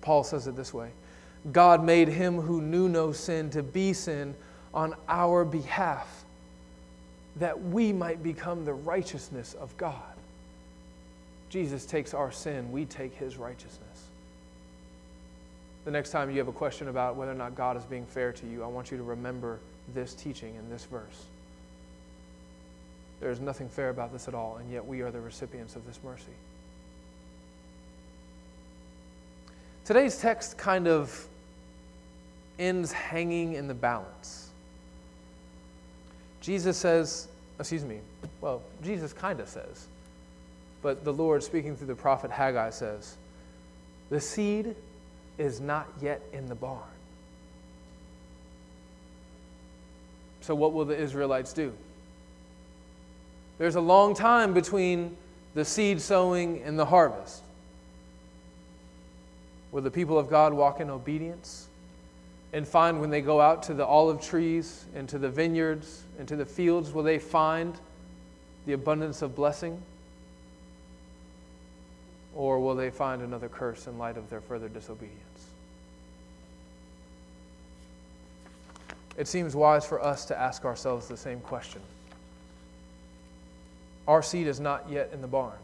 Paul 0.00 0.22
says 0.22 0.46
it 0.46 0.56
this 0.56 0.72
way 0.72 0.90
God 1.52 1.84
made 1.84 2.08
him 2.08 2.40
who 2.40 2.60
knew 2.60 2.88
no 2.88 3.12
sin 3.12 3.50
to 3.50 3.62
be 3.62 3.92
sin 3.92 4.34
on 4.74 4.94
our 5.08 5.44
behalf, 5.44 6.24
that 7.36 7.62
we 7.62 7.92
might 7.92 8.22
become 8.22 8.64
the 8.64 8.74
righteousness 8.74 9.54
of 9.54 9.76
God. 9.76 9.94
Jesus 11.50 11.86
takes 11.86 12.14
our 12.14 12.30
sin, 12.30 12.70
we 12.72 12.84
take 12.84 13.14
his 13.14 13.36
righteousness 13.36 14.08
the 15.88 15.92
next 15.92 16.10
time 16.10 16.30
you 16.30 16.36
have 16.36 16.48
a 16.48 16.52
question 16.52 16.88
about 16.88 17.16
whether 17.16 17.32
or 17.32 17.34
not 17.34 17.54
God 17.54 17.74
is 17.78 17.84
being 17.84 18.04
fair 18.04 18.30
to 18.30 18.46
you, 18.46 18.62
I 18.62 18.66
want 18.66 18.90
you 18.90 18.98
to 18.98 19.02
remember 19.02 19.58
this 19.94 20.12
teaching 20.12 20.54
in 20.54 20.68
this 20.68 20.84
verse. 20.84 21.24
There 23.20 23.30
is 23.30 23.40
nothing 23.40 23.70
fair 23.70 23.88
about 23.88 24.12
this 24.12 24.28
at 24.28 24.34
all, 24.34 24.58
and 24.58 24.70
yet 24.70 24.86
we 24.86 25.00
are 25.00 25.10
the 25.10 25.22
recipients 25.22 25.76
of 25.76 25.86
this 25.86 25.98
mercy. 26.04 26.24
Today's 29.86 30.18
text 30.18 30.58
kind 30.58 30.86
of 30.86 31.26
ends 32.58 32.92
hanging 32.92 33.54
in 33.54 33.66
the 33.66 33.72
balance. 33.72 34.47
Jesus 36.40 36.76
says, 36.76 37.28
excuse 37.58 37.84
me, 37.84 37.98
well, 38.40 38.62
Jesus 38.82 39.12
kind 39.12 39.40
of 39.40 39.48
says, 39.48 39.88
but 40.82 41.04
the 41.04 41.12
Lord, 41.12 41.42
speaking 41.42 41.76
through 41.76 41.88
the 41.88 41.94
prophet 41.94 42.30
Haggai, 42.30 42.70
says, 42.70 43.16
The 44.10 44.20
seed 44.20 44.76
is 45.36 45.60
not 45.60 45.88
yet 46.00 46.22
in 46.32 46.46
the 46.46 46.54
barn. 46.54 46.82
So, 50.40 50.54
what 50.54 50.72
will 50.72 50.84
the 50.84 50.96
Israelites 50.96 51.52
do? 51.52 51.72
There's 53.58 53.74
a 53.74 53.80
long 53.80 54.14
time 54.14 54.54
between 54.54 55.16
the 55.54 55.64
seed 55.64 56.00
sowing 56.00 56.62
and 56.62 56.78
the 56.78 56.86
harvest. 56.86 57.42
Will 59.72 59.82
the 59.82 59.90
people 59.90 60.18
of 60.18 60.30
God 60.30 60.54
walk 60.54 60.80
in 60.80 60.90
obedience 60.90 61.68
and 62.52 62.66
find 62.66 63.00
when 63.00 63.10
they 63.10 63.20
go 63.20 63.40
out 63.40 63.64
to 63.64 63.74
the 63.74 63.84
olive 63.84 64.22
trees 64.22 64.86
and 64.94 65.08
to 65.08 65.18
the 65.18 65.28
vineyards 65.28 66.04
and 66.18 66.26
to 66.28 66.36
the 66.36 66.46
fields, 66.46 66.92
will 66.92 67.02
they 67.02 67.18
find 67.18 67.74
the 68.66 68.72
abundance 68.72 69.22
of 69.22 69.34
blessing? 69.34 69.80
Or 72.34 72.58
will 72.60 72.74
they 72.74 72.90
find 72.90 73.22
another 73.22 73.48
curse 73.48 73.86
in 73.86 73.98
light 73.98 74.16
of 74.16 74.30
their 74.30 74.40
further 74.40 74.68
disobedience? 74.68 75.18
It 79.16 79.26
seems 79.26 79.56
wise 79.56 79.84
for 79.84 80.00
us 80.00 80.24
to 80.26 80.38
ask 80.38 80.64
ourselves 80.64 81.08
the 81.08 81.16
same 81.16 81.40
question. 81.40 81.82
Our 84.06 84.22
seed 84.22 84.46
is 84.46 84.60
not 84.60 84.88
yet 84.88 85.10
in 85.12 85.20
the 85.20 85.26
barn, 85.26 85.58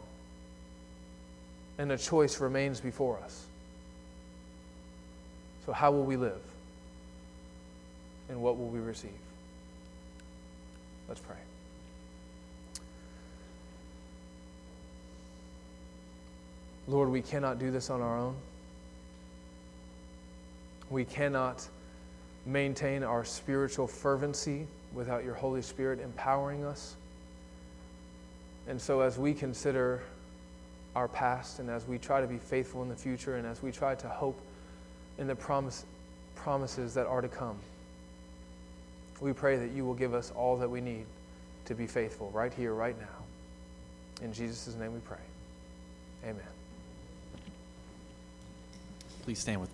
and 1.77 1.91
a 1.91 1.97
choice 1.97 2.39
remains 2.39 2.81
before 2.81 3.17
us. 3.23 3.45
So, 5.65 5.71
how 5.71 5.91
will 5.91 6.03
we 6.03 6.17
live? 6.17 6.41
And 8.29 8.41
what 8.41 8.57
will 8.57 8.67
we 8.67 8.79
receive? 8.79 9.11
Let's 11.07 11.19
pray. 11.19 11.35
Lord, 16.87 17.09
we 17.09 17.21
cannot 17.21 17.59
do 17.59 17.71
this 17.71 17.89
on 17.89 18.01
our 18.01 18.17
own. 18.17 18.35
We 20.89 21.03
cannot 21.03 21.67
maintain 22.45 23.03
our 23.03 23.25
spiritual 23.25 23.87
fervency 23.87 24.67
without 24.93 25.23
your 25.23 25.33
Holy 25.33 25.63
Spirit 25.63 25.99
empowering 25.99 26.63
us. 26.63 26.95
And 28.67 28.79
so, 28.79 29.01
as 29.01 29.17
we 29.17 29.33
consider 29.33 30.01
our 30.95 31.07
past 31.07 31.59
and 31.59 31.69
as 31.69 31.87
we 31.87 31.97
try 31.97 32.21
to 32.21 32.27
be 32.27 32.37
faithful 32.37 32.81
in 32.81 32.89
the 32.89 32.95
future 32.95 33.35
and 33.35 33.45
as 33.45 33.61
we 33.61 33.71
try 33.71 33.95
to 33.95 34.07
hope 34.07 34.39
in 35.17 35.27
the 35.27 35.35
promise, 35.35 35.85
promises 36.35 36.93
that 36.93 37.07
are 37.07 37.21
to 37.21 37.27
come, 37.27 37.57
we 39.21 39.33
pray 39.33 39.57
that 39.57 39.71
you 39.71 39.85
will 39.85 39.93
give 39.93 40.13
us 40.13 40.31
all 40.35 40.57
that 40.57 40.69
we 40.69 40.81
need 40.81 41.05
to 41.65 41.75
be 41.75 41.87
faithful 41.87 42.29
right 42.31 42.53
here, 42.53 42.73
right 42.73 42.99
now. 42.99 44.23
In 44.23 44.33
Jesus' 44.33 44.75
name 44.75 44.93
we 44.93 44.99
pray. 44.99 45.17
Amen. 46.23 46.41
Please 49.23 49.39
stand 49.39 49.59
with 49.59 49.69
me. 49.69 49.73